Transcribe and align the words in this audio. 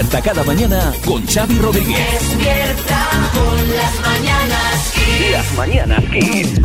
Despierta 0.00 0.32
cada 0.32 0.44
mañana 0.44 0.94
con 1.04 1.26
Xavi 1.26 1.58
Rodríguez. 1.58 2.08
Despierta 2.10 3.08
con 3.34 3.76
las 3.76 4.00
mañanas 4.00 4.92
Kiss. 4.94 5.30
Las 5.30 5.54
mañanas 5.54 6.04
Kiss. 6.10 6.60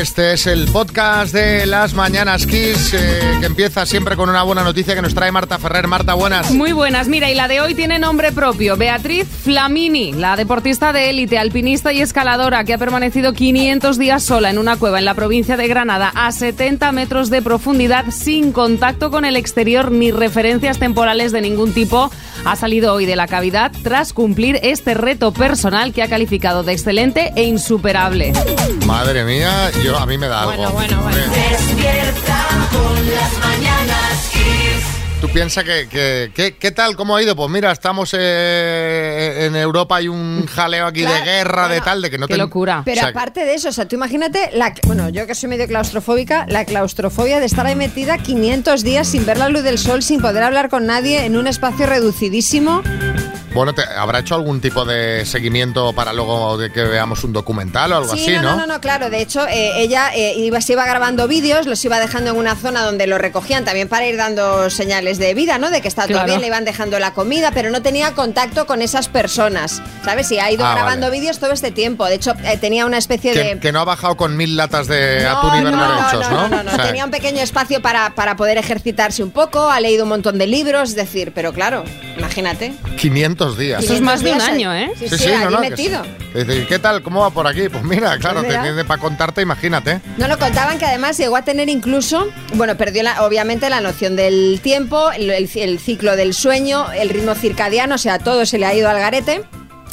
Este 0.00 0.32
es 0.32 0.46
el 0.46 0.66
podcast 0.68 1.34
de 1.34 1.66
las 1.66 1.92
Mañanas 1.94 2.46
Kiss, 2.46 2.94
eh, 2.94 3.36
que 3.40 3.46
empieza 3.46 3.84
siempre 3.84 4.16
con 4.16 4.30
una 4.30 4.42
buena 4.42 4.64
noticia 4.64 4.94
que 4.94 5.02
nos 5.02 5.14
trae 5.14 5.30
Marta 5.30 5.58
Ferrer. 5.58 5.86
Marta, 5.86 6.14
buenas. 6.14 6.50
Muy 6.50 6.72
buenas, 6.72 7.08
mira, 7.08 7.30
y 7.30 7.34
la 7.34 7.46
de 7.46 7.60
hoy 7.60 7.74
tiene 7.74 7.98
nombre 7.98 8.32
propio. 8.32 8.76
Beatriz 8.76 9.28
Flamini, 9.28 10.12
la 10.12 10.36
deportista 10.36 10.92
de 10.92 11.10
élite, 11.10 11.38
alpinista 11.38 11.92
y 11.92 12.00
escaladora 12.00 12.64
que 12.64 12.72
ha 12.72 12.78
permanecido 12.78 13.34
500 13.34 13.98
días 13.98 14.22
sola 14.22 14.48
en 14.50 14.58
una 14.58 14.76
cueva 14.76 14.98
en 14.98 15.04
la 15.04 15.14
provincia 15.14 15.56
de 15.56 15.68
Granada 15.68 16.10
a 16.14 16.32
70 16.32 16.90
metros 16.92 17.28
de 17.28 17.42
profundidad 17.42 18.06
sin 18.10 18.52
contacto 18.52 19.10
con 19.10 19.24
el 19.24 19.36
exterior 19.36 19.92
ni 19.92 20.10
referencias 20.10 20.78
temporales 20.78 21.32
de 21.32 21.42
ningún 21.42 21.74
tipo, 21.74 22.10
ha 22.46 22.54
salido 22.54 22.94
hoy 22.94 23.06
de 23.06 23.16
la 23.16 23.26
cavidad 23.26 23.72
tras 23.82 24.12
cumplir 24.12 24.60
este 24.62 24.94
reto 24.94 25.32
personal 25.32 25.92
que 25.92 26.02
ha 26.02 26.08
calificado 26.08 26.62
de 26.62 26.72
excelente 26.72 27.32
e 27.34 27.42
insuperable. 27.42 28.32
Madre 28.86 29.24
mía, 29.24 29.70
yo 29.84 29.98
a 29.98 30.06
mí 30.06 30.16
me 30.16 30.28
da 30.28 30.42
algo. 30.42 30.52
Bueno, 30.52 30.72
bueno, 30.72 31.02
bueno. 31.02 31.18
Despierta 31.32 32.46
con 32.70 33.14
las 33.14 33.38
mañanas 33.40 34.30
Kiss. 34.32 34.65
Tú 35.20 35.30
piensas 35.30 35.64
que, 35.64 35.88
que- 35.88 36.30
que- 36.34 36.56
¿Qué 36.56 36.70
tal? 36.72 36.94
¿Cómo 36.94 37.16
ha 37.16 37.22
ido? 37.22 37.34
Pues 37.34 37.48
mira, 37.50 37.72
estamos 37.72 38.10
eh, 38.16 39.46
en 39.46 39.56
Europa, 39.56 39.96
hay 39.96 40.08
un 40.08 40.46
jaleo 40.54 40.86
aquí 40.86 41.00
de 41.02 41.20
guerra, 41.22 41.68
de 41.68 41.80
tal, 41.80 42.02
de 42.02 42.10
que 42.10 42.18
no 42.18 42.26
qué 42.28 42.34
te- 42.34 42.38
locura. 42.38 42.82
Pero 42.84 42.98
O 42.98 43.00
sea, 43.00 43.08
aparte 43.10 43.44
de 43.46 43.54
eso, 43.54 43.70
o 43.70 43.72
sea, 43.72 43.88
tú 43.88 43.96
imagínate, 43.96 44.50
la, 44.52 44.74
bueno, 44.84 45.08
yo 45.08 45.26
que 45.26 45.34
soy 45.34 45.48
medio 45.48 45.66
claustrofóbica, 45.66 46.44
la 46.48 46.66
claustrofobia 46.66 47.40
de 47.40 47.46
estar 47.46 47.66
ahí 47.66 47.76
metida 47.76 48.18
500 48.18 48.82
días 48.84 49.08
sin 49.08 49.24
ver 49.24 49.38
la 49.38 49.48
luz 49.48 49.62
del 49.62 49.78
sol, 49.78 50.02
sin 50.02 50.20
poder 50.20 50.42
hablar 50.42 50.68
con 50.68 50.84
nadie, 50.86 51.24
en 51.24 51.36
un 51.38 51.46
espacio 51.46 51.86
reducidísimo. 51.86 52.82
Bueno, 53.54 53.72
te- 53.72 53.84
¿habrá 53.84 54.18
hecho 54.18 54.34
algún 54.34 54.60
tipo 54.60 54.84
de 54.84 55.24
seguimiento 55.24 55.94
para 55.94 56.12
luego 56.12 56.58
de 56.58 56.70
que 56.70 56.82
veamos 56.82 57.24
un 57.24 57.32
documental 57.32 57.90
o 57.90 57.96
algo 57.96 58.14
sí, 58.14 58.20
así, 58.24 58.32
no, 58.34 58.42
no? 58.42 58.50
no, 58.50 58.56
no, 58.58 58.66
no, 58.74 58.80
claro. 58.82 59.08
De 59.08 59.22
hecho, 59.22 59.46
eh, 59.48 59.80
ella 59.80 60.10
eh, 60.14 60.34
iba, 60.36 60.60
se 60.60 60.74
iba 60.74 60.84
grabando 60.84 61.26
vídeos, 61.26 61.64
los 61.64 61.82
iba 61.82 61.98
dejando 61.98 62.32
en 62.32 62.36
una 62.36 62.54
zona 62.54 62.82
donde 62.82 63.06
los 63.06 63.18
recogían 63.18 63.64
también 63.64 63.88
para 63.88 64.06
ir 64.06 64.18
dando 64.18 64.68
señales 64.68 65.05
de 65.18 65.32
vida, 65.34 65.58
¿no? 65.58 65.70
De 65.70 65.80
que 65.80 65.88
está 65.88 66.02
todo 66.02 66.14
Claro. 66.14 66.26
bien, 66.26 66.40
le 66.40 66.48
iban 66.48 66.64
dejando 66.64 66.98
la 66.98 67.12
comida, 67.14 67.50
pero 67.52 67.70
no 67.70 67.80
tenía 67.82 68.12
contacto 68.12 68.66
con 68.66 68.82
esas 68.82 69.08
personas, 69.08 69.80
¿sabes? 70.04 70.30
Y 70.32 70.38
ha 70.38 70.50
ido 70.50 70.66
Ah, 70.66 70.74
grabando 70.74 71.06
vale. 71.06 71.20
vídeos 71.20 71.38
todo 71.38 71.52
este 71.52 71.70
tiempo. 71.70 72.04
De 72.06 72.16
hecho, 72.16 72.34
eh, 72.44 72.58
tenía 72.58 72.84
una 72.86 72.98
especie 72.98 73.32
Que, 73.32 73.38
de... 73.54 73.58
que 73.60 73.72
no 73.72 73.80
ha 73.80 73.84
bajado 73.84 74.16
con 74.16 74.36
mil 74.36 74.56
latas 74.56 74.86
de 74.88 75.20
No, 75.22 75.30
atún 75.38 75.58
y 75.58 75.62
no, 75.62 75.70
no, 75.70 75.78
berberechos, 75.78 76.30
no, 76.30 76.30
¿no? 76.30 76.48
no, 76.48 76.56
no, 76.56 76.62
no. 76.64 76.72
O 76.72 76.74
sea, 76.74 76.86
Tenía 76.86 77.04
un 77.04 77.10
pequeño 77.10 77.40
espacio 77.42 77.80
para, 77.80 78.10
para 78.14 78.36
poder 78.36 78.58
ejercitarse 78.58 79.22
un 79.22 79.30
poco, 79.30 79.70
ha 79.70 79.80
leído 79.80 80.02
un 80.02 80.08
montón 80.10 80.38
de 80.38 80.46
libros, 80.46 80.90
es 80.90 80.96
decir, 80.96 81.32
pero 81.34 81.52
claro, 81.52 81.84
imagínate. 82.18 82.74
500 82.98 83.58
días. 83.58 83.84
Eso 83.84 83.94
es 83.94 84.00
más 84.00 84.22
de 84.22 84.32
un 84.32 84.38
500 84.38 84.56
días 84.56 84.56
año, 84.56 84.70
ahí. 84.70 84.84
¿eh? 84.84 85.08
Sí, 85.08 85.18
sí, 85.18 85.30
allí 85.32 85.56
metido. 85.58 86.02
sí. 86.04 86.10
Que 86.32 86.44
dice, 86.44 86.66
¿Qué 86.66 86.78
tal? 86.78 87.02
¿Cómo 87.02 87.20
va 87.20 87.30
por 87.30 87.46
aquí? 87.46 87.68
Pues 87.68 87.82
mira, 87.84 88.18
claro, 88.18 88.36
Pues 88.40 88.48
mira. 88.48 88.62
te 88.62 88.68
tiene 88.68 88.84
para 88.84 89.00
contarte, 89.00 89.40
imagínate. 89.42 90.00
No 90.18 90.28
lo 90.28 90.38
contaban 90.38 90.78
que 90.78 90.84
además 90.84 91.16
llegó 91.16 91.36
a 91.36 91.42
tener 91.42 91.68
incluso, 91.68 92.28
bueno, 92.54 92.76
perdió 92.76 93.02
la- 93.02 93.24
obviamente 93.24 93.70
la 93.70 93.80
noción 93.80 94.16
del 94.16 94.60
tiempo, 94.62 94.95
el, 95.12 95.30
el- 95.30 95.50
el 95.54 95.78
ciclo 95.78 96.16
del 96.16 96.34
sueño, 96.34 96.90
el 96.92 97.08
ritmo 97.08 97.34
circadiano, 97.34 97.94
o 97.94 97.98
sea, 97.98 98.18
todo 98.18 98.46
se 98.46 98.58
le 98.58 98.66
ha 98.66 98.74
ido 98.74 98.88
al 98.88 98.98
garete. 98.98 99.42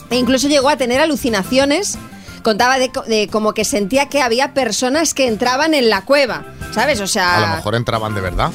E 0.09 0.15
incluso 0.15 0.47
llegó 0.47 0.69
a 0.69 0.77
tener 0.77 0.99
alucinaciones. 1.01 1.97
Contaba 2.43 2.77
de, 2.77 2.89
co- 2.89 3.03
de 3.03 3.27
como 3.29 3.53
que 3.53 3.63
sentía 3.63 4.09
que 4.09 4.21
había 4.21 4.53
personas 4.53 5.13
que 5.13 5.27
entraban 5.27 5.73
en 5.73 5.89
la 5.89 6.01
cueva, 6.01 6.43
¿sabes? 6.73 6.99
O 6.99 7.07
sea, 7.07 7.37
A 7.37 7.39
lo 7.39 7.55
mejor 7.55 7.75
entraban 7.75 8.13
de 8.13 8.21
verdad. 8.21 8.51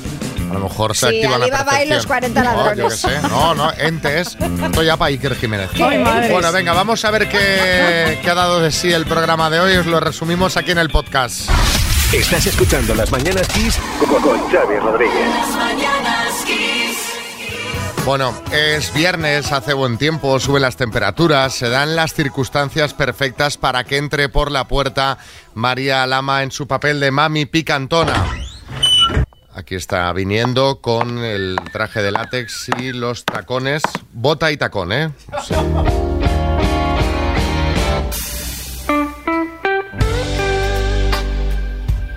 A 0.50 0.54
lo 0.54 0.60
mejor 0.60 0.94
se 0.96 1.08
Sí, 1.10 1.16
activan 1.16 1.40
a 1.40 1.44
Alibaba 1.44 1.62
y 1.82 1.88
perfección. 1.88 1.96
los 1.96 2.06
40 2.06 2.42
No, 2.42 2.50
yo 2.50 2.56
ladrones. 2.64 2.92
qué 3.02 3.08
sé. 3.10 3.28
No, 3.28 3.54
no, 3.54 3.72
entes. 3.78 4.36
Esto 4.64 4.82
ya 4.82 4.96
para 4.96 5.08
Iker 5.08 5.34
Jiménez. 5.36 5.70
Bueno, 5.78 6.52
venga, 6.52 6.72
vamos 6.74 7.04
a 7.04 7.10
ver 7.10 7.28
qué, 7.28 8.18
qué 8.22 8.30
ha 8.30 8.34
dado 8.34 8.60
de 8.60 8.70
sí 8.72 8.92
el 8.92 9.04
programa 9.06 9.50
de 9.50 9.60
hoy. 9.60 9.76
Os 9.76 9.86
lo 9.86 10.00
resumimos 10.00 10.56
aquí 10.56 10.70
en 10.70 10.78
el 10.78 10.88
podcast. 10.90 11.50
Estás 12.12 12.46
escuchando 12.46 12.94
Las 12.94 13.12
mañanas 13.12 13.46
Kiss 13.48 13.78
con, 13.98 14.22
con 14.22 14.40
Xavi 14.48 14.78
Rodríguez. 14.78 15.28
Las 15.28 15.50
mañanas 15.50 16.44
Kiss. 16.46 18.04
Bueno, 18.06 18.32
es 18.50 18.94
viernes, 18.94 19.52
hace 19.52 19.74
buen 19.74 19.98
tiempo, 19.98 20.40
suben 20.40 20.62
las 20.62 20.76
temperaturas, 20.76 21.52
se 21.52 21.68
dan 21.68 21.96
las 21.96 22.14
circunstancias 22.14 22.94
perfectas 22.94 23.58
para 23.58 23.84
que 23.84 23.98
entre 23.98 24.30
por 24.30 24.50
la 24.50 24.66
puerta 24.66 25.18
María 25.52 26.06
Lama 26.06 26.42
en 26.42 26.50
su 26.50 26.66
papel 26.66 26.98
de 26.98 27.10
mami 27.10 27.44
picantona. 27.44 28.24
Aquí 29.52 29.74
está 29.74 30.10
viniendo 30.14 30.80
con 30.80 31.18
el 31.18 31.60
traje 31.72 32.00
de 32.00 32.10
látex 32.10 32.70
y 32.78 32.92
los 32.94 33.26
tacones, 33.26 33.82
bota 34.14 34.50
y 34.50 34.56
tacón, 34.56 34.92
¿eh? 34.92 35.10
Sí. 35.46 35.54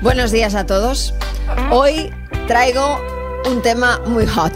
buenos 0.02 0.32
días 0.32 0.56
a 0.56 0.66
todos. 0.66 1.14
Hoy 1.70 2.14
traigo 2.48 3.00
un 3.50 3.62
tema 3.62 4.00
muy 4.06 4.26
hot. 4.26 4.54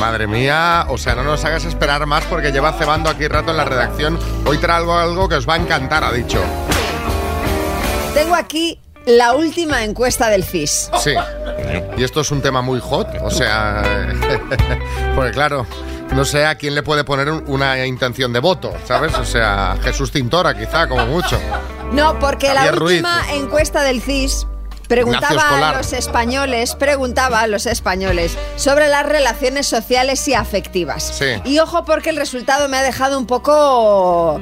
Madre 0.00 0.26
mía, 0.26 0.86
o 0.88 0.98
sea, 0.98 1.14
no 1.14 1.22
nos 1.22 1.44
hagas 1.44 1.64
esperar 1.64 2.04
más 2.06 2.24
porque 2.24 2.52
lleva 2.52 2.72
cebando 2.72 3.08
aquí 3.08 3.26
rato 3.28 3.50
en 3.50 3.56
la 3.56 3.64
redacción. 3.64 4.18
Hoy 4.44 4.58
traigo 4.58 4.94
algo 4.94 5.28
que 5.28 5.36
os 5.36 5.48
va 5.48 5.54
a 5.54 5.56
encantar, 5.56 6.04
ha 6.04 6.12
dicho. 6.12 6.42
Tengo 8.12 8.34
aquí 8.34 8.78
la 9.06 9.34
última 9.34 9.84
encuesta 9.84 10.28
del 10.28 10.44
CIS. 10.44 10.90
Sí. 10.98 11.14
Y 11.96 12.04
esto 12.04 12.20
es 12.20 12.30
un 12.30 12.42
tema 12.42 12.60
muy 12.60 12.80
hot, 12.80 13.08
o 13.22 13.30
sea, 13.30 13.82
porque 15.14 15.30
claro, 15.30 15.66
no 16.14 16.24
sé 16.24 16.46
a 16.46 16.54
quién 16.56 16.74
le 16.74 16.82
puede 16.82 17.04
poner 17.04 17.30
un- 17.30 17.44
una 17.46 17.84
intención 17.86 18.32
de 18.32 18.40
voto, 18.40 18.72
¿sabes? 18.86 19.14
O 19.14 19.24
sea, 19.24 19.76
Jesús 19.82 20.10
Tintora 20.12 20.56
quizá, 20.56 20.88
como 20.88 21.06
mucho. 21.06 21.38
No, 21.92 22.18
porque 22.18 22.52
la 22.54 22.70
Ruiz. 22.72 22.98
última 23.02 23.22
encuesta 23.34 23.82
del 23.82 24.00
CIS 24.02 24.46
preguntaba 24.88 25.68
a 25.70 25.76
los 25.76 25.92
españoles, 25.92 26.74
preguntaba 26.76 27.40
a 27.40 27.46
los 27.48 27.66
españoles 27.66 28.36
sobre 28.56 28.88
las 28.88 29.04
relaciones 29.04 29.66
sociales 29.66 30.26
y 30.28 30.34
afectivas. 30.34 31.02
Sí. 31.18 31.26
Y 31.44 31.58
ojo 31.58 31.84
porque 31.84 32.10
el 32.10 32.16
resultado 32.16 32.68
me 32.68 32.76
ha 32.78 32.82
dejado 32.82 33.18
un 33.18 33.26
poco 33.26 34.40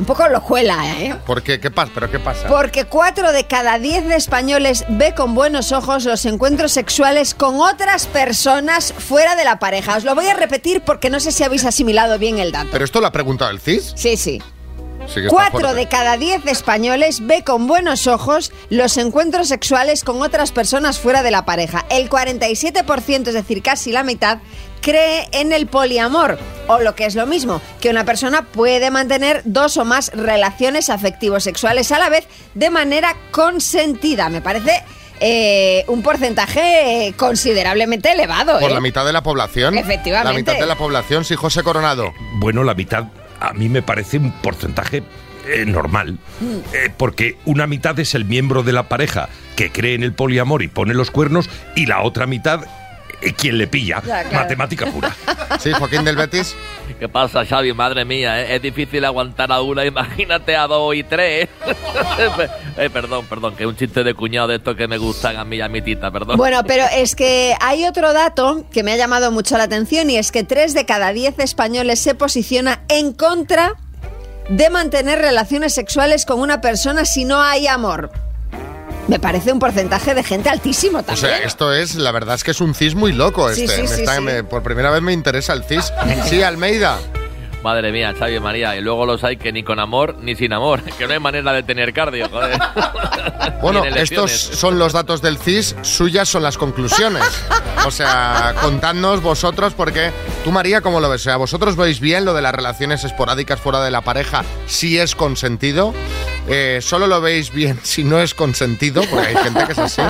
un 0.00 0.06
poco 0.06 0.26
lojuela, 0.28 0.98
¿eh? 0.98 1.14
¿Por 1.26 1.42
qué? 1.42 1.60
¿Qué 1.60 1.70
pasa? 1.70 1.92
¿Pero 1.94 2.10
qué 2.10 2.18
pasa? 2.18 2.48
Porque 2.48 2.86
cuatro 2.86 3.32
de 3.32 3.46
cada 3.46 3.78
diez 3.78 4.06
de 4.06 4.16
españoles 4.16 4.86
ve 4.88 5.14
con 5.14 5.34
buenos 5.34 5.72
ojos 5.72 6.06
los 6.06 6.24
encuentros 6.24 6.72
sexuales 6.72 7.34
con 7.34 7.60
otras 7.60 8.06
personas 8.06 8.94
fuera 8.94 9.36
de 9.36 9.44
la 9.44 9.58
pareja. 9.58 9.98
Os 9.98 10.04
lo 10.04 10.14
voy 10.14 10.26
a 10.28 10.34
repetir 10.34 10.80
porque 10.80 11.10
no 11.10 11.20
sé 11.20 11.32
si 11.32 11.44
habéis 11.44 11.66
asimilado 11.66 12.18
bien 12.18 12.38
el 12.38 12.50
dato. 12.50 12.70
¿Pero 12.72 12.82
esto 12.82 13.02
lo 13.02 13.08
ha 13.08 13.12
preguntado 13.12 13.50
el 13.50 13.60
CIS? 13.60 13.92
Sí, 13.94 14.16
sí. 14.16 14.40
Sí 15.06 15.22
Cuatro 15.28 15.74
de 15.74 15.88
cada 15.88 16.16
diez 16.16 16.44
españoles 16.46 17.26
ve 17.26 17.42
con 17.42 17.66
buenos 17.66 18.06
ojos 18.06 18.52
los 18.68 18.96
encuentros 18.96 19.48
sexuales 19.48 20.04
con 20.04 20.22
otras 20.22 20.52
personas 20.52 20.98
fuera 20.98 21.22
de 21.22 21.30
la 21.30 21.44
pareja. 21.44 21.84
El 21.90 22.08
47%, 22.08 23.28
es 23.28 23.34
decir, 23.34 23.62
casi 23.62 23.92
la 23.92 24.04
mitad, 24.04 24.38
cree 24.80 25.28
en 25.32 25.52
el 25.52 25.66
poliamor. 25.66 26.38
O 26.68 26.80
lo 26.80 26.94
que 26.94 27.04
es 27.04 27.14
lo 27.14 27.26
mismo, 27.26 27.60
que 27.80 27.90
una 27.90 28.04
persona 28.04 28.42
puede 28.42 28.90
mantener 28.90 29.42
dos 29.44 29.76
o 29.76 29.84
más 29.84 30.12
relaciones 30.14 30.88
afectivos 30.88 31.42
sexuales 31.42 31.90
a 31.90 31.98
la 31.98 32.08
vez 32.08 32.26
de 32.54 32.70
manera 32.70 33.16
consentida. 33.32 34.28
Me 34.28 34.40
parece 34.40 34.84
eh, 35.18 35.84
un 35.88 36.02
porcentaje 36.02 37.08
eh, 37.08 37.12
considerablemente 37.14 38.12
elevado. 38.12 38.60
Por 38.60 38.70
¿eh? 38.70 38.74
la 38.74 38.80
mitad 38.80 39.04
de 39.04 39.12
la 39.12 39.22
población. 39.22 39.76
Efectivamente. 39.76 40.32
La 40.32 40.38
mitad 40.38 40.54
de 40.54 40.66
la 40.66 40.76
población, 40.78 41.24
sí, 41.24 41.34
José 41.34 41.62
Coronado. 41.62 42.12
Bueno, 42.34 42.62
la 42.62 42.74
mitad 42.74 43.06
a 43.40 43.52
mí 43.52 43.68
me 43.68 43.82
parece 43.82 44.18
un 44.18 44.32
porcentaje 44.32 45.02
eh, 45.46 45.64
normal. 45.66 46.18
Eh, 46.72 46.90
porque 46.96 47.36
una 47.46 47.66
mitad 47.66 47.98
es 47.98 48.14
el 48.14 48.24
miembro 48.24 48.62
de 48.62 48.72
la 48.72 48.88
pareja 48.88 49.28
que 49.56 49.72
cree 49.72 49.94
en 49.94 50.02
el 50.02 50.12
poliamor 50.12 50.62
y 50.62 50.68
pone 50.68 50.94
los 50.94 51.10
cuernos 51.10 51.48
y 51.74 51.86
la 51.86 52.02
otra 52.02 52.26
mitad 52.26 52.60
quien 53.36 53.58
le 53.58 53.66
pilla. 53.66 54.02
Ya, 54.06 54.24
claro. 54.24 54.44
Matemática 54.44 54.86
pura. 54.86 55.14
Sí, 55.58 55.72
Joaquín 55.72 56.04
del 56.04 56.16
Betis. 56.16 56.56
¿Qué 56.98 57.08
pasa, 57.08 57.44
Xavi? 57.44 57.72
Madre 57.72 58.04
mía, 58.04 58.42
¿eh? 58.42 58.56
es 58.56 58.62
difícil 58.62 59.04
aguantar 59.04 59.50
a 59.52 59.62
una, 59.62 59.84
imagínate 59.86 60.56
a 60.56 60.66
dos 60.66 60.94
y 60.94 61.02
tres. 61.02 61.48
eh, 62.76 62.90
perdón, 62.90 63.26
perdón, 63.26 63.56
que 63.56 63.64
es 63.64 63.68
un 63.68 63.76
chiste 63.76 64.04
de 64.04 64.14
cuñado 64.14 64.48
de 64.48 64.56
estos 64.56 64.76
que 64.76 64.88
me 64.88 64.98
gustan 64.98 65.36
a 65.36 65.44
mí 65.44 65.56
y 65.56 65.60
a 65.60 65.68
mi 65.68 65.82
tita, 65.82 66.10
perdón. 66.10 66.36
Bueno, 66.36 66.62
pero 66.66 66.84
es 66.92 67.14
que 67.14 67.54
hay 67.60 67.86
otro 67.86 68.12
dato 68.12 68.64
que 68.72 68.82
me 68.82 68.92
ha 68.92 68.96
llamado 68.96 69.30
mucho 69.30 69.56
la 69.56 69.64
atención 69.64 70.10
y 70.10 70.16
es 70.16 70.32
que 70.32 70.44
tres 70.44 70.74
de 70.74 70.84
cada 70.84 71.12
diez 71.12 71.38
españoles 71.38 72.00
se 72.00 72.14
posiciona 72.14 72.82
en 72.88 73.12
contra 73.12 73.74
de 74.48 74.68
mantener 74.68 75.20
relaciones 75.20 75.72
sexuales 75.72 76.26
con 76.26 76.40
una 76.40 76.60
persona 76.60 77.04
si 77.04 77.24
no 77.24 77.40
hay 77.40 77.66
amor. 77.66 78.10
Me 79.10 79.18
parece 79.18 79.52
un 79.52 79.58
porcentaje 79.58 80.14
de 80.14 80.22
gente 80.22 80.48
altísimo 80.50 80.98
O 80.98 81.02
también. 81.02 81.26
sea, 81.26 81.38
esto 81.38 81.72
es, 81.74 81.96
la 81.96 82.12
verdad 82.12 82.36
es 82.36 82.44
que 82.44 82.52
es 82.52 82.60
un 82.60 82.74
CIS 82.76 82.94
muy 82.94 83.10
loco 83.12 83.50
este. 83.50 83.66
sí, 83.66 83.82
Me 83.82 83.88
sí, 83.88 84.00
está- 84.02 84.14
sí. 84.16 84.20
me- 84.22 84.44
por 84.44 84.62
primera 84.62 84.88
vez 84.90 85.02
me 85.02 85.12
interesa 85.12 85.52
el 85.52 85.64
CIS. 85.64 85.92
Sí, 86.26 86.44
Almeida. 86.44 86.96
Madre 87.64 87.90
mía, 87.92 88.14
Xavi 88.16 88.38
María. 88.38 88.76
Y 88.76 88.80
luego 88.80 89.04
los 89.04 89.22
hay 89.24 89.36
que 89.36 89.50
ni 89.52 89.64
con 89.64 89.80
amor 89.80 90.16
ni 90.22 90.36
sin 90.36 90.52
amor. 90.52 90.80
Que 90.98 91.08
no 91.08 91.12
hay 91.12 91.18
manera 91.18 91.52
de 91.52 91.64
tener 91.64 91.92
cardio, 91.92 92.28
joder. 92.30 92.56
Bueno, 93.60 93.84
estos 93.84 94.30
son 94.30 94.78
los 94.78 94.94
datos 94.94 95.20
del 95.20 95.36
CIS, 95.36 95.74
suyas 95.82 96.28
son 96.28 96.42
las 96.44 96.56
conclusiones. 96.56 97.24
O 97.86 97.90
sea, 97.90 98.54
contadnos 98.60 99.22
vosotros, 99.22 99.72
porque 99.74 100.12
tú, 100.44 100.52
María, 100.52 100.82
¿cómo 100.82 101.00
lo 101.00 101.08
ves? 101.08 101.22
O 101.22 101.24
sea, 101.24 101.38
¿vosotros 101.38 101.76
veis 101.76 101.98
bien 101.98 102.26
lo 102.26 102.34
de 102.34 102.42
las 102.42 102.54
relaciones 102.54 103.04
esporádicas 103.04 103.58
fuera 103.58 103.82
de 103.82 103.90
la 103.90 104.02
pareja 104.02 104.44
si 104.66 104.98
es 104.98 105.14
consentido? 105.16 105.94
Eh, 106.50 106.80
¿Solo 106.82 107.06
lo 107.06 107.20
veis 107.20 107.52
bien 107.52 107.78
si 107.82 108.04
no 108.04 108.20
es 108.20 108.34
consentido? 108.34 109.02
Porque 109.08 109.28
hay 109.28 109.36
gente 109.36 109.64
que 109.66 109.72
es 109.72 109.78
así. 109.78 110.02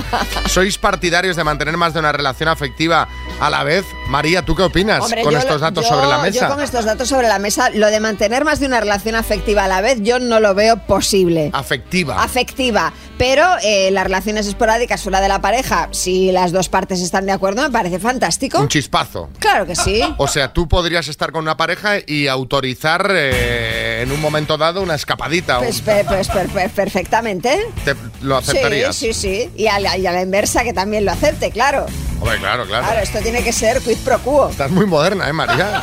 ¿Sois 0.46 0.78
partidarios 0.78 1.36
de 1.36 1.44
mantener 1.44 1.76
más 1.76 1.92
de 1.94 2.00
una 2.00 2.12
relación 2.12 2.48
afectiva 2.48 3.06
a 3.40 3.50
la 3.50 3.62
vez? 3.62 3.84
María, 4.08 4.42
¿tú 4.44 4.56
qué 4.56 4.62
opinas 4.62 5.02
Hombre, 5.04 5.22
con 5.22 5.32
yo 5.32 5.38
estos 5.38 5.60
datos 5.60 5.84
yo- 5.84 5.90
sobre 5.94 6.06
la 6.08 6.18
mesa? 6.18 6.48
Yo 6.48 6.54
con 6.54 6.62
estos 6.64 6.84
datos 6.84 7.08
sobre 7.08 7.28
la 7.28 7.38
mesa, 7.38 7.70
lo 7.70 7.86
de 7.88 8.00
mantener 8.00 8.44
más 8.44 8.58
de 8.60 8.66
una 8.66 8.80
relación 8.80 9.14
afectiva 9.14 9.64
a 9.64 9.68
la 9.68 9.80
vez, 9.80 9.98
yo 10.00 10.18
no 10.18 10.40
lo 10.40 10.54
veo 10.54 10.78
posible. 10.86 11.50
Afectiva. 11.52 12.22
Afectiva. 12.22 12.92
Pero 13.18 13.44
eh, 13.62 13.90
las 13.90 14.04
relaciones 14.04 14.46
esporádicas 14.46 15.02
fuera 15.02 15.20
de 15.20 15.28
la 15.28 15.42
pareja, 15.42 15.88
si 15.92 16.32
las 16.32 16.52
dos 16.52 16.68
partes 16.70 17.00
están 17.02 17.26
de 17.26 17.32
acuerdo, 17.32 17.62
me 17.62 17.70
parece 17.70 17.98
fantástico. 17.98 18.58
Un 18.58 18.68
chispazo. 18.68 19.28
Claro 19.38 19.66
que 19.66 19.76
sí. 19.76 20.02
O 20.16 20.26
sea, 20.26 20.52
tú 20.54 20.66
podrías 20.68 21.06
estar 21.08 21.30
con 21.30 21.42
una 21.42 21.56
pareja 21.58 21.96
y 22.06 22.28
autorizar 22.28 23.10
eh, 23.14 23.89
en 24.00 24.12
un 24.12 24.20
momento 24.20 24.56
dado 24.56 24.82
una 24.82 24.94
escapadita. 24.94 25.58
Pues, 25.58 25.80
pe- 25.80 26.04
pues 26.04 26.28
per- 26.28 26.48
per- 26.48 26.70
perfectamente. 26.70 27.58
¿Te- 27.84 27.94
¿Lo 28.22 28.36
aceptarías? 28.36 28.94
Sí, 28.96 29.12
sí, 29.12 29.20
sí. 29.20 29.50
Y 29.56 29.66
a, 29.66 29.78
la, 29.80 29.96
y 29.98 30.06
a 30.06 30.12
la 30.12 30.22
inversa 30.22 30.62
que 30.64 30.72
también 30.72 31.04
lo 31.04 31.12
acepte, 31.12 31.50
claro. 31.50 31.86
Hombre, 32.20 32.38
claro, 32.38 32.66
claro. 32.66 32.84
Claro, 32.86 33.00
esto 33.00 33.18
tiene 33.20 33.42
que 33.42 33.52
ser 33.52 33.80
quid 33.80 33.98
pro 33.98 34.18
quo. 34.20 34.48
Estás 34.50 34.70
muy 34.70 34.86
moderna, 34.86 35.28
¿eh, 35.28 35.32
María? 35.32 35.82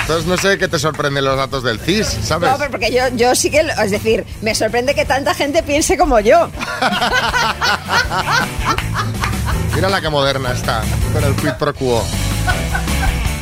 Entonces 0.00 0.26
no 0.26 0.36
sé 0.36 0.58
qué 0.58 0.66
te 0.66 0.78
sorprenden 0.80 1.24
los 1.24 1.36
datos 1.36 1.62
del 1.62 1.78
CIS, 1.78 2.18
¿sabes? 2.24 2.50
No, 2.50 2.58
pero 2.58 2.70
porque 2.72 2.90
yo, 2.92 3.02
yo 3.14 3.34
sí 3.36 3.48
que, 3.50 3.60
es 3.60 3.90
decir, 3.92 4.24
me 4.42 4.54
sorprende 4.56 4.92
que 4.94 5.04
tanta 5.04 5.34
gente 5.34 5.62
piense 5.62 5.96
como 5.96 6.18
yo. 6.18 6.50
Mira 9.74 9.88
la 9.88 10.00
que 10.00 10.08
moderna 10.10 10.52
está 10.52 10.82
con 11.12 11.22
el 11.22 11.34
quid 11.36 11.52
pro 11.58 11.72
quo. 11.74 12.04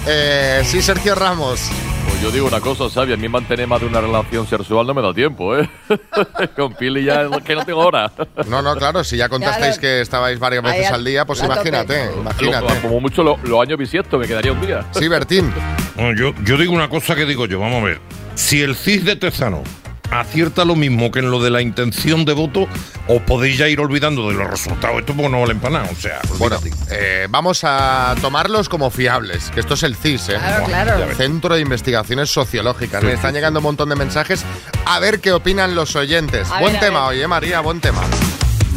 Eh, 0.07 0.63
sí, 0.67 0.83
Sergio 0.83 1.15
Ramos. 1.15 1.61
Pues 2.09 2.23
yo 2.23 2.31
digo 2.31 2.47
una 2.49 2.61
cosa, 2.61 2.89
Xavi, 2.89 3.13
a 3.13 3.17
mí 3.17 3.29
mantener 3.29 3.67
más 3.67 3.81
de 3.81 3.87
una 3.87 4.01
relación 4.01 4.47
sexual 4.47 4.87
no 4.87 4.95
me 4.95 5.03
da 5.03 5.13
tiempo, 5.15 5.57
¿eh? 5.57 5.69
Con 6.57 6.75
Pili 6.75 7.05
ya 7.05 7.23
es 7.23 7.43
que 7.45 7.55
no 7.55 7.65
tengo 7.65 7.81
hora. 7.81 8.11
No, 8.49 8.61
no, 8.63 8.75
claro, 8.77 9.05
si 9.05 9.17
ya 9.17 9.29
contasteis 9.29 9.79
Claro. 9.79 9.81
que 9.81 10.01
estabais 10.01 10.39
varias 10.39 10.63
veces 10.63 10.91
al 10.91 11.05
día, 11.05 11.25
pues 11.25 11.43
imagínate, 11.43 12.07
Lo- 12.07 12.21
imagínate. 12.23 12.81
como 12.83 13.01
mucho 13.01 13.23
lo- 13.23 13.39
los 13.45 13.61
años 13.63 13.79
bisiestos, 13.79 14.19
me 14.19 14.27
quedaría 14.27 14.53
un 14.53 14.61
día. 14.61 14.85
Sí, 14.93 15.07
Bertín. 15.09 15.53
Bueno, 15.95 16.13
yo, 16.19 16.35
yo 16.45 16.57
digo 16.57 16.73
una 16.73 16.89
cosa 16.89 17.15
que 17.15 17.25
digo 17.25 17.47
yo, 17.47 17.61
vamos 17.61 17.83
a 17.83 17.85
ver. 17.87 18.01
Si 18.35 18.63
el 18.63 18.75
CIS 18.77 19.05
de 19.05 19.17
Tezano 19.17 19.63
acierta 20.11 20.65
lo 20.65 20.75
mismo 20.77 21.11
que 21.11 21.19
en 21.21 21.31
lo 21.31 21.43
de 21.43 21.51
la 21.51 21.61
intención 21.63 22.25
de 22.25 22.33
voto, 22.33 22.67
os 23.09 23.23
podéis 23.23 23.59
ya 23.59 23.69
ir 23.69 23.81
olvidando 23.81 24.29
de 24.29 24.35
los 24.35 24.49
resultados. 24.49 25.01
Esto 25.01 25.13
porque 25.15 25.29
no 25.29 25.41
vale 25.41 25.55
para 25.57 25.81
nada. 25.81 25.91
O 25.93 26.01
sea, 26.01 26.21
Bueno, 26.39 26.57
olvídate. 26.59 26.87
eh, 26.91 27.27
vamos 27.31 27.61
a 27.65 28.15
tomarlos 28.21 28.69
como 28.69 28.91
fiables, 28.91 29.51
que 29.51 29.61
esto 29.61 29.75
es 29.75 29.83
el 29.83 29.97
CIS, 29.97 30.29
¿eh? 30.31 30.37
Claro, 30.39 30.65
claro. 30.67 31.15
Centro 31.17 31.55
de 31.55 31.61
Investigaciones 31.61 32.31
Sociológicas. 32.31 33.03
Me 33.03 33.13
están 33.13 33.35
llegando 33.35 33.61
un 33.61 33.65
montón 33.65 33.89
de 33.89 33.97
mensajes. 33.97 34.45
A 34.87 34.99
ver 35.01 35.21
qué 35.21 35.33
opinan 35.33 35.75
los 35.75 35.95
oyentes. 35.97 36.51
A 36.51 36.61
buen 36.61 36.73
ver, 36.75 36.81
tema 36.83 37.07
hoy, 37.07 37.21
¿eh, 37.21 37.29
María? 37.29 37.61
Buen 37.61 37.81
tema. 37.81 38.01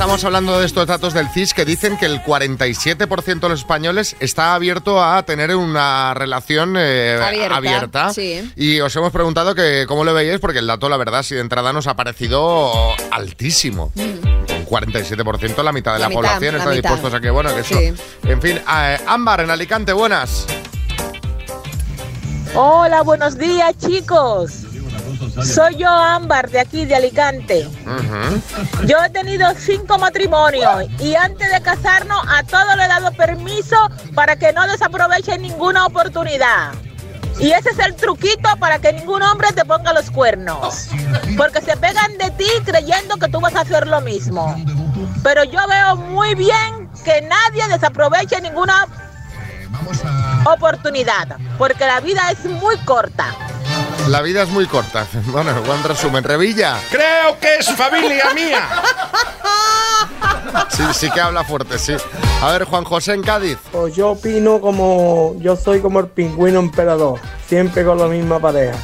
Estamos 0.02 0.24
hablando 0.24 0.60
de 0.60 0.66
estos 0.66 0.88
datos 0.88 1.14
del 1.14 1.30
CIS 1.30 1.54
que 1.54 1.64
dicen 1.64 1.96
que 1.96 2.08
el 2.08 2.24
47% 2.24 3.40
de 3.40 3.50
los 3.50 3.60
españoles 3.60 4.16
está 4.20 4.56
abierto 4.56 5.00
a 5.02 5.22
tener 5.22 5.56
una 5.56 6.16
relación 6.16 6.74
eh, 6.76 7.20
Abierta, 7.52 8.12
sí. 8.12 8.52
Y 8.56 8.80
os 8.80 8.96
hemos 8.96 9.12
preguntado 9.12 9.54
que 9.54 9.86
cómo 9.88 10.04
lo 10.04 10.16
veíais, 10.16 10.40
porque 10.40 10.58
el 10.58 10.66
dato, 10.66 10.90
la 10.90 10.98
verdad, 10.98 11.22
si 11.22 11.36
de 11.36 11.42
entrada 11.42 11.72
nos 11.72 11.86
ha 11.86 11.96
parecido 11.96 12.72
altísimo. 13.12 13.92
Un 13.96 14.66
47%, 14.66 15.64
la 15.64 15.72
mitad 15.72 15.94
de 15.94 16.00
la, 16.00 16.10
Mm. 16.10 16.14
La 16.14 16.20
mitad, 16.20 16.30
población 16.32 16.54
la 16.56 16.58
está 16.58 16.72
dispuestos 16.72 17.14
a 17.14 17.22
que, 17.22 17.30
bueno, 17.30 17.54
que 17.54 17.62
eso. 17.62 17.78
Sí. 17.78 17.94
En 18.24 18.42
fin, 18.42 18.58
eh, 18.58 18.98
Ámbar, 19.06 19.42
en 19.42 19.52
Alicante, 19.52 19.94
buenas. 19.94 20.48
Hola, 22.56 23.04
buenos 23.04 23.38
días 23.38 23.78
chicos. 23.78 24.64
Soy 25.44 25.76
yo 25.78 25.90
Ámbar 25.90 26.50
de 26.50 26.60
aquí 26.60 26.86
de 26.86 26.96
Alicante. 26.96 27.68
Yo 28.86 29.04
he 29.04 29.10
tenido 29.10 29.48
cinco 29.58 29.98
matrimonios 29.98 30.88
y 31.00 31.16
antes 31.16 31.52
de 31.52 31.62
casarnos 31.62 32.22
a 32.28 32.44
todos 32.44 32.76
le 32.76 32.86
he 32.86 32.88
dado 32.88 33.12
permiso 33.14 33.76
para 34.14 34.36
que 34.36 34.54
no 34.54 34.68
desaprovechen 34.68 35.42
ninguna 35.42 35.86
oportunidad. 35.86 36.74
Y 37.40 37.52
ese 37.52 37.70
es 37.70 37.80
el 37.80 37.96
truquito 37.96 38.50
para 38.60 38.80
que 38.80 38.94
ningún 38.94 39.24
hombre 39.24 39.48
te 39.54 39.66
ponga 39.66 39.94
los 39.94 40.12
cuernos. 40.12 40.90
Porque 41.38 41.62
se 41.62 41.76
pegan 41.78 42.18
de 42.18 42.30
ti 42.32 42.50
creyendo 42.64 43.18
que 43.18 43.28
tú 43.30 43.40
vas 43.40 43.56
a 43.56 43.62
hacer 43.62 43.88
lo 43.88 44.00
mismo. 44.02 44.56
Pero 45.24 45.44
yo 45.46 45.60
veo 45.68 45.96
muy 45.96 46.36
bien 46.36 46.90
que 47.04 47.22
nadie 47.22 47.68
desaproveche 47.68 48.40
ninguna 48.42 48.86
oportunidad. 50.46 51.38
Porque 51.58 51.86
la 51.86 52.00
vida 52.00 52.30
es 52.32 52.46
muy 52.46 52.78
corta. 52.80 53.34
La 54.08 54.22
vida 54.22 54.44
es 54.44 54.50
muy 54.50 54.66
corta. 54.66 55.06
Bueno, 55.28 55.54
buen 55.66 55.84
resumen. 55.84 56.24
Revilla. 56.24 56.78
Creo 56.90 57.40
que 57.40 57.58
es 57.58 57.72
familia 57.76 58.34
mía. 58.34 58.68
Sí, 60.70 60.84
sí 60.94 61.12
que 61.12 61.22
habla 61.22 61.44
fuerte, 61.44 61.78
sí. 61.78 61.94
A 62.42 62.52
ver, 62.52 62.66
Juan 62.66 62.84
José 62.84 63.14
en 63.14 63.22
Cádiz. 63.22 63.58
Pues 63.72 63.96
yo 63.96 64.12
opino 64.12 64.60
como. 64.60 65.36
Yo 65.40 65.56
soy 65.56 65.80
como 65.80 66.00
el 66.00 66.08
pingüino 66.08 66.60
emperador, 66.60 67.20
siempre 67.48 67.86
con 67.86 67.98
la 67.98 68.08
misma 68.08 68.40
pareja. 68.40 68.78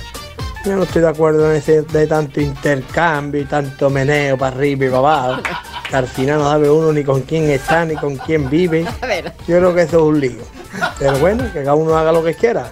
Yo 0.64 0.76
no 0.76 0.84
estoy 0.84 1.02
de 1.02 1.10
acuerdo 1.10 1.50
en 1.50 1.58
ese 1.58 1.82
de 1.82 2.08
tanto 2.08 2.42
intercambio 2.42 3.42
y 3.42 3.46
tanto 3.46 3.90
meneo 3.90 4.38
para 4.38 4.56
arriba 4.56 4.86
y 4.86 4.90
para 4.90 5.00
abajo. 5.00 5.42
Que 5.90 5.96
al 5.96 6.08
final 6.08 6.40
no 6.40 6.46
sabe 6.46 6.70
uno 6.70 6.92
ni 6.92 7.04
con 7.04 7.22
quién 7.22 7.50
está 7.50 7.86
ni 7.86 7.96
con 7.96 8.18
quién 8.18 8.50
vive. 8.50 8.86
A 9.02 9.06
ver. 9.06 9.34
Yo 9.48 9.58
creo 9.58 9.74
que 9.74 9.82
eso 9.84 9.98
es 9.98 10.04
un 10.04 10.20
lío. 10.20 10.44
Pero 11.00 11.18
bueno, 11.20 11.46
que 11.52 11.64
cada 11.64 11.76
uno 11.76 11.98
haga 11.98 12.12
lo 12.12 12.24
que 12.24 12.34
quiera. 12.34 12.72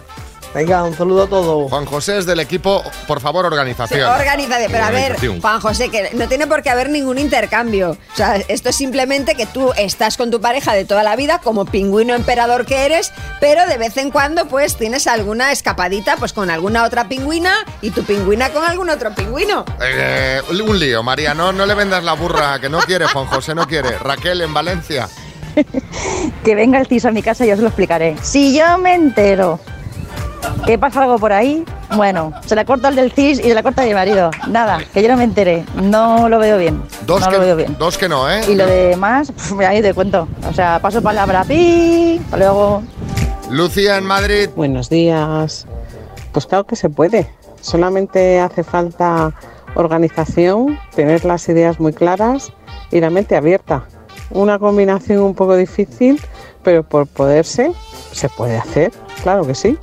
Venga, 0.56 0.84
un 0.86 0.96
saludo 0.96 1.24
a 1.24 1.28
todos. 1.28 1.70
Juan 1.70 1.86
José 1.86 2.18
es 2.18 2.26
del 2.26 2.40
equipo, 2.40 2.82
por 3.08 3.20
favor, 3.20 3.44
Sí, 3.46 3.48
organización. 3.48 4.10
organízate, 4.10 4.70
pero 4.70 4.86
a 4.86 4.90
ver, 4.90 5.12
Organización. 5.12 5.42
Juan 5.42 5.60
José, 5.60 5.90
que 5.90 6.12
no 6.14 6.30
tiene 6.30 6.48
por 6.48 6.64
qué 6.64 6.70
haber 6.70 6.90
ningún 6.90 7.18
intercambio. 7.18 7.92
O 8.14 8.16
sea, 8.16 8.38
esto 8.48 8.70
es 8.70 8.76
simplemente 8.78 9.36
que 9.36 9.46
tú 9.48 9.74
estás 9.76 10.16
con 10.16 10.32
tu 10.32 10.40
pareja 10.40 10.74
de 10.74 10.86
toda 10.86 11.04
la 11.04 11.18
vida, 11.18 11.40
como 11.44 11.66
pingüino 11.66 12.16
emperador 12.16 12.66
que 12.66 12.86
eres, 12.86 13.12
pero 13.42 13.68
de 13.68 13.78
vez 13.78 13.98
en 13.98 14.12
cuando, 14.12 14.48
pues 14.48 14.78
tienes 14.78 15.08
alguna 15.08 15.52
escapadita, 15.52 16.16
pues 16.16 16.32
con 16.32 16.50
alguna 16.50 16.86
otra 16.86 17.10
pingüina 17.10 17.54
y 17.82 17.92
tu 17.92 18.04
pingüina 18.06 18.50
con 18.52 18.64
algún 18.64 18.90
otro 18.90 19.14
pingüino. 19.14 19.66
Eh, 19.82 20.42
un 20.50 20.80
lío, 20.80 21.04
María, 21.04 21.34
no, 21.34 21.52
no 21.52 21.66
le 21.66 21.74
vendas 21.74 22.02
la 22.02 22.14
burra, 22.14 22.60
que 22.62 22.70
no 22.70 22.80
quiere, 22.80 23.08
Juan 23.08 23.26
José 23.26 23.54
no 23.56 23.68
quiere. 23.68 23.98
Raquel 24.00 24.40
en 24.40 24.54
Valencia. 24.54 25.10
Que 26.44 26.56
venga 26.56 26.80
el 26.80 26.88
TIS 26.88 27.06
a 27.06 27.12
mi 27.12 27.22
casa 27.24 27.46
y 27.46 27.50
yo 27.50 27.56
os 27.56 27.60
lo 27.60 27.68
explicaré. 27.68 28.16
Si 28.22 28.56
yo 28.58 28.78
me 28.78 28.94
entero 28.94 29.60
que 30.66 30.78
pasa 30.78 31.04
algo 31.04 31.20
por 31.20 31.34
ahí, 31.34 31.64
bueno, 31.96 32.34
se 32.46 32.56
la 32.56 32.66
corto 32.66 32.88
al 32.88 32.96
del 32.96 33.12
CIS 33.12 33.40
y 33.40 33.44
se 33.44 33.54
la 33.54 33.64
corta 33.64 33.84
a 33.84 33.86
mi 33.86 33.94
marido. 33.94 34.32
Nada, 34.48 34.80
que 34.94 35.02
yo 35.02 35.10
no 35.10 35.18
me 35.18 35.24
enteré. 35.24 35.66
No 35.76 36.30
lo 36.30 36.40
veo 36.40 36.58
bien. 36.58 36.82
Dos, 37.06 37.22
no 37.22 37.28
que, 37.28 37.38
lo 37.38 37.42
veo 37.42 37.56
bien. 37.56 37.76
dos 37.78 37.98
que 37.98 38.10
no, 38.10 38.30
¿eh? 38.30 38.42
Y 38.50 38.56
lo 38.56 38.66
demás, 38.66 39.32
pf, 39.32 39.66
ahí 39.66 39.82
te 39.82 39.94
cuento. 39.94 40.28
O 40.50 40.54
sea, 40.54 40.80
paso 40.80 41.02
palabra, 41.02 41.44
pi, 41.44 42.20
hasta 42.24 42.38
luego. 42.38 42.84
Lucía 43.50 43.98
en 43.98 44.06
Madrid. 44.06 44.50
Buenos 44.56 44.90
días. 44.90 45.68
Pues 46.32 46.46
claro 46.48 46.66
que 46.66 46.76
se 46.76 46.90
puede. 46.90 47.30
Solamente 47.62 48.40
hace 48.40 48.64
falta 48.64 49.34
organización, 49.76 50.80
tener 50.96 51.26
las 51.26 51.48
ideas 51.50 51.80
muy 51.80 51.94
claras 51.94 52.52
y 52.92 53.00
la 53.00 53.10
mente 53.10 53.36
abierta. 53.36 53.86
Una 54.32 54.58
combinación 54.58 55.20
un 55.22 55.36
poco 55.36 55.56
difícil, 55.56 56.20
pero 56.64 56.84
por 56.84 57.08
poderse 57.08 57.72
se 58.12 58.30
puede 58.30 58.58
hacer. 58.58 58.92
Claro 59.24 59.46
que 59.46 59.56
sí. 59.56 59.78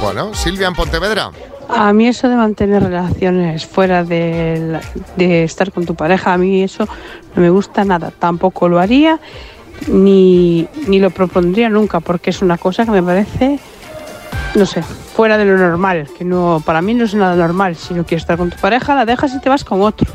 Bueno, 0.00 0.34
Silvia 0.34 0.68
en 0.68 0.74
Pontevedra. 0.74 1.30
A 1.68 1.92
mí 1.92 2.08
eso 2.08 2.28
de 2.28 2.34
mantener 2.36 2.82
relaciones 2.82 3.64
fuera 3.64 4.02
de, 4.02 4.80
estar 5.18 5.70
con 5.70 5.86
tu 5.86 5.94
pareja, 5.94 6.32
a 6.32 6.38
mí 6.38 6.62
eso 6.62 6.88
no 7.34 7.42
me 7.42 7.50
gusta 7.50 7.84
nada. 7.84 8.10
Tampoco 8.10 8.68
lo 8.68 8.80
haría 8.80 9.20
ni, 9.86 10.66
ni 10.88 10.98
lo 10.98 11.10
propondría 11.10 11.68
nunca 11.68 12.00
porque 12.00 12.30
es 12.30 12.42
una 12.42 12.58
cosa 12.58 12.84
que 12.84 12.90
me 12.90 13.02
parece, 13.02 13.60
no 14.54 14.66
sé, 14.66 14.82
fuera 14.82 15.38
de 15.38 15.44
lo 15.44 15.56
normal. 15.56 16.08
Que 16.18 16.24
no, 16.24 16.62
para 16.64 16.82
mí 16.82 16.94
no 16.94 17.04
es 17.04 17.14
nada 17.14 17.36
normal. 17.36 17.76
Si 17.76 17.94
no 17.94 18.04
quieres 18.04 18.22
estar 18.22 18.36
con 18.36 18.50
tu 18.50 18.56
pareja, 18.56 18.94
la 18.96 19.04
dejas 19.04 19.32
y 19.34 19.40
te 19.40 19.48
vas 19.48 19.64
con 19.64 19.80
otro. 19.82 20.10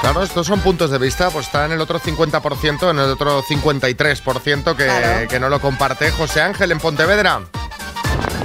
Claro, 0.00 0.22
estos 0.22 0.46
son 0.46 0.60
puntos 0.60 0.90
de 0.90 0.98
vista, 0.98 1.30
pues 1.30 1.46
está 1.46 1.64
en 1.64 1.72
el 1.72 1.80
otro 1.80 1.98
50%, 2.00 2.90
en 2.90 2.98
el 2.98 3.10
otro 3.10 3.42
53% 3.42 4.76
que, 4.76 4.84
Claro. 4.84 5.28
que 5.28 5.40
no 5.40 5.48
lo 5.48 5.60
comparte. 5.60 6.10
José 6.10 6.42
Ángel 6.42 6.72
en 6.72 6.80
Pontevedra. 6.80 7.40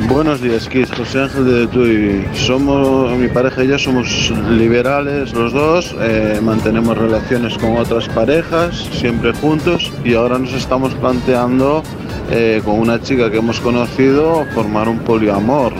Buenos 0.05 0.41
días, 0.41 0.69
Kiss. 0.69 0.91
José 0.91 1.21
Ángel 1.21 1.45
de 1.45 1.67
Tui. 1.67 2.25
Somos, 2.33 3.11
mi 3.17 3.27
pareja 3.27 3.63
y 3.63 3.69
yo 3.69 3.79
somos 3.79 4.31
liberales 4.51 5.33
los 5.33 5.51
dos, 5.51 5.95
eh, 5.99 6.39
mantenemos 6.41 6.95
relaciones 6.95 7.57
con 7.57 7.77
otras 7.77 8.07
parejas, 8.09 8.75
siempre 8.91 9.33
juntos, 9.33 9.91
y 10.03 10.13
ahora 10.13 10.37
nos 10.37 10.53
estamos 10.53 10.93
planteando 10.95 11.81
eh, 12.29 12.61
con 12.63 12.79
una 12.79 13.01
chica 13.01 13.31
que 13.31 13.37
hemos 13.37 13.59
conocido 13.59 14.45
formar 14.53 14.87
un 14.87 14.99
poliamor. 14.99 15.73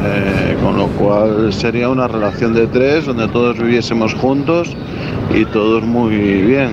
eh, 0.00 0.56
con 0.62 0.76
lo 0.76 0.88
cual 0.88 1.52
sería 1.52 1.88
una 1.88 2.08
relación 2.08 2.52
de 2.52 2.66
tres 2.66 3.06
donde 3.06 3.28
todos 3.28 3.58
viviésemos 3.58 4.12
juntos 4.14 4.76
y 5.32 5.44
todos 5.46 5.82
muy 5.84 6.16
bien. 6.16 6.72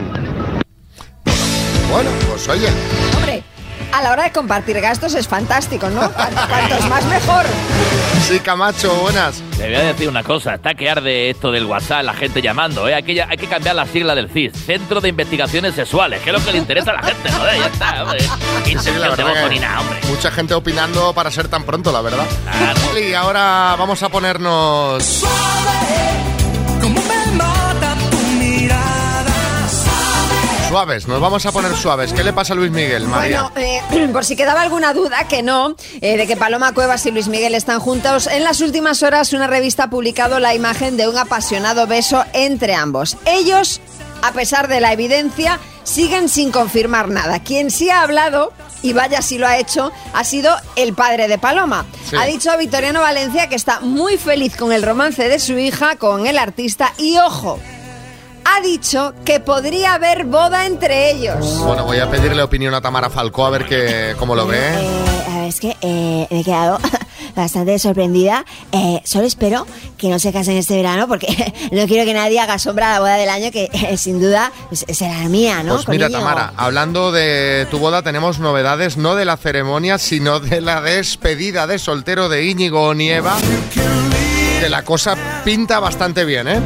Bueno, 1.91 2.10
pues 2.29 2.50
oye. 2.50 3.11
A 3.93 4.01
la 4.01 4.12
hora 4.12 4.24
de 4.24 4.31
compartir 4.31 4.79
gastos 4.79 5.13
es 5.15 5.27
fantástico, 5.27 5.89
¿no? 5.89 6.10
Cuanto- 6.12 6.48
Cuantos 6.48 6.86
más 6.89 7.05
mejor. 7.05 7.45
Sí, 8.27 8.39
Camacho, 8.39 8.93
buenas. 8.95 9.41
Te 9.57 9.65
voy 9.67 9.75
a 9.75 9.79
decir 9.83 10.07
una 10.07 10.24
cosa, 10.24 10.55
está 10.55 10.74
que 10.74 10.89
arde 10.89 11.29
esto 11.29 11.51
del 11.51 11.65
WhatsApp, 11.65 12.03
la 12.03 12.13
gente 12.13 12.41
llamando, 12.41 12.88
¿eh? 12.88 12.95
Hay 12.95 13.03
que, 13.03 13.21
hay 13.21 13.38
que 13.38 13.48
cambiar 13.48 13.75
la 13.75 13.86
sigla 13.86 14.15
del 14.15 14.29
CIS, 14.29 14.53
Centro 14.65 15.01
de 15.01 15.10
Investigaciones 15.10 15.75
Sexuales, 15.75 16.21
que 16.21 16.29
es 16.29 16.38
lo 16.39 16.43
que 16.43 16.51
le 16.51 16.57
interesa 16.60 16.91
a 16.91 16.95
la 16.95 17.03
gente, 17.03 17.31
joder, 17.31 17.60
ya 17.60 17.65
está, 17.67 18.03
hombre. 18.03 18.19
Sí, 18.81 18.89
la 18.98 19.10
verdad 19.10 19.43
que 19.43 19.50
ni 19.50 19.60
nada, 19.60 19.81
hombre. 19.81 20.00
Mucha 20.07 20.31
gente 20.31 20.53
opinando 20.53 21.13
para 21.13 21.29
ser 21.29 21.48
tan 21.50 21.63
pronto, 21.63 21.91
la 21.91 22.01
verdad. 22.01 22.25
Y 22.98 23.13
ahora 23.13 23.75
vamos 23.77 24.01
a 24.03 24.10
ponernos... 24.10 25.24
Como 25.24 26.40
Suaves, 30.72 31.06
nos 31.06 31.20
vamos 31.20 31.46
a 31.46 31.51
poner 31.51 31.75
suaves. 31.75 32.13
¿Qué 32.13 32.24
le 32.24 32.32
pasa 32.32 32.54
a 32.54 32.56
Luis 32.56 32.72
Miguel, 32.72 33.06
María? 33.06 33.51
Bueno, 33.54 33.84
eh, 33.94 34.08
por 34.13 34.24
si 34.24 34.38
quedaba 34.38 34.62
alguna 34.62 34.94
duda, 34.94 35.28
que 35.28 35.44
no, 35.44 35.75
eh, 36.00 36.16
de 36.16 36.25
que 36.25 36.38
Paloma 36.38 36.74
Cuevas 36.74 37.06
y 37.06 37.12
Luis 37.12 37.28
Miguel 37.28 37.56
están 37.56 37.82
juntos, 37.82 38.25
en 38.28 38.46
las 38.46 38.62
últimas 38.62 39.04
horas 39.04 39.34
una 39.34 39.48
revista 39.48 39.84
ha 39.84 39.90
publicado 39.90 40.40
la 40.40 40.56
imagen 40.56 40.96
de 40.96 41.10
un 41.10 41.18
apasionado 41.18 41.88
beso 41.88 42.24
entre 42.32 42.74
ambos. 42.74 43.18
Ellos, 43.25 43.82
a 44.22 44.32
pesar 44.32 44.70
de 44.70 44.80
la 44.80 44.94
evidencia, 44.94 45.60
siguen 45.84 46.30
sin 46.30 46.54
confirmar 46.54 47.10
nada. 47.10 47.40
Quien 47.40 47.70
sí 47.70 47.90
ha 47.90 48.04
hablado, 48.04 48.54
y 48.82 48.94
vaya 48.94 49.22
si 49.22 49.40
lo 49.40 49.48
ha 49.48 49.58
hecho, 49.58 49.92
ha 50.13 50.24
sido 50.24 50.56
el 50.78 50.94
padre 50.94 51.28
de 51.28 51.38
Paloma. 51.38 51.86
Sí. 52.10 52.16
Ha 52.16 52.24
dicho 52.24 52.50
a 52.50 52.56
Victoriano 52.56 53.01
Valencia 53.01 53.50
que 53.50 53.56
está 53.56 53.82
muy 53.82 54.18
feliz 54.18 54.56
con 54.56 54.72
el 54.72 54.84
romance 54.84 55.28
de 55.28 55.38
su 55.38 55.58
hija 55.58 55.98
con 55.98 56.28
el 56.28 56.38
artista 56.38 56.94
y 56.98 57.18
ojo. 57.18 57.60
Ha 58.43 58.62
dicho 58.62 59.13
que 59.24 59.39
podría 59.39 59.93
haber 59.93 60.25
boda 60.25 60.65
entre 60.65 61.12
ellos. 61.12 61.60
Bueno, 61.63 61.86
voy 61.86 62.00
a 62.00 62.10
pedirle 62.10 62.41
opinión 62.41 62.74
a 62.74 62.81
Tamara 62.81 63.10
Falcó 63.10 63.45
a 63.45 63.50
ver 63.50 63.65
qué, 63.65 64.15
cómo 64.17 64.36
lo 64.36 64.48
ve. 64.48 64.57
Eh, 64.60 65.24
a 65.29 65.39
ver, 65.39 65.50
es 65.50 65.60
que 65.60 65.77
eh, 65.81 66.27
me 66.29 66.39
he 66.39 66.43
quedado 66.43 66.79
bastante 67.36 67.77
sorprendida. 67.79 68.45
Eh, 68.71 69.01
solo 69.03 69.25
espero 69.25 69.67
que 69.98 70.10
no 70.10 70.19
se 70.19 70.31
casen 70.33 70.57
este 70.57 70.75
verano 70.75 71.07
porque 71.07 71.27
no 71.71 71.86
quiero 71.88 72.05
que 72.05 72.13
nadie 72.13 72.39
haga 72.39 72.60
sombra 72.60 72.89
a 72.89 72.93
la 72.93 73.00
boda 73.00 73.15
del 73.15 73.29
año 73.29 73.51
que 73.51 73.69
eh, 73.71 73.98
sin 73.98 74.19
duda 74.19 74.51
pues, 74.69 74.86
será 74.89 75.19
mía, 75.29 75.63
¿no? 75.63 75.75
Pues 75.75 75.88
mira. 75.88 76.10
Tamara, 76.10 76.53
hablando 76.57 77.12
de 77.12 77.67
tu 77.69 77.79
boda, 77.79 78.01
tenemos 78.01 78.39
novedades 78.39 78.98
no 78.98 79.15
de 79.15 79.25
la 79.25 79.38
ceremonia, 79.38 79.98
sino 79.98 80.39
de 80.39 80.62
la 80.62 80.81
despedida 80.81 81.67
de 81.67 81.79
soltero 81.79 82.27
de 82.27 82.45
Íñigo 82.45 82.93
Nieva. 82.93 83.38
Que 84.60 84.69
la 84.69 84.83
cosa 84.83 85.15
pinta 85.43 85.79
bastante 85.79 86.25
bien, 86.25 86.48
¿eh? 86.48 86.60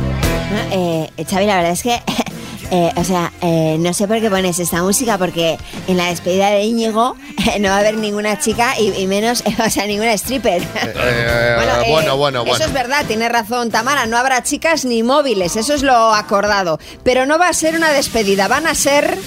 Eh, 0.72 1.26
Xavi, 1.30 1.46
la 1.46 1.56
verdad 1.58 1.72
es 1.72 1.84
que, 1.84 2.02
eh, 2.72 2.92
o 2.96 3.04
sea, 3.04 3.32
eh, 3.42 3.78
no 3.80 3.94
sé 3.94 4.08
por 4.08 4.20
qué 4.20 4.30
pones 4.30 4.60
esta 4.60 4.82
música, 4.82 5.18
porque 5.18 5.58
en 5.88 5.98
la 5.98 6.06
despedida 6.06 6.50
de 6.50 6.64
Íñigo 6.64 7.16
no 7.60 7.70
va 7.70 7.76
a 7.76 7.80
haber 7.80 7.98
ninguna 7.98 8.40
chica 8.40 8.80
y, 8.80 8.94
y 8.94 9.08
menos, 9.08 9.44
o 9.66 9.70
sea, 9.70 9.86
ninguna 9.88 10.14
stripper. 10.14 10.62
Bueno, 10.62 11.02
eh, 11.04 11.86
bueno, 11.90 12.18
bueno, 12.18 12.44
bueno. 12.44 12.56
Eso 12.56 12.66
es 12.66 12.74
verdad, 12.74 13.06
tiene 13.06 13.30
razón 13.30 13.72
Tamara, 13.72 14.06
no 14.06 14.18
habrá 14.18 14.44
chicas 14.44 14.86
ni 14.86 15.04
móviles, 15.04 15.56
eso 15.56 15.74
es 15.74 15.84
lo 15.84 16.14
acordado. 16.14 16.80
Pero 17.04 17.26
no 17.26 17.38
va 17.38 17.50
a 17.50 17.54
ser 17.54 17.76
una 17.76 17.92
despedida, 17.92 18.48
van 18.48 18.68
a 18.68 18.76
ser... 18.76 19.18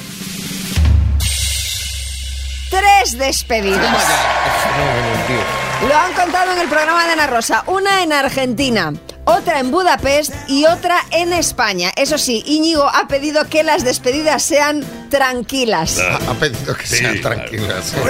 Tres 2.70 3.16
despedidas. 3.16 3.96
Lo 5.88 5.96
han 5.96 6.12
contado 6.12 6.52
en 6.52 6.58
el 6.58 6.68
programa 6.68 7.06
de 7.06 7.12
Ana 7.12 7.26
Rosa. 7.26 7.64
Una 7.66 8.02
en 8.02 8.12
Argentina, 8.12 8.92
otra 9.28 9.60
en 9.60 9.70
Budapest 9.70 10.32
y 10.48 10.64
otra 10.64 10.98
en 11.10 11.32
España. 11.32 11.92
Eso 11.96 12.18
sí, 12.18 12.42
Íñigo 12.46 12.84
ha 12.84 13.06
pedido 13.08 13.46
que 13.48 13.62
las 13.62 13.84
despedidas 13.84 14.42
sean 14.42 14.84
tranquilas. 15.10 15.98
Ha 16.00 16.34
pedido 16.34 16.74
que 16.74 16.86
sean 16.86 17.20
tranquilas. 17.20 17.94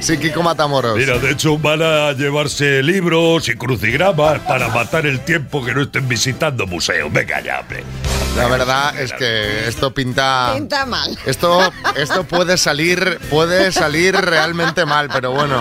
Sí, 0.00 0.16
Kiko 0.16 0.42
Matamoros. 0.42 0.96
Mira, 0.96 1.18
de 1.18 1.32
hecho 1.32 1.58
van 1.58 1.82
a 1.82 2.12
llevarse 2.12 2.82
libros 2.82 3.48
y 3.48 3.56
crucigramas 3.56 4.40
para 4.40 4.68
matar 4.68 5.06
el 5.06 5.20
tiempo 5.20 5.64
que 5.64 5.74
no 5.74 5.82
estén 5.82 6.08
visitando 6.08 6.66
museos. 6.66 7.12
Venga 7.12 7.40
ya, 7.40 7.60
hombre. 7.60 7.82
La 8.36 8.46
verdad 8.46 8.98
es 8.98 9.12
que 9.12 9.68
esto 9.68 9.92
pinta... 9.92 10.52
Pinta 10.54 10.86
mal. 10.86 11.18
Esto, 11.26 11.72
esto 11.96 12.24
puede 12.24 12.56
salir, 12.56 13.18
puede 13.30 13.72
salir 13.72 14.14
realmente 14.14 14.86
mal, 14.86 15.08
pero 15.12 15.32
bueno. 15.32 15.60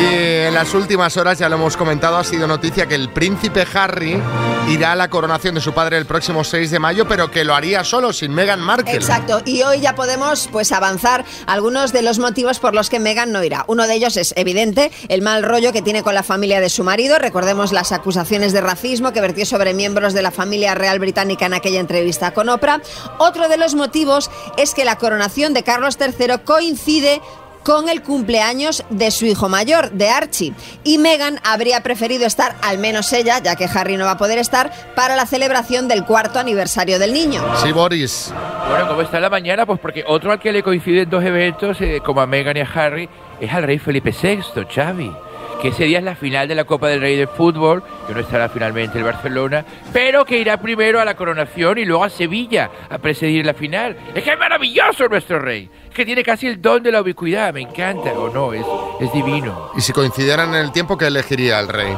Y 0.00 0.46
en 0.46 0.54
las 0.54 0.74
últimas 0.74 1.16
horas, 1.16 1.38
ya 1.38 1.48
lo 1.48 1.56
hemos 1.56 1.76
comentado, 1.76 2.16
ha 2.16 2.24
sido 2.24 2.46
noticia 2.46 2.86
que 2.86 2.94
el 2.94 3.08
príncipe 3.10 3.66
Harry 3.74 4.22
irá 4.68 4.92
a 4.92 4.96
la 4.96 5.08
coronación 5.08 5.56
de 5.56 5.60
su 5.60 5.72
padre 5.72 5.96
el 5.96 6.06
próximo 6.06 6.44
6 6.44 6.70
de 6.70 6.78
mayo, 6.78 7.08
pero 7.08 7.30
que 7.30 7.44
lo 7.44 7.54
haría 7.54 7.82
solo, 7.82 8.12
sin 8.12 8.32
Meghan 8.32 8.60
Markle. 8.60 8.94
Exacto, 8.94 9.42
y 9.44 9.62
hoy 9.62 9.80
ya 9.80 9.94
podemos 9.94 10.48
pues 10.52 10.70
avanzar 10.72 11.24
algunos 11.46 11.92
de 11.92 12.02
los 12.02 12.18
motivos 12.18 12.60
por 12.60 12.74
los 12.74 12.90
que 12.90 13.00
Meghan 13.00 13.32
no 13.32 13.42
irá. 13.42 13.64
Uno 13.66 13.88
de 13.88 13.94
ellos 13.94 14.16
es 14.16 14.34
evidente, 14.36 14.92
el 15.08 15.22
mal 15.22 15.42
rollo 15.42 15.72
que 15.72 15.82
tiene 15.82 16.02
con 16.02 16.14
la 16.14 16.22
familia 16.22 16.60
de 16.60 16.68
su 16.68 16.84
marido. 16.84 17.18
Recordemos 17.18 17.72
las 17.72 17.90
acusaciones 17.90 18.52
de 18.52 18.60
racismo 18.60 19.12
que 19.12 19.20
vertió 19.20 19.46
sobre 19.46 19.74
miembros 19.74 20.14
de 20.14 20.22
la 20.22 20.30
familia 20.30 20.76
real 20.76 20.98
británica 21.00 21.46
en 21.46 21.54
aquella 21.54 21.80
entrevista 21.80 22.34
con 22.34 22.48
Oprah. 22.48 22.82
Otro 23.18 23.48
de 23.48 23.56
los 23.56 23.74
motivos 23.74 24.30
es 24.56 24.74
que 24.74 24.84
la 24.84 24.96
coronación 24.96 25.54
de 25.54 25.64
Carlos 25.64 25.98
III 26.00 26.38
coincide 26.44 27.20
con 27.68 27.90
el 27.90 28.00
cumpleaños 28.00 28.82
de 28.88 29.10
su 29.10 29.26
hijo 29.26 29.50
mayor, 29.50 29.90
de 29.90 30.08
Archie. 30.08 30.54
Y 30.84 30.96
Meghan 30.96 31.38
habría 31.44 31.82
preferido 31.82 32.24
estar, 32.24 32.56
al 32.62 32.78
menos 32.78 33.12
ella, 33.12 33.42
ya 33.42 33.56
que 33.56 33.66
Harry 33.66 33.98
no 33.98 34.06
va 34.06 34.12
a 34.12 34.16
poder 34.16 34.38
estar, 34.38 34.72
para 34.94 35.16
la 35.16 35.26
celebración 35.26 35.86
del 35.86 36.06
cuarto 36.06 36.38
aniversario 36.38 36.98
del 36.98 37.12
niño. 37.12 37.42
Sí, 37.62 37.70
Boris. 37.70 38.32
Bueno, 38.70 38.88
¿cómo 38.88 39.02
está 39.02 39.20
la 39.20 39.28
mañana? 39.28 39.66
Pues 39.66 39.78
porque 39.80 40.02
otro 40.06 40.32
al 40.32 40.40
que 40.40 40.50
le 40.50 40.62
coinciden 40.62 41.10
dos 41.10 41.22
eventos, 41.22 41.78
eh, 41.82 42.00
como 42.02 42.22
a 42.22 42.26
Meghan 42.26 42.56
y 42.56 42.60
a 42.60 42.68
Harry, 42.74 43.06
es 43.38 43.52
al 43.52 43.64
rey 43.64 43.78
Felipe 43.78 44.14
VI, 44.18 44.64
Xavi. 44.74 45.12
Que 45.60 45.68
ese 45.68 45.84
día 45.84 45.98
es 45.98 46.04
la 46.04 46.14
final 46.14 46.46
de 46.46 46.54
la 46.54 46.64
Copa 46.64 46.86
del 46.88 47.00
Rey 47.00 47.16
de 47.16 47.26
Fútbol, 47.26 47.82
que 48.06 48.14
no 48.14 48.20
estará 48.20 48.48
finalmente 48.48 48.96
el 48.98 49.04
Barcelona, 49.04 49.64
pero 49.92 50.24
que 50.24 50.38
irá 50.38 50.56
primero 50.58 51.00
a 51.00 51.04
la 51.04 51.14
coronación 51.16 51.78
y 51.78 51.84
luego 51.84 52.04
a 52.04 52.10
Sevilla 52.10 52.70
a 52.88 52.98
presidir 52.98 53.44
la 53.44 53.54
final. 53.54 53.96
Es 54.14 54.22
que 54.22 54.32
es 54.32 54.38
maravilloso 54.38 55.08
nuestro 55.08 55.40
rey. 55.40 55.68
Es 55.88 55.94
que 55.94 56.04
tiene 56.04 56.22
casi 56.22 56.46
el 56.46 56.62
don 56.62 56.80
de 56.82 56.92
la 56.92 57.00
ubicuidad, 57.02 57.52
me 57.52 57.62
encanta, 57.62 58.12
o 58.12 58.28
no, 58.32 58.52
es, 58.52 58.64
es 59.00 59.12
divino. 59.12 59.72
Y 59.76 59.80
si 59.80 59.92
coincidieran 59.92 60.50
en 60.50 60.60
el 60.60 60.70
tiempo, 60.70 60.96
¿qué 60.96 61.06
elegiría 61.08 61.58
el 61.58 61.66
rey? 61.68 61.92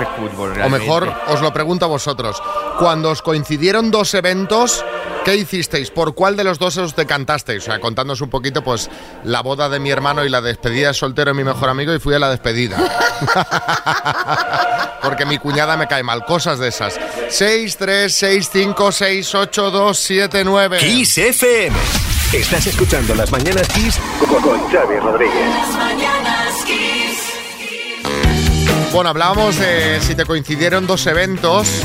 El 0.00 0.06
fútbol, 0.06 0.52
O 0.52 0.54
realmente. 0.54 0.78
mejor, 0.86 1.12
os 1.28 1.42
lo 1.42 1.52
pregunto 1.52 1.84
a 1.84 1.88
vosotros. 1.88 2.42
Cuando 2.78 3.10
os 3.10 3.20
coincidieron 3.20 3.90
dos 3.90 4.14
eventos, 4.14 4.82
¿qué 5.24 5.36
hicisteis? 5.36 5.90
¿Por 5.90 6.14
cuál 6.14 6.36
de 6.36 6.44
los 6.44 6.58
dos 6.58 6.76
os 6.78 6.96
decantasteis? 6.96 7.62
O 7.62 7.66
sea, 7.66 7.80
contándonos 7.80 8.20
un 8.20 8.30
poquito, 8.30 8.62
pues, 8.62 8.90
la 9.24 9.42
boda 9.42 9.68
de 9.68 9.80
mi 9.80 9.90
hermano 9.90 10.24
y 10.24 10.28
la 10.28 10.40
despedida 10.40 10.88
de 10.88 10.94
soltero 10.94 11.30
de 11.30 11.34
mi 11.34 11.44
mejor 11.44 11.68
amigo 11.68 11.94
y 11.94 11.98
fui 11.98 12.14
a 12.14 12.18
la 12.18 12.30
despedida. 12.30 12.78
Porque 15.02 15.26
mi 15.26 15.38
cuñada 15.38 15.76
me 15.76 15.88
cae 15.88 16.02
mal. 16.02 16.24
Cosas 16.24 16.58
de 16.58 16.68
esas. 16.68 16.98
6, 17.28 17.76
3, 17.76 18.14
6, 18.14 18.50
5, 18.52 18.92
6, 18.92 19.34
8, 19.34 19.70
2, 19.70 19.98
7, 19.98 20.44
9. 20.44 20.78
Kiss 20.78 21.18
FM. 21.18 21.76
Estás 22.32 22.66
escuchando 22.66 23.14
las 23.14 23.30
mañanas 23.30 23.68
Kiss 23.68 23.98
con, 24.18 24.40
con 24.40 24.70
Xavi 24.70 24.98
Rodríguez. 24.98 25.48
Bueno, 28.92 29.08
hablábamos 29.08 29.58
de 29.58 30.00
si 30.02 30.14
te 30.14 30.26
coincidieron 30.26 30.86
dos 30.86 31.06
eventos 31.06 31.82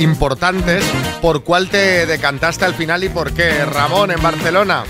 importantes, 0.00 0.84
¿por 1.22 1.44
cuál 1.44 1.68
te 1.68 2.04
decantaste 2.04 2.64
al 2.64 2.74
final 2.74 3.04
y 3.04 3.08
por 3.08 3.32
qué? 3.32 3.64
Ramón, 3.64 4.10
en 4.10 4.20
Barcelona. 4.20 4.82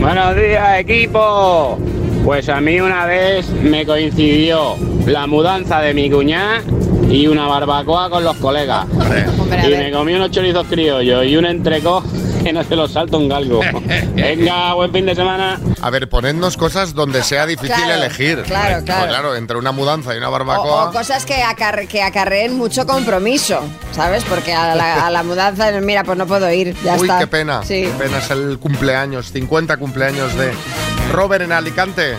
Buenos 0.00 0.36
días, 0.36 0.80
equipo. 0.80 1.78
Pues 2.24 2.48
a 2.48 2.62
mí 2.62 2.80
una 2.80 3.04
vez 3.04 3.46
me 3.50 3.84
coincidió 3.84 4.76
la 5.06 5.26
mudanza 5.26 5.80
de 5.80 5.92
mi 5.92 6.10
cuñada 6.10 6.62
y 7.10 7.26
una 7.26 7.46
barbacoa 7.46 8.08
con 8.08 8.24
los 8.24 8.36
colegas. 8.38 8.86
Y 9.66 9.68
me 9.68 9.92
comí 9.92 10.14
unos 10.14 10.30
chorizos 10.30 10.66
criollos 10.66 11.26
y 11.26 11.36
un 11.36 11.44
entrecó 11.44 12.02
que 12.42 12.52
no 12.52 12.62
se 12.64 12.76
los 12.76 12.92
salta 12.92 13.16
un 13.16 13.28
galgo. 13.28 13.60
Venga, 14.14 14.74
buen 14.74 14.92
fin 14.92 15.06
de 15.06 15.14
semana. 15.14 15.58
A 15.80 15.90
ver, 15.90 16.08
ponednos 16.08 16.56
cosas 16.56 16.94
donde 16.94 17.22
sea 17.22 17.46
difícil 17.46 17.74
Claro, 17.74 17.94
elegir. 17.94 18.42
claro, 18.42 18.74
Pues 18.74 18.84
claro. 18.84 19.08
claro, 19.08 19.36
entre 19.36 19.56
una 19.58 19.72
mudanza 19.72 20.14
y 20.14 20.18
una 20.18 20.28
barbacoa. 20.28 20.88
o 20.88 20.92
cosas 20.92 21.24
que, 21.26 21.42
acarre- 21.42 21.86
que 21.88 22.02
acarreen 22.02 22.56
mucho 22.56 22.86
compromiso, 22.86 23.60
¿sabes? 23.92 24.24
Porque 24.24 24.52
a 24.54 24.74
la, 24.74 25.06
a 25.06 25.10
la 25.10 25.22
mudanza, 25.22 25.70
mira, 25.80 26.04
pues 26.04 26.18
no 26.18 26.26
puedo 26.26 26.50
ir, 26.52 26.74
ya 26.82 26.94
Uy, 26.96 27.02
está. 27.02 27.18
qué 27.18 27.26
pena. 27.26 27.62
Sí. 27.62 27.82
Qué 27.82 27.92
pena 28.04 28.18
es 28.18 28.30
el 28.30 28.58
cumpleaños, 28.58 29.30
50 29.32 29.76
cumpleaños 29.76 30.34
de 30.36 30.52
Robert 31.12 31.44
en 31.44 31.52
Alicante. 31.52 32.14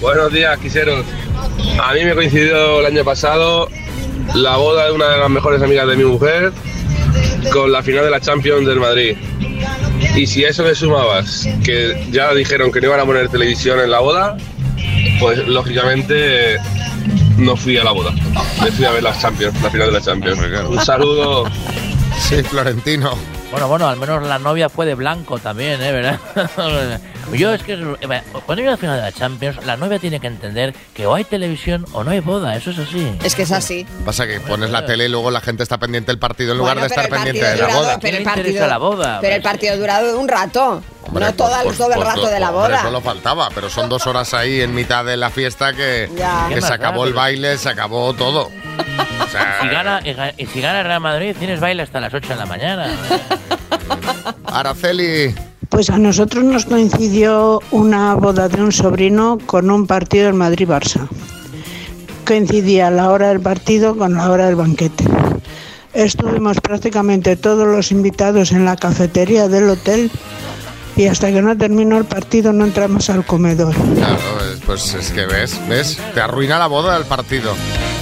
Buenos 0.00 0.32
días, 0.32 0.58
quiseros. 0.58 1.04
A 1.82 1.92
mí 1.94 2.04
me 2.04 2.14
coincidió 2.14 2.80
el 2.80 2.86
año 2.86 3.04
pasado 3.04 3.68
la 4.34 4.56
boda 4.56 4.86
de 4.86 4.92
una 4.92 5.08
de 5.08 5.18
las 5.18 5.30
mejores 5.30 5.62
amigas 5.62 5.86
de 5.88 5.96
mi 5.96 6.04
mujer 6.04 6.52
con 7.52 7.72
la 7.72 7.82
final 7.82 8.04
de 8.04 8.10
la 8.10 8.20
Champions 8.20 8.66
del 8.66 8.80
Madrid. 8.80 9.16
Y 10.14 10.26
si 10.26 10.44
a 10.44 10.48
eso 10.50 10.64
le 10.64 10.74
sumabas 10.74 11.48
que 11.64 12.06
ya 12.10 12.32
dijeron 12.34 12.72
que 12.72 12.80
no 12.80 12.88
iban 12.88 13.00
a 13.00 13.04
poner 13.04 13.28
televisión 13.28 13.80
en 13.80 13.90
la 13.90 14.00
boda, 14.00 14.36
pues 15.20 15.46
lógicamente 15.46 16.56
no 17.36 17.56
fui 17.56 17.76
a 17.76 17.84
la 17.84 17.92
boda. 17.92 18.12
Me 18.62 18.70
fui 18.72 18.84
a 18.84 18.92
ver 18.92 19.02
las 19.02 19.20
Champions, 19.20 19.60
la 19.62 19.70
final 19.70 19.88
de 19.88 19.92
la 19.92 20.00
Champions. 20.00 20.38
Un 20.68 20.84
saludo. 20.84 21.44
Sí, 22.18 22.42
Florentino. 22.42 23.35
Bueno, 23.50 23.68
bueno, 23.68 23.88
al 23.88 23.96
menos 23.96 24.26
la 24.26 24.38
novia 24.38 24.68
fue 24.68 24.86
de 24.86 24.94
blanco 24.94 25.38
también, 25.38 25.80
¿eh? 25.80 25.92
¿Verdad? 25.92 26.18
Yo 27.32 27.52
es 27.54 27.62
que 27.62 27.72
eh, 27.74 28.22
cuando 28.44 28.62
hay 28.62 28.68
una 28.68 28.76
final 28.76 28.96
de 28.96 29.02
la 29.02 29.12
Champions, 29.12 29.64
la 29.64 29.76
novia 29.76 29.98
tiene 29.98 30.20
que 30.20 30.26
entender 30.26 30.74
que 30.94 31.06
o 31.06 31.14
hay 31.14 31.24
televisión 31.24 31.84
o 31.92 32.04
no 32.04 32.10
hay 32.10 32.20
boda, 32.20 32.54
eso 32.56 32.70
es 32.70 32.78
así. 32.78 33.10
Es 33.24 33.34
que 33.34 33.42
es 33.42 33.52
así. 33.52 33.86
Pasa 34.04 34.26
que 34.26 34.40
pones 34.40 34.70
la 34.70 34.84
tele 34.84 35.06
y 35.06 35.08
luego 35.08 35.30
la 35.30 35.40
gente 35.40 35.62
está 35.62 35.78
pendiente 35.78 36.12
del 36.12 36.18
partido 36.18 36.52
en 36.52 36.58
lugar 36.58 36.74
Bueno, 36.76 36.88
de 36.88 36.94
estar 36.94 37.04
pero 37.08 37.16
el 37.16 37.22
pendiente 37.24 37.50
de 37.50 37.56
partido 37.58 37.66
la 37.68 37.74
durado- 37.74 37.82
boda. 37.86 37.98
Pero 38.00 38.08
el 38.08 38.12
¿Qué 38.12 38.18
le 38.18 38.24
partido, 38.24 38.46
interesa 38.48 38.66
la 38.68 38.78
boda? 38.78 39.18
Pero 39.20 39.36
el 39.36 39.42
partido 39.42 39.76
durado 39.76 40.18
un 40.20 40.28
rato. 40.28 40.82
Hombre, 41.02 41.24
no 41.24 41.34
todo, 41.34 41.56
el- 41.56 41.62
pues- 41.64 41.78
todo 41.78 41.88
el 41.88 41.94
pues- 41.94 42.06
rato 42.08 42.26
de 42.26 42.40
la 42.40 42.50
hombre, 42.50 42.72
boda. 42.74 42.82
Solo 42.82 43.00
faltaba, 43.00 43.48
pero 43.54 43.70
son 43.70 43.88
dos 43.88 44.06
horas 44.06 44.34
ahí 44.34 44.60
en 44.60 44.74
mitad 44.74 45.04
de 45.04 45.16
la 45.16 45.30
fiesta 45.30 45.72
que, 45.72 46.10
Ya. 46.16 46.46
que 46.48 46.56
Qué 46.56 46.62
se 46.62 46.72
acabó 46.72 47.04
el 47.06 47.12
baile, 47.12 47.56
se 47.58 47.68
acabó 47.68 48.12
todo. 48.14 48.50
O 49.24 49.28
sea, 49.28 49.58
Si 49.60 49.68
gana, 49.68 50.00
y 50.04 50.10
ga- 50.14 50.34
y 50.36 50.46
si 50.46 50.60
gana 50.60 50.82
Real 50.82 51.00
Madrid, 51.00 51.34
tienes 51.38 51.60
baile 51.60 51.82
hasta 51.82 52.00
las 52.00 52.12
8 52.14 52.28
de 52.28 52.36
la 52.36 52.46
mañana. 52.46 52.88
Araceli, 54.44 55.34
Pues 55.68 55.90
a 55.90 55.98
nosotros 55.98 56.44
nos 56.44 56.64
coincidió 56.64 57.60
una 57.70 58.14
boda 58.14 58.48
de 58.48 58.62
un 58.62 58.72
sobrino 58.72 59.38
con 59.46 59.70
un 59.70 59.86
partido 59.86 60.26
del 60.26 60.34
Madrid-Barça. 60.34 61.08
Coincidía 62.26 62.90
la 62.90 63.10
hora 63.10 63.28
del 63.28 63.40
partido 63.40 63.96
con 63.96 64.14
la 64.14 64.30
hora 64.30 64.46
del 64.46 64.56
banquete. 64.56 65.04
Estuvimos 65.92 66.60
prácticamente 66.60 67.36
todos 67.36 67.66
los 67.66 67.90
invitados 67.90 68.52
en 68.52 68.64
la 68.64 68.76
cafetería 68.76 69.48
del 69.48 69.70
hotel 69.70 70.10
y 70.96 71.06
hasta 71.06 71.28
que 71.30 71.42
no 71.42 71.56
terminó 71.56 71.98
el 71.98 72.04
partido 72.06 72.52
no 72.52 72.64
entramos 72.64 73.08
al 73.10 73.24
comedor. 73.26 73.74
claro, 73.74 74.16
es- 74.52 74.60
pues 74.64 74.94
es 74.94 75.10
que 75.12 75.26
ves, 75.26 75.60
ves, 75.68 75.98
te 76.14 76.20
arruina 76.20 76.58
la 76.58 76.66
boda 76.66 76.94
del 76.94 77.04
partido. 77.04 77.52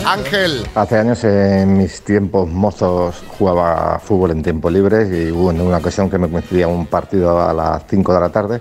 Ángel, 0.06 0.66
Hace 0.74 0.98
años, 0.98 1.24
en 1.24 1.78
mis 1.78 2.02
tiempos 2.02 2.48
mozos, 2.48 3.16
jugaba 3.38 3.98
fútbol 3.98 4.32
en 4.32 4.42
tiempo 4.42 4.68
libre 4.68 5.06
y 5.08 5.30
hubo 5.30 5.50
en 5.50 5.60
una 5.60 5.78
ocasión 5.78 6.10
que 6.10 6.18
me 6.18 6.28
coincidía 6.28 6.68
un 6.68 6.86
partido 6.86 7.40
a 7.40 7.52
las 7.54 7.82
5 7.88 8.12
de 8.12 8.20
la 8.20 8.28
tarde 8.28 8.60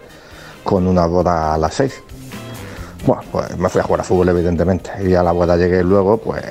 con 0.64 0.88
una 0.88 1.06
boda 1.06 1.54
a 1.54 1.58
las 1.58 1.74
6. 1.74 2.02
Bueno, 3.06 3.22
pues 3.32 3.58
me 3.58 3.68
fui 3.68 3.82
a 3.82 3.84
jugar 3.84 4.00
a 4.02 4.04
fútbol, 4.06 4.30
evidentemente, 4.30 4.92
y 5.06 5.14
a 5.14 5.22
la 5.24 5.34
boda 5.34 5.58
llegué 5.58 5.84
luego, 5.84 6.18
pues, 6.18 6.44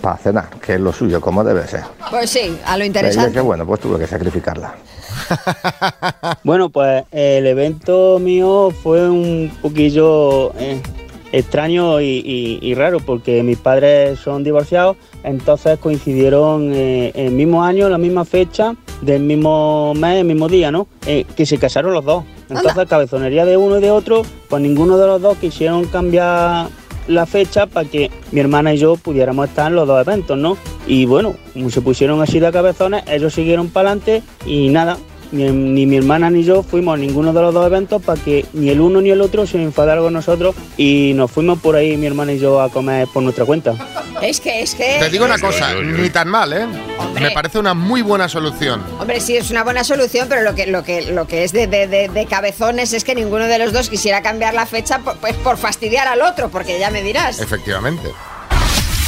para 0.00 0.16
cenar, 0.16 0.50
que 0.60 0.74
es 0.74 0.80
lo 0.80 0.92
suyo, 0.92 1.20
como 1.20 1.44
debe 1.44 1.64
ser. 1.68 1.84
Pues 2.10 2.28
sí, 2.30 2.58
a 2.66 2.76
lo 2.76 2.82
Y 2.82 2.88
interesante. 2.88 3.30
que 3.32 3.40
bueno, 3.40 3.64
pues 3.64 3.80
tuve 3.80 3.98
que 4.00 4.08
sacrificarla. 4.08 4.74
Bueno, 6.44 6.68
pues 6.70 7.04
el 7.12 7.46
evento 7.46 8.18
mío 8.20 8.70
fue 8.82 9.08
un 9.08 9.50
poquillo 9.62 10.52
eh, 10.58 10.80
extraño 11.32 12.00
y, 12.00 12.04
y- 12.24 12.58
y 12.62 12.74
raro 12.74 13.00
porque 13.00 13.42
mis 13.42 13.58
padres 13.58 14.18
son 14.20 14.44
divorciados, 14.44 14.96
entonces 15.22 15.78
coincidieron 15.78 16.72
eh, 16.74 17.12
el 17.14 17.32
mismo 17.32 17.64
año, 17.64 17.88
la 17.88 17.98
misma 17.98 18.24
fecha, 18.24 18.74
del 19.00 19.22
mismo 19.22 19.94
mes, 19.94 20.18
el 20.20 20.24
mismo 20.26 20.48
día, 20.48 20.70
¿no? 20.70 20.86
Eh, 21.06 21.24
que 21.36 21.44
se 21.46 21.58
casaron 21.58 21.92
los 21.92 22.04
dos. 22.04 22.24
Entonces, 22.50 22.86
cabezonería 22.88 23.44
de 23.46 23.56
uno 23.56 23.78
y 23.78 23.80
de 23.80 23.90
otro, 23.90 24.22
pues 24.48 24.62
ninguno 24.62 24.98
de 24.98 25.06
los 25.06 25.20
dos 25.20 25.38
quisieron 25.38 25.86
cambiar 25.86 26.68
la 27.08 27.26
fecha 27.26 27.66
para 27.66 27.88
que 27.88 28.10
mi 28.32 28.40
hermana 28.40 28.74
y 28.74 28.78
yo 28.78 28.96
pudiéramos 28.96 29.48
estar 29.48 29.68
en 29.70 29.76
los 29.76 29.86
dos 29.86 30.06
eventos, 30.06 30.36
¿no? 30.38 30.56
Y 30.86 31.06
bueno, 31.06 31.34
se 31.70 31.80
pusieron 31.80 32.20
así 32.22 32.40
de 32.40 32.52
cabezones, 32.52 33.04
ellos 33.06 33.34
siguieron 33.34 33.68
para 33.68 33.90
adelante 33.90 34.22
y 34.46 34.68
nada, 34.68 34.98
ni, 35.34 35.50
ni 35.50 35.86
mi 35.86 35.96
hermana 35.96 36.30
ni 36.30 36.44
yo 36.44 36.62
fuimos 36.62 36.94
a 36.94 36.96
ninguno 36.96 37.32
de 37.32 37.42
los 37.42 37.52
dos 37.52 37.66
eventos 37.66 38.00
para 38.02 38.20
que 38.20 38.46
ni 38.52 38.70
el 38.70 38.80
uno 38.80 39.00
ni 39.00 39.10
el 39.10 39.20
otro 39.20 39.46
se 39.46 39.62
enfadaran 39.62 40.02
con 40.04 40.12
nosotros 40.12 40.54
y 40.76 41.12
nos 41.14 41.30
fuimos 41.30 41.58
por 41.58 41.76
ahí 41.76 41.96
mi 41.96 42.06
hermana 42.06 42.32
y 42.32 42.38
yo 42.38 42.60
a 42.60 42.70
comer 42.70 43.08
por 43.12 43.22
nuestra 43.22 43.44
cuenta. 43.44 43.74
Es 44.22 44.40
que, 44.40 44.62
es 44.62 44.74
que. 44.74 44.96
te 45.00 45.10
digo 45.10 45.24
una 45.24 45.34
que- 45.36 45.42
cosa, 45.42 45.74
ni 45.74 46.08
tan 46.10 46.28
mal, 46.28 46.52
¿eh? 46.52 46.66
Me 47.20 47.30
parece 47.32 47.58
una 47.58 47.74
muy 47.74 48.02
buena 48.02 48.28
solución. 48.28 48.82
Hombre, 48.98 49.20
sí, 49.20 49.36
es 49.36 49.50
una 49.50 49.64
buena 49.64 49.84
solución, 49.84 50.26
pero 50.28 50.42
lo 50.42 50.54
que, 50.54 50.66
lo 50.66 50.82
que, 50.82 51.12
lo 51.12 51.26
que 51.26 51.44
es 51.44 51.52
de, 51.52 51.66
de- 51.66 51.86
de- 51.88 52.08
de 52.08 52.26
cabezones 52.26 52.92
es 52.92 53.04
que 53.04 53.14
ninguno 53.14 53.44
de 53.46 53.58
los 53.58 53.72
dos 53.72 53.90
quisiera 53.90 54.22
cambiar 54.22 54.54
la 54.54 54.66
fecha 54.66 55.00
por, 55.00 55.16
pues 55.18 55.34
por 55.34 55.56
fastidiar 55.58 56.06
al 56.08 56.22
otro, 56.22 56.48
porque 56.48 56.78
ya 56.78 56.90
me 56.90 57.02
dirás. 57.02 57.40
Efectivamente. 57.40 58.10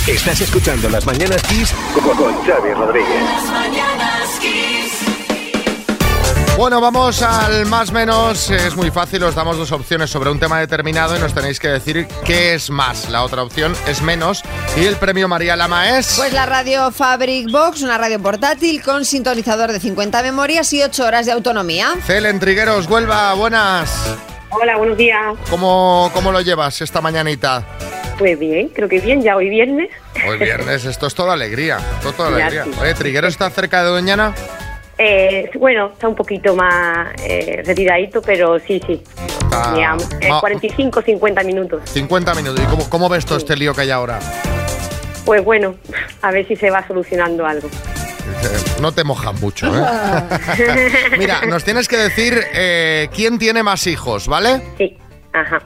Estás 0.06 0.40
escuchando 0.40 0.88
Las 0.88 1.04
Mañanas 1.04 1.42
Kiss 1.42 1.72
con, 1.94 2.16
con 2.16 2.32
Xavi 2.44 2.72
Rodríguez. 2.74 3.22
Las 3.24 3.44
mañanas 3.50 4.28
Kiss. 4.40 4.85
Bueno, 6.56 6.80
vamos 6.80 7.20
al 7.20 7.66
más 7.66 7.92
menos. 7.92 8.50
Es 8.50 8.74
muy 8.76 8.90
fácil, 8.90 9.22
os 9.24 9.34
damos 9.34 9.58
dos 9.58 9.72
opciones 9.72 10.08
sobre 10.08 10.30
un 10.30 10.40
tema 10.40 10.58
determinado 10.58 11.14
y 11.14 11.20
nos 11.20 11.34
tenéis 11.34 11.60
que 11.60 11.68
decir 11.68 12.08
qué 12.24 12.54
es 12.54 12.70
más. 12.70 13.10
La 13.10 13.24
otra 13.24 13.42
opción 13.42 13.74
es 13.86 14.00
menos. 14.00 14.42
Y 14.74 14.86
el 14.86 14.96
premio 14.96 15.28
María 15.28 15.54
Lama 15.54 15.98
es. 15.98 16.14
Pues 16.16 16.32
la 16.32 16.46
radio 16.46 16.90
Fabric 16.90 17.50
Box, 17.50 17.82
una 17.82 17.98
radio 17.98 18.20
portátil 18.22 18.82
con 18.82 19.04
sintonizador 19.04 19.70
de 19.70 19.80
50 19.80 20.22
memorias 20.22 20.72
y 20.72 20.82
8 20.82 21.04
horas 21.04 21.26
de 21.26 21.32
autonomía. 21.32 21.94
Celen 22.06 22.40
Trigueros, 22.40 22.88
Huelva, 22.88 23.34
buenas. 23.34 24.16
Hola, 24.48 24.78
buenos 24.78 24.96
días. 24.96 25.34
¿Cómo, 25.50 26.10
¿Cómo 26.14 26.32
lo 26.32 26.40
llevas 26.40 26.80
esta 26.80 27.02
mañanita? 27.02 27.64
Pues 28.16 28.38
bien, 28.38 28.70
creo 28.70 28.88
que 28.88 28.98
bien, 29.00 29.20
ya 29.20 29.36
hoy 29.36 29.50
viernes. 29.50 29.90
Hoy 30.26 30.38
viernes, 30.38 30.86
esto 30.86 31.06
es 31.06 31.14
toda 31.14 31.34
alegría. 31.34 31.76
Esto 31.98 32.08
es 32.10 32.16
toda 32.16 32.30
Ya, 32.38 32.46
alegría. 32.46 32.64
Oye, 32.80 32.94
Trigueros 32.94 33.32
está 33.34 33.50
cerca 33.50 33.84
de 33.84 33.90
Doñana. 33.90 34.32
Eh, 34.98 35.50
bueno, 35.58 35.90
está 35.92 36.08
un 36.08 36.14
poquito 36.14 36.54
más 36.56 37.08
eh, 37.22 37.62
retiradito, 37.64 38.22
pero 38.22 38.58
sí, 38.58 38.80
sí. 38.86 39.02
Está 39.44 39.74
Digamos, 39.74 40.08
eh, 40.20 40.28
ma- 40.30 40.40
45, 40.40 41.02
50 41.02 41.42
minutos. 41.42 41.82
50 41.90 42.34
minutos. 42.34 42.60
¿Y 42.62 42.66
cómo, 42.66 42.88
cómo 42.88 43.08
ves 43.08 43.26
todo 43.26 43.36
este 43.38 43.56
lío 43.56 43.74
que 43.74 43.82
hay 43.82 43.90
ahora? 43.90 44.18
Pues 45.24 45.44
bueno, 45.44 45.74
a 46.22 46.30
ver 46.30 46.46
si 46.48 46.56
se 46.56 46.70
va 46.70 46.86
solucionando 46.86 47.44
algo. 47.46 47.68
Eh, 47.68 48.58
No 48.80 48.92
te 48.92 49.04
mojan 49.04 49.38
mucho, 49.40 49.66
¿eh? 49.76 49.82
Mira, 51.18 51.44
nos 51.46 51.62
tienes 51.64 51.88
que 51.88 51.96
decir 51.98 52.40
eh, 52.54 53.08
quién 53.14 53.38
tiene 53.38 53.62
más 53.62 53.86
hijos, 53.86 54.26
¿vale? 54.28 54.62
Sí, 54.78 54.96
ajá. 55.32 55.58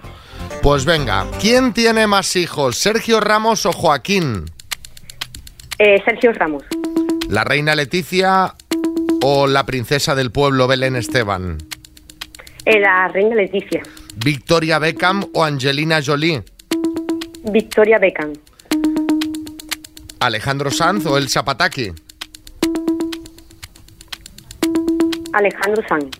Pues 0.62 0.84
venga, 0.84 1.24
¿quién 1.40 1.72
tiene 1.72 2.06
más 2.06 2.34
hijos, 2.36 2.76
Sergio 2.76 3.20
Ramos 3.20 3.64
o 3.64 3.72
Joaquín? 3.72 4.44
Eh, 5.78 6.02
Sergio 6.04 6.32
Ramos. 6.32 6.64
¿La 7.28 7.44
reina 7.44 7.74
Leticia 7.74 8.54
o 9.22 9.46
la 9.46 9.66
princesa 9.66 10.14
del 10.14 10.30
pueblo 10.30 10.66
Belén 10.66 10.96
Esteban? 10.96 11.58
Eh, 12.64 12.80
la 12.80 13.08
reina 13.08 13.34
Leticia. 13.34 13.82
¿Victoria 14.16 14.78
Beckham 14.78 15.24
o 15.34 15.44
Angelina 15.44 16.00
Jolie? 16.04 16.42
Victoria 17.44 17.98
Beckham. 17.98 18.32
¿Alejandro 20.20 20.70
Sanz 20.70 21.06
o 21.06 21.16
el 21.16 21.28
Zapataki? 21.28 21.92
Alejandro 25.32 25.82
Sanz. 25.88 26.10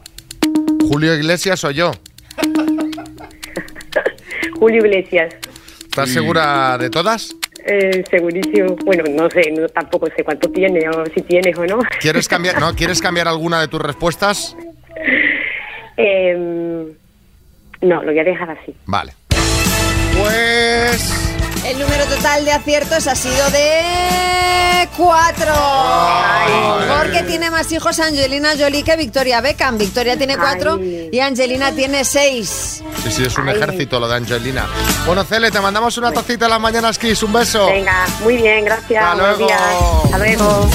¿Julio 0.88 1.14
Iglesias 1.14 1.62
o 1.64 1.70
yo? 1.70 1.92
Julio 4.58 4.86
Iglesias. 4.86 5.34
¿Estás 5.82 6.10
segura 6.10 6.78
de 6.78 6.88
todas? 6.88 7.34
Eh, 7.72 8.02
segurísimo. 8.11 8.74
Bueno, 8.85 9.04
no 9.11 9.30
sé, 9.30 9.52
no, 9.52 9.68
tampoco 9.68 10.09
sé 10.16 10.24
cuánto 10.24 10.50
tiene 10.50 10.88
o 10.88 11.06
si 11.06 11.20
tienes 11.22 11.56
o 11.56 11.64
no. 11.64 11.78
¿Quieres 12.00 12.26
cambiar, 12.26 12.59
no, 12.59 12.74
¿Quieres 12.74 13.00
cambiar 13.00 13.28
alguna 13.28 13.61
de 13.61 13.68
tus 13.68 13.80
respuestas? 13.80 14.56
Em, 16.02 16.87
no, 17.83 18.02
lo 18.02 18.06
voy 18.06 18.18
a 18.18 18.24
dejar 18.24 18.50
así. 18.50 18.74
Vale. 18.87 19.12
Pues... 20.18 21.39
El 21.64 21.79
número 21.79 22.05
total 22.07 22.44
de 22.44 22.53
aciertos 22.53 23.07
ha 23.07 23.14
sido 23.14 23.51
de 23.51 24.88
4. 24.96 25.46
Porque 26.99 27.23
tiene 27.25 27.51
más 27.51 27.70
hijos 27.73 27.99
Angelina 28.01 28.51
Jolie 28.59 28.83
que 28.83 28.96
Victoria 28.96 29.40
Beckham. 29.40 29.79
Victoria 29.79 30.16
tiene 30.16 30.37
4 30.37 30.81
y 31.12 31.20
Angelina 31.20 31.70
tiene 31.73 32.05
6. 32.05 32.83
Sí, 33.05 33.11
sí, 33.11 33.25
es 33.25 33.37
un 33.38 33.49
Ay. 33.49 33.57
ejército 33.57 34.01
lo 34.01 34.09
de 34.09 34.16
Angelina. 34.16 34.66
Bueno, 35.07 35.23
Cele, 35.25 35.51
te 35.51 35.61
mandamos 35.61 35.96
una 35.99 36.12
tacita 36.12 36.46
a 36.46 36.49
las 36.49 36.61
mañanas, 36.61 36.99
Kiss. 36.99 37.23
Un 37.23 37.33
beso. 37.33 37.66
Venga, 37.66 38.07
muy 38.23 38.37
bien, 38.37 38.64
gracias. 38.64 39.05
Hasta 39.05 39.14
Buenos 39.23 39.38
luego. 39.38 39.46
días. 39.46 39.62
Hasta 40.05 40.18
luego. 40.18 40.70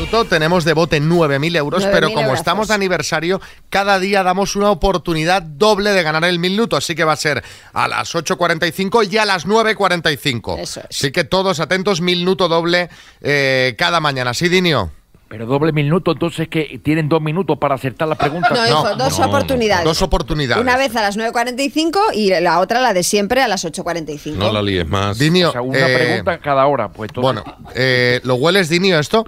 Minuto, 0.00 0.24
tenemos 0.24 0.64
de 0.64 0.72
bote 0.72 0.98
9.000 0.98 1.56
euros, 1.58 1.84
9.000 1.84 1.90
pero 1.92 2.14
como 2.14 2.32
estamos 2.32 2.68
de 2.68 2.74
aniversario, 2.74 3.38
cada 3.68 3.98
día 3.98 4.22
damos 4.22 4.56
una 4.56 4.70
oportunidad 4.70 5.42
doble 5.42 5.90
de 5.90 6.02
ganar 6.02 6.24
el 6.24 6.38
minuto. 6.38 6.78
Así 6.78 6.94
que 6.94 7.04
va 7.04 7.12
a 7.12 7.16
ser 7.16 7.44
a 7.74 7.86
las 7.86 8.14
8.45 8.14 9.12
y 9.12 9.18
a 9.18 9.26
las 9.26 9.46
9.45. 9.46 10.58
Eso 10.58 10.80
es. 10.80 10.86
Así 10.88 11.12
que 11.12 11.24
todos 11.24 11.60
atentos, 11.60 12.00
minuto 12.00 12.48
doble 12.48 12.88
eh, 13.20 13.74
cada 13.76 14.00
mañana. 14.00 14.32
¿Sí, 14.32 14.48
Dinio? 14.48 14.90
Pero 15.30 15.46
doble 15.46 15.70
minuto, 15.70 16.10
entonces 16.10 16.48
que 16.48 16.80
tienen 16.82 17.08
dos 17.08 17.22
minutos 17.22 17.56
para 17.56 17.76
acertar 17.76 18.08
la 18.08 18.16
pregunta. 18.16 18.48
No, 18.50 18.66
hijo, 18.66 18.96
dos 18.96 19.20
oportunidades. 19.20 19.84
Dos 19.84 20.02
oportunidades. 20.02 20.60
Una 20.60 20.76
vez 20.76 20.96
a 20.96 21.02
las 21.02 21.16
9.45 21.16 21.98
y 22.14 22.30
la 22.40 22.58
otra, 22.58 22.80
la 22.80 22.92
de 22.92 23.04
siempre, 23.04 23.40
a 23.40 23.46
las 23.46 23.64
8.45. 23.64 24.34
No 24.34 24.52
la 24.52 24.60
líes 24.60 24.88
más. 24.88 25.20
Dinio, 25.20 25.50
O 25.50 25.52
sea, 25.52 25.62
una 25.62 25.78
eh, 25.88 25.94
pregunta 25.94 26.40
cada 26.40 26.66
hora, 26.66 26.88
pues 26.88 27.12
Bueno, 27.14 27.44
eh, 27.76 28.20
¿lo 28.24 28.34
hueles, 28.34 28.68
Dinio, 28.68 28.98
esto? 28.98 29.24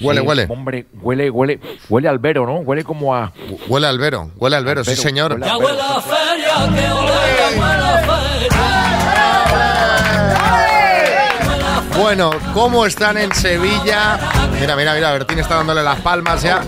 Huele, 0.00 0.20
Sí, 0.20 0.26
huele. 0.26 0.46
Hombre, 0.50 0.86
huele, 1.00 1.30
huele, 1.30 1.60
huele 1.88 2.08
a 2.08 2.10
albero, 2.10 2.44
¿no? 2.44 2.58
Huele 2.58 2.84
como 2.84 3.16
a... 3.16 3.32
Huele 3.68 3.86
a 3.86 3.90
albero, 3.90 4.32
huele 4.36 4.56
a 4.56 4.58
albero, 4.58 4.84
sí 4.84 4.90
Albero, 4.90 5.08
señor. 5.08 5.32
huele 5.32 5.46
a 5.80 6.00
feria, 6.02 6.54
que 6.74 6.92
ole, 6.92 7.58
la 7.58 8.08
Bueno, 11.98 12.30
¿cómo 12.54 12.86
están 12.86 13.18
en 13.18 13.34
Sevilla? 13.34 14.47
Mira, 14.60 14.74
mira, 14.74 14.94
mira, 14.94 15.12
Bertín 15.12 15.38
está 15.38 15.56
dándole 15.56 15.82
las 15.82 16.00
palmas 16.00 16.42
ya. 16.42 16.62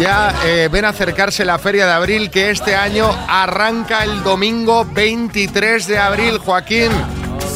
Ya 0.00 0.34
eh, 0.44 0.68
ven 0.72 0.84
a 0.84 0.88
acercarse 0.88 1.44
la 1.44 1.58
Feria 1.58 1.86
de 1.86 1.92
Abril 1.92 2.30
que 2.30 2.50
este 2.50 2.74
año 2.74 3.10
arranca 3.28 4.02
el 4.02 4.22
domingo 4.22 4.84
23 4.84 5.86
de 5.86 5.98
abril, 5.98 6.38
Joaquín. 6.38 6.90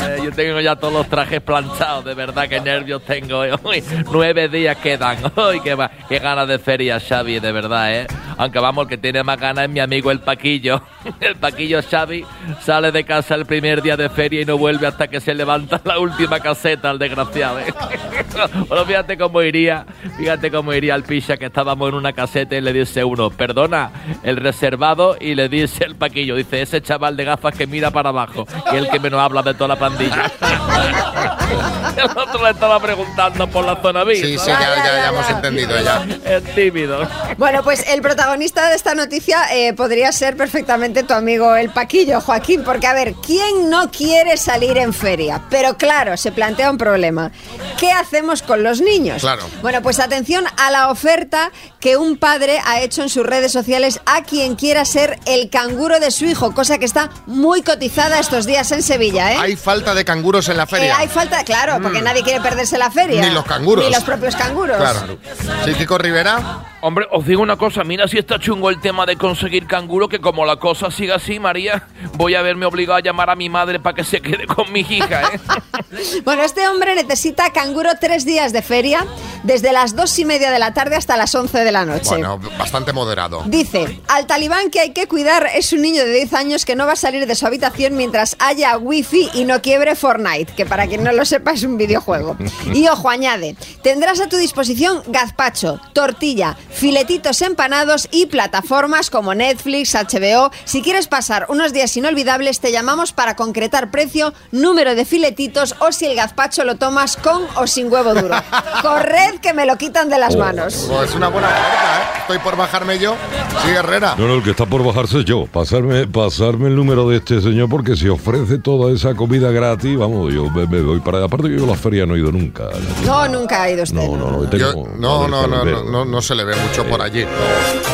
Eh, 0.01 0.19
yo 0.25 0.31
tengo 0.33 0.61
ya 0.61 0.77
todos 0.77 0.93
los 0.93 1.09
trajes 1.09 1.41
planchados, 1.41 2.05
de 2.05 2.15
verdad, 2.15 2.49
qué 2.49 2.61
nervios 2.61 3.03
tengo. 3.05 3.45
eh. 3.45 3.53
Uy, 3.65 3.83
nueve 4.13 4.49
días 4.49 4.77
quedan. 4.77 5.19
Uy, 5.37 5.61
qué, 5.61 5.77
qué 6.09 6.19
ganas 6.19 6.47
de 6.49 6.59
feria, 6.59 7.01
Xavi, 7.01 7.41
de 7.41 7.53
verdad, 7.53 7.93
¿eh? 7.95 8.07
Aunque 8.37 8.61
vamos, 8.61 8.85
el 8.85 8.89
que 8.89 8.99
tiene 8.99 9.23
más 9.25 9.39
ganas 9.41 9.65
es 9.65 9.71
mi 9.71 9.81
amigo 9.81 10.11
el 10.11 10.21
Paquillo. 10.21 10.81
El 11.21 11.37
Paquillo 11.37 11.81
Xavi 11.83 12.25
sale 12.61 12.93
de 12.93 13.03
casa 13.05 13.35
el 13.35 13.47
primer 13.47 13.81
día 13.81 13.97
de 13.97 14.11
feria 14.11 14.43
y 14.43 14.45
no 14.45 14.59
vuelve 14.59 14.87
hasta 14.87 15.09
que 15.09 15.21
se 15.21 15.33
levanta 15.35 15.81
la 15.85 15.99
última 15.99 16.39
caseta, 16.39 16.91
el 16.91 16.99
desgraciado, 16.99 17.61
¿eh? 17.61 17.73
Bueno, 18.69 18.85
fíjate 18.85 19.17
cómo 19.17 19.41
iría, 19.41 19.87
fíjate 20.19 20.51
cómo 20.51 20.73
iría 20.75 20.95
el 20.95 21.05
picha 21.05 21.37
que 21.39 21.47
estábamos 21.47 21.89
en 21.89 21.95
una 21.95 22.13
caseta 22.13 22.57
y 22.57 22.61
le 22.61 22.73
dice 22.73 23.05
uno, 23.05 23.31
perdona, 23.31 23.91
el 24.23 24.37
reservado, 24.37 25.17
y 25.19 25.35
le 25.35 25.49
dice 25.49 25.85
el 25.85 25.97
Paquillo, 25.97 26.35
dice, 26.37 26.61
ese 26.61 26.83
chaval 26.83 27.17
de 27.17 27.25
gafas 27.25 27.55
que 27.57 27.67
mira 27.67 27.91
para 27.91 28.11
abajo, 28.11 28.45
que 28.71 28.77
es 28.77 28.85
el 28.85 28.91
que 28.91 28.99
menos 29.01 29.21
habla 29.21 29.43
de 29.43 29.55
toda 29.55 29.69
la 29.69 29.77
El 31.96 32.11
otro 32.16 32.44
le 32.44 32.51
estaba 32.51 32.81
preguntando 32.81 33.48
por 33.48 33.64
la 33.64 33.77
zona 33.77 34.05
B. 34.05 34.16
Sí, 34.16 34.38
sí, 34.38 34.46
ya, 34.46 34.77
ya, 34.77 34.85
ya 34.85 35.09
hemos 35.09 35.29
entendido 35.31 35.81
ya. 35.81 36.07
Es 36.24 36.44
tímido. 36.55 37.09
Bueno, 37.37 37.62
pues 37.62 37.85
el 37.88 38.03
protagonista 38.03 38.68
de 38.68 38.77
esta 38.77 38.94
noticia 38.94 39.44
eh, 39.53 39.72
podría 39.72 40.12
ser 40.12 40.37
perfectamente 40.37 41.03
tu 41.03 41.14
amigo 41.14 41.57
el 41.57 41.70
Paquillo, 41.70 42.20
Joaquín, 42.20 42.62
porque 42.64 42.87
a 42.87 42.92
ver, 42.92 43.14
¿quién 43.14 43.70
no 43.70 43.90
quiere 43.90 44.37
salir 44.37 44.79
en 44.79 44.92
feria? 44.92 45.42
Pero 45.51 45.77
claro, 45.77 46.16
se 46.16 46.31
plantea 46.31 46.70
un 46.70 46.79
problema. 46.79 47.33
¿Qué 47.79 47.90
hacemos 47.90 48.42
con 48.42 48.62
los 48.62 48.81
niños? 48.81 49.22
Claro. 49.22 49.42
Bueno, 49.62 49.83
pues 49.83 50.01
atención 50.01 50.44
a 50.57 50.70
la 50.70 50.90
oferta 50.90 51.51
que 51.81 51.96
un 51.96 52.16
padre 52.16 52.61
ha 52.64 52.81
hecho 52.81 53.03
en 53.03 53.09
sus 53.09 53.24
redes 53.24 53.53
sociales 53.53 54.01
a 54.07 54.22
quien 54.22 54.57
quiera 54.57 54.85
ser 54.85 55.18
el 55.27 55.51
canguro 55.51 56.01
de 56.01 56.11
su 56.11 56.24
hijo, 56.24 56.55
cosa 56.55 56.79
que 56.79 56.85
está 56.85 57.11
muy 57.27 57.62
cotizada 57.62 58.18
estos 58.18 58.46
días 58.46 58.70
en 58.72 58.83
Sevilla, 58.83 59.33
¿eh? 59.33 59.37
Hay 59.38 59.57
falta 59.57 59.78
de 59.85 60.05
canguros 60.05 60.49
en 60.49 60.57
la 60.57 60.64
Eh, 60.64 60.67
feria. 60.67 60.99
hay 60.99 61.09
falta, 61.09 61.43
claro, 61.45 61.79
porque 61.83 62.03
nadie 62.03 62.23
quiere 62.23 62.41
perderse 62.41 62.77
la 62.79 62.91
feria. 62.91 63.23
Ni 63.23 63.31
los 63.31 63.45
canguros. 63.45 63.85
Ni 63.85 63.91
los 63.93 64.03
propios 64.05 64.35
canguros. 64.37 64.77
Claro. 64.77 65.19
Sí, 65.64 65.75
Kiko 65.75 65.99
Rivera. 65.99 66.64
Hombre, 66.81 67.07
os 67.11 67.27
digo 67.27 67.43
una 67.43 67.57
cosa, 67.57 67.83
mira 67.83 68.07
si 68.07 68.19
está 68.19 68.38
chungo 68.38 68.71
el 68.71 68.81
tema 68.81 69.05
de 69.05 69.17
conseguir 69.17 69.67
canguro, 69.67 70.09
que 70.09 70.21
como 70.21 70.47
la 70.47 70.57
cosa 70.57 70.91
siga 70.93 71.17
así, 71.17 71.41
María, 71.41 71.88
voy 72.14 72.37
a 72.37 72.43
verme 72.43 72.67
obligado 72.67 72.99
a 72.99 73.01
llamar 73.01 73.31
a 73.31 73.35
mi 73.35 73.49
madre 73.49 73.81
para 73.81 73.97
que 73.97 74.05
se 74.05 74.21
quede 74.21 74.47
con 74.47 74.71
mi 74.73 74.81
hija, 74.81 75.23
¿eh? 75.33 75.41
Bueno, 76.25 76.43
este 76.45 76.69
hombre 76.69 76.95
necesita 76.95 77.51
canguro 77.53 77.91
tres 78.01 78.25
días 78.25 78.53
de 78.53 78.62
feria, 78.62 79.05
desde 79.43 79.73
las 79.73 79.97
dos 79.97 80.17
y 80.19 80.25
media 80.25 80.51
de 80.53 80.59
la 80.61 80.73
tarde 80.75 80.95
hasta 80.97 81.17
las 81.17 81.35
11 81.35 81.59
de 81.64 81.73
la 81.73 81.85
noche. 81.85 82.11
Bueno, 82.11 82.38
bastante 82.59 82.93
moderado. 82.93 83.43
Dice, 83.47 84.01
al 84.09 84.27
talibán 84.27 84.71
que 84.71 84.81
hay 84.81 84.93
que 84.93 85.09
cuidar 85.09 85.49
es 85.55 85.73
un 85.73 85.83
niño 85.83 86.05
de 86.05 86.12
10 86.12 86.35
años 86.35 86.64
que 86.64 86.77
no 86.77 86.87
va 86.87 86.93
a 86.93 86.97
salir 86.97 87.27
de 87.27 87.35
su 87.35 87.47
habitación 87.47 87.97
mientras 87.97 88.37
haya 88.38 88.77
wifi 88.79 89.31
y 89.35 89.45
no 89.45 89.62
quiebre 89.69 89.97
Fortnite, 89.97 90.55
que 90.55 90.65
para 90.65 90.87
quien 90.87 91.05
no 91.05 91.13
lo 91.13 91.27
sepa 91.27 91.51
es 91.51 91.63
un 91.63 91.77
videojuego. 91.77 92.39
Y 92.73 92.89
ojo, 92.89 93.11
añade, 93.11 93.55
tendrás 93.83 94.19
a 94.19 94.27
tu 94.27 94.39
disposición 94.39 95.03
gazpacho, 95.09 95.79
tortilla, 95.93 96.57
filetitos 96.71 97.43
empanados 97.43 98.09
y 98.11 98.25
plataformas 98.25 99.11
como 99.11 99.35
Netflix, 99.35 99.95
HBO. 99.95 100.51
Si 100.65 100.81
quieres 100.81 101.07
pasar 101.07 101.45
unos 101.51 101.75
días 101.75 101.95
inolvidables, 101.99 102.61
te 102.61 102.73
llamamos 102.73 103.13
para 103.13 103.37
concretar 103.37 103.91
precio, 103.91 104.33
número 104.53 104.95
de 104.95 105.05
filetitos 105.05 105.75
o 105.81 105.93
si 105.93 106.07
el 106.07 106.17
gazpacho 106.17 106.65
lo 106.65 106.77
tomas 106.77 107.19
con 107.19 107.43
o 107.57 107.67
sin 107.67 107.93
huevo 107.93 108.15
duro. 108.15 108.37
Corred 108.81 109.39
que 109.43 109.53
me 109.53 109.67
lo 109.67 109.77
quitan 109.77 110.09
de 110.09 110.19
las 110.19 110.35
manos. 110.35 110.87
Pues 110.89 111.11
es 111.11 111.15
una 111.15 111.29
buena 111.29 111.49
oferta, 111.49 112.01
¿eh? 112.01 112.19
Estoy 112.23 112.39
por 112.39 112.57
bajarme 112.57 112.99
yo. 112.99 113.17
Sí, 113.63 113.69
Herrera. 113.69 114.15
No, 114.17 114.29
no, 114.29 114.37
el 114.37 114.43
que 114.43 114.53
está 114.53 114.65
por 114.65 114.83
bajarse 114.83 115.19
es 115.19 115.25
yo. 115.27 115.47
Pasarme, 115.47 116.07
pasarme 116.07 116.69
el 116.69 116.77
número 116.77 117.07
de 117.07 117.19
este 117.19 117.43
señor 117.43 117.69
porque 117.69 117.97
si 117.97 118.09
ofrece 118.09 118.57
toda 118.57 118.95
esa 118.95 119.15
comida 119.15 119.53
gratis, 119.61 119.97
vamos, 119.99 120.33
yo 120.33 120.49
me, 120.51 120.66
me 120.66 120.81
voy 120.83 121.01
para 121.01 121.18
allá. 121.18 121.27
Aparte 121.27 121.49
que 121.49 121.57
yo 121.57 121.64
a 121.64 121.68
la 121.68 121.77
feria 121.77 122.07
no 122.07 122.14
he 122.14 122.18
ido 122.18 122.33
nunca. 122.33 122.64
No, 123.05 123.29
nunca 123.29 123.62
ha 123.62 123.71
ido 123.71 123.83
usted. 123.83 123.97
No, 123.97 124.16
no, 124.16 124.31
no. 124.31 124.51
Yo- 124.51 124.73
no, 124.99 125.29
no, 125.29 125.47
no, 125.47 125.64
no, 125.64 125.85
no, 125.85 126.05
no 126.05 126.23
se 126.23 126.35
le 126.35 126.44
ve 126.44 126.55
mucho 126.57 126.85
por 126.85 127.03
allí. 127.03 127.25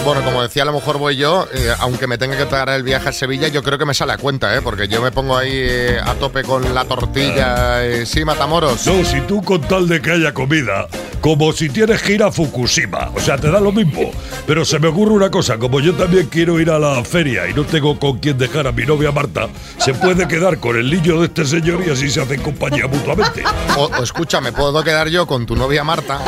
Bueno, 0.05 0.22
como 0.22 0.42
decía, 0.42 0.62
a 0.62 0.66
lo 0.66 0.72
mejor 0.72 0.98
voy 0.98 1.16
yo, 1.16 1.46
eh, 1.55 1.68
aunque 1.81 2.07
me 2.07 2.18
tenga 2.18 2.37
que 2.37 2.46
pagar 2.46 2.70
el 2.70 2.83
viaje 2.83 3.09
a 3.09 3.12
Sevilla, 3.12 3.48
yo 3.48 3.62
creo 3.62 3.79
que 3.79 3.87
me 3.87 3.94
sale 3.94 4.12
a 4.12 4.18
cuenta, 4.18 4.55
¿eh? 4.57 4.61
Porque 4.62 4.87
yo 4.88 5.00
me 5.03 5.11
pongo 5.11 5.37
ahí 5.37 5.50
eh, 5.53 5.98
a 6.05 6.14
tope 6.14 6.42
con 6.42 6.74
la 6.74 6.85
tortilla. 6.85 7.85
eh, 7.85 8.05
sí, 8.07 8.24
Matamoros. 8.24 8.87
No, 8.87 9.05
si 9.05 9.20
tú 9.22 9.42
con 9.42 9.61
tal 9.62 9.88
de 9.88 10.00
que 10.03 10.11
haya 10.12 10.33
comida, 10.35 10.87
como 11.20 11.53
si 11.53 11.68
tienes 11.70 12.03
que 12.03 12.14
ir 12.14 12.22
a 12.22 12.31
Fukushima, 12.31 13.11
o 13.14 13.20
sea, 13.20 13.37
te 13.38 13.50
da 13.50 13.61
lo 13.61 13.72
mismo. 13.72 14.11
Pero 14.46 14.64
se 14.64 14.79
me 14.79 14.88
ocurre 14.88 15.12
una 15.12 15.31
cosa, 15.31 15.57
como 15.59 15.81
yo 15.81 15.94
también 15.94 16.27
quiero 16.27 16.61
ir 16.61 16.70
a 16.70 16.79
la 16.79 17.03
feria 17.05 17.48
y 17.48 17.55
no 17.55 17.64
tengo 17.64 17.98
con 17.98 18.18
quién 18.18 18.37
dejar 18.37 18.66
a 18.66 18.72
mi 18.72 18.85
novia 18.85 19.11
Marta, 19.11 19.48
se 19.79 19.94
puede 19.94 20.29
quedar 20.29 20.59
con 20.59 20.77
el 20.77 20.90
niño 20.90 21.20
de 21.20 21.27
este 21.27 21.44
señor 21.62 21.83
y 21.87 21.90
así 21.90 22.11
se 22.11 22.21
hacen 22.23 22.40
compañía 22.43 22.87
mutuamente. 22.87 23.43
O, 23.77 23.85
o 23.85 24.03
escucha, 24.03 24.40
me 24.40 24.53
puedo 24.53 24.83
quedar 24.83 25.09
yo 25.09 25.27
con 25.27 25.47
tu 25.47 25.57
novia 25.57 25.85
Marta. 25.85 26.19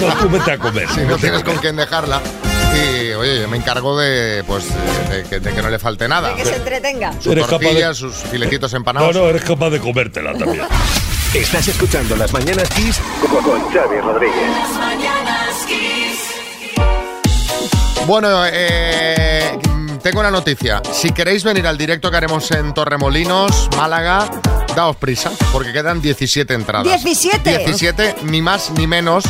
No, 0.00 0.14
tú 0.14 0.28
vete 0.30 0.52
a 0.52 0.58
comer. 0.58 0.88
si 0.88 1.00
no 1.02 1.16
tienes 1.16 1.40
comer. 1.40 1.44
con 1.44 1.56
quién 1.58 1.76
dejarla. 1.76 2.20
Y 2.72 3.10
oye, 3.12 3.40
yo 3.40 3.48
me 3.48 3.56
encargo 3.56 3.98
de, 3.98 4.44
pues, 4.46 4.64
de, 5.10 5.24
que- 5.28 5.40
de 5.40 5.52
que 5.52 5.60
no 5.62 5.68
le 5.70 5.78
falte 5.80 6.06
nada. 6.06 6.34
Que 6.36 6.44
se 6.44 6.54
entretenga. 6.56 7.12
Su 7.20 7.32
Eres 7.32 7.44
capaz 7.46 7.58
tortilla, 7.62 7.88
de- 7.88 7.94
sus 7.94 8.14
filetitos 8.14 8.72
No, 8.72 8.78
empanados. 8.78 9.16
no, 9.16 9.24
eres 9.28 9.42
capaz 9.42 9.70
de 9.70 9.80
comértela 9.80 10.32
también. 10.34 10.64
Estás 11.34 11.66
escuchando 11.68 12.14
Las 12.16 12.32
Mañanas 12.32 12.68
Kiss 12.70 13.00
con, 13.20 13.42
con 13.42 13.60
Xavi 13.72 14.00
Rodríguez. 14.00 14.50
Las 14.50 14.70
mañanas 14.78 15.66
Kiss. 15.66 16.30
Bueno, 18.06 18.42
eh, 18.46 19.58
tengo 20.02 20.20
una 20.20 20.30
noticia. 20.30 20.82
Si 20.92 21.10
queréis 21.12 21.44
venir 21.44 21.66
al 21.66 21.76
directo 21.78 22.10
que 22.10 22.16
haremos 22.16 22.50
en 22.50 22.72
Torremolinos, 22.74 23.68
Málaga, 23.76 24.28
daos 24.74 24.96
prisa, 24.96 25.30
porque 25.52 25.72
quedan 25.72 26.00
17 26.00 26.54
entradas. 26.54 26.84
17. 26.84 27.58
17, 27.58 28.16
ni 28.24 28.42
más 28.42 28.70
ni 28.70 28.86
menos. 28.86 29.24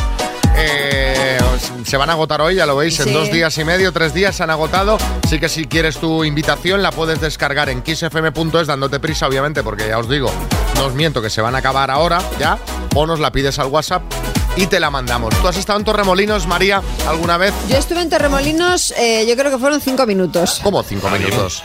Eh, 0.55 1.39
se 1.85 1.97
van 1.97 2.09
a 2.09 2.13
agotar 2.13 2.41
hoy, 2.41 2.55
ya 2.55 2.65
lo 2.65 2.75
veis, 2.75 2.95
Sí. 2.95 3.03
en 3.03 3.13
dos 3.13 3.31
días 3.31 3.57
y 3.57 3.63
medio, 3.63 3.91
tres 3.93 4.13
días 4.13 4.35
se 4.35 4.43
han 4.43 4.49
agotado. 4.49 4.97
Así 5.23 5.39
que 5.39 5.49
si 5.49 5.65
quieres 5.65 5.97
tu 5.97 6.23
invitación, 6.23 6.81
la 6.83 6.91
puedes 6.91 7.21
descargar 7.21 7.69
en 7.69 7.81
kissfm.es 7.81 8.67
dándote 8.67 8.99
prisa, 8.99 9.27
obviamente, 9.27 9.63
porque 9.63 9.87
ya 9.87 9.97
os 9.97 10.09
digo, 10.09 10.31
no 10.75 10.85
os 10.85 10.93
miento 10.93 11.21
que 11.21 11.29
se 11.29 11.41
van 11.41 11.55
a 11.55 11.59
acabar 11.59 11.89
ahora, 11.89 12.21
ya. 12.39 12.57
O 12.95 13.05
nos 13.07 13.19
la 13.19 13.31
pides 13.31 13.57
al 13.59 13.67
WhatsApp 13.67 14.03
y 14.55 14.67
te 14.67 14.79
la 14.79 14.89
mandamos. 14.89 15.33
¿Tú 15.41 15.47
has 15.47 15.57
estado 15.57 15.79
en 15.79 15.85
Torremolinos, 15.85 16.47
María, 16.47 16.81
alguna 17.07 17.37
vez? 17.37 17.53
Yo 17.69 17.77
estuve 17.77 18.01
en 18.01 18.09
Torremolinos, 18.09 18.93
eh, 18.97 19.25
yo 19.27 19.35
creo 19.35 19.51
que 19.51 19.57
fueron 19.57 19.81
cinco 19.81 20.05
minutos. 20.05 20.59
¿Cómo 20.63 20.83
cinco 20.83 21.09
minutos? 21.09 21.63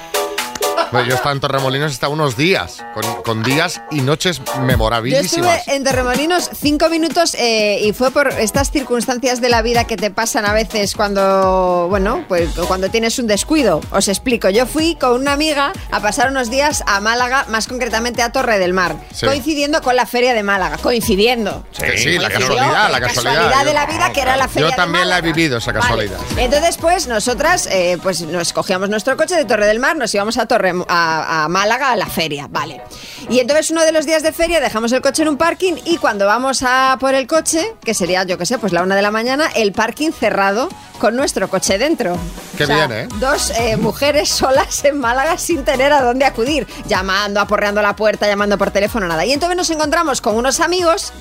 Bueno, 0.93 1.09
yo 1.09 1.15
estaba 1.17 1.33
en 1.33 1.41
Torremolinos 1.41 1.93
hasta 1.93 2.09
unos 2.09 2.37
días, 2.37 2.85
con, 2.95 3.23
con 3.23 3.43
días 3.43 3.83
y 3.91 4.01
noches 4.03 4.39
Yo 4.39 4.45
estuve 4.45 4.67
memorabilísimas. 4.67 5.69
en 5.69 5.85
Torremolinos 5.85 6.49
cinco 6.55 6.89
minutos 6.89 7.35
eh, 7.39 7.81
y 7.83 7.93
fue 7.93 8.11
por 8.11 8.29
estas 8.29 8.71
circunstancias 8.71 9.41
de 9.41 9.49
la 9.49 9.63
vida 9.63 9.85
que 9.85 9.97
te 9.97 10.11
pasan 10.11 10.45
a 10.47 10.53
veces 10.53 10.95
cuando, 10.95 11.87
bueno, 11.89 12.25
pues 12.29 12.51
cuando 12.69 12.89
tienes 12.89 13.19
un 13.19 13.27
descuido. 13.27 13.81
Os 13.91 14.09
explico. 14.09 14.49
Yo 14.49 14.65
fui 14.67 14.95
con 14.97 15.13
una 15.21 15.33
amiga 15.33 15.73
a 15.91 16.01
pasar 16.01 16.31
unos 16.31 16.51
días 16.51 16.83
a 16.87 17.01
Málaga, 17.01 17.45
más 17.49 17.67
concretamente 17.67 18.23
a 18.23 18.31
Torre 18.33 18.59
del 18.59 18.73
Mar, 18.73 18.97
Sí. 19.13 19.27
coincidiendo 19.27 19.83
con 19.83 19.97
la 19.97 20.07
Feria 20.07 20.35
de 20.35 20.43
Málaga. 20.43 20.79
Coincidiendo. 20.79 21.67
Sí, 21.73 21.87
sí, 21.97 22.19
la 22.19 22.31
casualidad, 22.31 22.91
la 22.91 23.01
casualidad. 23.01 23.65
de 23.65 23.75
la 23.75 23.87
vida 23.87 24.13
que 24.13 24.21
era 24.21 24.37
la 24.37 24.47
Feria 24.49 24.69
Yo 24.69 24.71
de 24.71 24.77
también 24.77 25.09
la 25.09 25.19
he 25.19 25.23
vivido, 25.23 25.59
esa 25.59 25.73
Vale. 25.73 25.81
casualidad. 25.83 26.19
sí. 26.29 26.35
Entonces, 26.39 26.77
pues 26.79 27.07
nosotras, 27.09 27.67
eh, 27.73 27.99
pues 28.03 28.21
nos 28.23 28.53
cogíamos 28.53 28.89
nuestro 28.89 29.17
coche 29.17 29.35
de 29.35 29.45
Torre 29.45 29.67
del 29.67 29.81
Mar, 29.81 29.97
nos 29.97 30.15
íbamos 30.15 30.39
a 30.39 30.47
Torre 30.47 30.76
a, 30.89 31.47
Málaga 31.49 31.93
a 31.93 31.97
la 31.97 32.07
feria, 32.07 32.49
vale. 32.51 32.81
Y 33.29 33.41
entonces 33.41 33.71
uno 33.71 33.85
de 33.85 33.93
los 33.93 34.07
días 34.07 34.23
de 34.23 34.33
feria 34.33 34.61
dejamos 34.61 34.93
el 34.93 35.01
coche 35.01 35.23
en 35.23 35.29
un 35.29 35.37
parking 35.37 35.75
y 35.85 35.99
cuando 35.99 36.27
vamos 36.27 36.63
a 36.63 36.97
por 37.01 37.15
el 37.15 37.27
coche, 37.27 37.75
que 37.83 37.95
sería, 37.95 38.25
yo 38.25 38.39
qué 38.39 38.47
sé, 38.47 38.59
pues 38.59 38.73
la 38.73 38.83
una 38.83 38.97
de 38.97 39.03
la 39.03 39.11
mañana, 39.11 39.49
el 39.55 39.73
parking 39.73 40.11
cerrado 40.13 40.69
con 40.99 41.17
nuestro 41.17 41.49
coche 41.49 41.79
dentro. 41.79 42.17
Qué 42.57 42.67
bien, 42.67 42.93
¿eh? 42.93 43.09
Dos 43.21 43.51
eh, 43.51 43.77
mujeres 43.77 44.29
solas 44.29 44.85
en 44.85 44.99
Málaga 44.99 45.39
sin 45.39 45.65
tener 45.65 45.93
a 45.93 46.03
dónde 46.03 46.25
acudir, 46.25 46.67
llamando, 46.87 47.41
aporreando 47.41 47.83
la 47.83 47.97
puerta, 47.97 48.27
llamando 48.27 48.59
por 48.59 48.71
teléfono, 48.71 49.07
nada. 49.07 49.25
Y 49.25 49.33
entonces 49.33 49.57
nos 49.57 49.71
encontramos 49.71 50.21
con 50.21 50.37
unos 50.37 50.61
amigos 50.61 51.13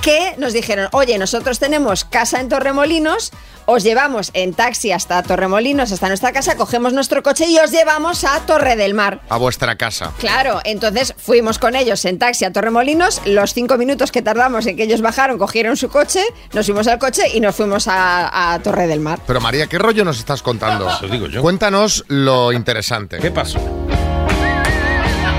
que 0.00 0.34
nos 0.38 0.52
dijeron, 0.52 0.88
oye, 0.92 1.18
nosotros 1.18 1.58
tenemos 1.58 2.04
casa 2.04 2.40
en 2.40 2.48
Torremolinos, 2.48 3.32
os 3.70 3.82
llevamos 3.82 4.30
en 4.32 4.54
taxi 4.54 4.92
hasta 4.92 5.22
Torremolinos, 5.22 5.92
hasta 5.92 6.08
nuestra 6.08 6.32
casa, 6.32 6.56
cogemos 6.56 6.94
nuestro 6.94 7.22
coche 7.22 7.46
y 7.48 7.58
os 7.58 7.70
llevamos 7.70 8.24
a 8.24 8.40
Torre 8.46 8.76
del 8.76 8.94
Mar. 8.94 9.20
A 9.28 9.36
vuestra 9.36 9.76
casa. 9.76 10.12
Claro, 10.18 10.60
entonces 10.64 11.14
fuimos 11.18 11.58
con 11.58 11.76
ellos 11.76 12.02
en 12.06 12.18
taxi 12.18 12.46
a 12.46 12.52
Torremolinos, 12.52 13.20
los 13.26 13.52
cinco 13.52 13.76
minutos 13.76 14.10
que 14.10 14.22
tardamos 14.22 14.66
en 14.66 14.76
que 14.76 14.84
ellos 14.84 15.02
bajaron, 15.02 15.36
cogieron 15.36 15.76
su 15.76 15.90
coche, 15.90 16.24
nos 16.54 16.64
fuimos 16.64 16.86
al 16.86 16.98
coche 16.98 17.24
y 17.34 17.40
nos 17.40 17.54
fuimos 17.56 17.88
a, 17.88 18.54
a 18.54 18.58
Torre 18.60 18.86
del 18.86 19.00
Mar. 19.00 19.20
Pero 19.26 19.40
María, 19.40 19.66
¿qué 19.66 19.78
rollo 19.78 20.04
nos 20.04 20.18
estás 20.18 20.40
contando? 20.42 20.67
Eso 20.76 21.08
digo 21.08 21.26
yo. 21.26 21.40
Cuéntanos 21.42 22.04
lo 22.08 22.52
interesante. 22.52 23.18
¿Qué 23.18 23.30
pasó? 23.30 23.58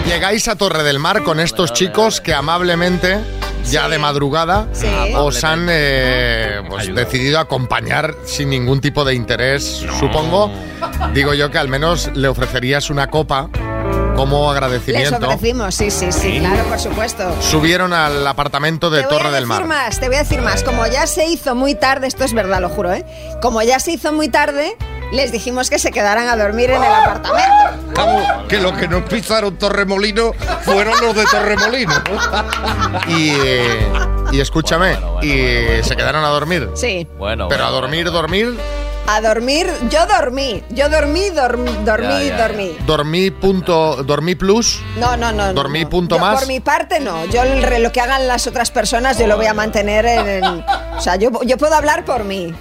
Llegáis 0.06 0.48
a 0.48 0.56
Torre 0.56 0.84
del 0.84 1.00
Mar 1.00 1.24
con 1.24 1.39
estos 1.39 1.72
chicos 1.74 2.20
que 2.20 2.34
amablemente, 2.34 3.20
ya 3.70 3.88
de 3.89 4.00
madrugada, 4.00 4.68
Sí. 4.72 4.88
os 5.15 5.44
han 5.44 5.68
eh, 5.70 6.62
pues, 6.68 6.94
decidido 6.96 7.39
acompañar 7.39 8.15
sin 8.26 8.50
ningún 8.50 8.82
tipo 8.82 9.06
de 9.06 9.13
interés, 9.13 9.86
supongo. 10.00 10.52
Digo 11.13 11.34
yo 11.36 11.52
que 11.52 11.60
al 11.60 11.68
menos 11.68 12.10
le 12.15 12.28
ofrecerías 12.28 12.89
una 12.89 13.08
copa 13.08 13.50
como 14.15 14.48
Les 14.52 14.58
agradecimiento. 14.58 15.28
ofrecimos, 15.28 15.76
sí, 15.76 15.92
sí, 15.92 16.12
sí, 16.12 16.39
claro, 16.39 16.63
por 16.63 16.80
supuesto. 16.80 17.42
Subieron 17.42 17.94
al 17.94 18.26
apartamento 18.26 18.89
de 18.89 19.02
te 19.02 19.08
voy 19.08 19.18
Torre 19.18 19.30
a 19.30 19.32
del 19.32 19.44
decir 19.48 19.65
Mar. 19.65 19.65
más, 19.68 20.00
te 20.00 20.08
voy 20.08 20.15
a 20.15 20.20
decir 20.20 20.42
más. 20.42 20.63
Como 20.63 20.86
ya 20.88 21.06
se 21.08 21.28
hizo 21.28 21.54
muy 21.56 21.76
tarde, 21.76 22.08
esto 22.08 22.24
es 22.26 22.34
verdad, 22.34 22.60
lo 22.62 22.70
juro, 22.70 22.92
¿eh? 22.94 23.06
Como 23.42 23.62
ya 23.62 23.80
se 23.80 23.92
hizo 23.92 24.12
muy 24.12 24.28
tarde, 24.28 24.76
les 25.12 25.32
dijimos 25.32 25.69
que 25.69 25.80
se 25.80 25.91
quedaran 25.91 26.28
a 26.28 26.36
dormir 26.36 26.69
en 26.72 26.84
el 26.84 26.91
apartamento. 26.91 27.93
Vamos, 27.95 28.48
que 28.48 28.60
los 28.60 28.74
que 28.74 28.88
nos 28.88 29.04
pisaron 29.04 29.58
Torremolino 29.58 30.34
fueron 30.62 31.00
los 31.02 31.15
de 31.15 31.26
Torremolino. 31.26 31.93
¿no? 31.93 33.00
Y, 33.08 33.32
eh, 33.32 33.89
y 34.32 34.39
escúchame, 34.39 34.98
y 35.22 35.84
se 35.84 35.95
quedaron 35.95 36.24
a 36.24 36.30
dormir. 36.30 36.69
Sí. 36.76 37.08
Bueno, 37.17 37.48
Pero 37.50 37.63
a 37.65 37.69
bueno, 37.69 37.82
dormir, 37.82 38.12
dormir, 38.12 38.58
A 39.12 39.22
dormir, 39.22 39.67
yo 39.89 40.06
dormí, 40.06 40.63
yo 40.69 40.88
dormí, 40.88 41.32
dormí, 41.32 41.72
dormí, 41.84 42.08
Ya, 42.28 42.38
ya, 42.38 42.48
dormí. 42.48 42.78
dormí 42.86 43.32
punto, 43.32 44.04
dormí 44.04 44.36
plus. 44.36 44.82
No, 44.98 45.17
no, 45.17 45.32
no. 45.32 45.48
no, 45.48 45.54
¿Dormí 45.54 45.84
no. 45.84 45.89
punto 45.89 46.15
Yo, 46.17 46.22
más? 46.22 46.38
Por 46.38 46.48
mi 46.48 46.60
parte, 46.60 47.00
no. 47.00 47.26
Yo 47.26 47.41
lo 47.43 47.91
que 47.91 48.02
hagan 48.02 48.28
las 48.28 48.45
otras 48.45 48.69
personas, 48.69 49.17
yo 49.17 49.26
lo 49.26 49.36
voy 49.38 49.48
a 49.48 49.56
mantener 49.56 50.06
en. 50.06 50.28
en- 50.28 50.65
o 50.95 51.02
sea, 51.02 51.15
yo, 51.15 51.32
yo 51.43 51.58
puedo 51.58 51.74
hablar 51.74 52.06
por 52.06 52.24
mí. 52.24 52.54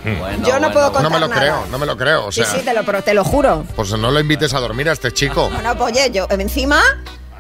yo 0.46 0.58
no 0.58 0.72
puedo 0.72 0.86
contar 0.90 1.02
No 1.02 1.10
me 1.10 1.18
lo 1.20 1.28
nada. 1.28 1.40
creo, 1.40 1.66
no 1.70 1.78
me 1.78 1.84
lo 1.84 1.96
creo. 1.98 2.26
O 2.28 2.32
Sí, 2.32 2.42
sea, 2.42 2.50
sí, 2.54 2.60
te 2.64 2.72
lo, 2.72 2.82
pero 2.82 3.02
te 3.02 3.12
lo 3.12 3.24
juro. 3.24 3.66
pues 3.76 3.90
no 3.92 4.10
lo 4.10 4.18
invites 4.18 4.54
a 4.54 4.60
dormir 4.60 4.88
a 4.88 4.92
este 4.92 5.12
chico. 5.12 5.50
Bueno, 5.50 5.76
pues 5.76 5.92
oye, 5.92 6.10
yo 6.10 6.26
encima. 6.30 6.80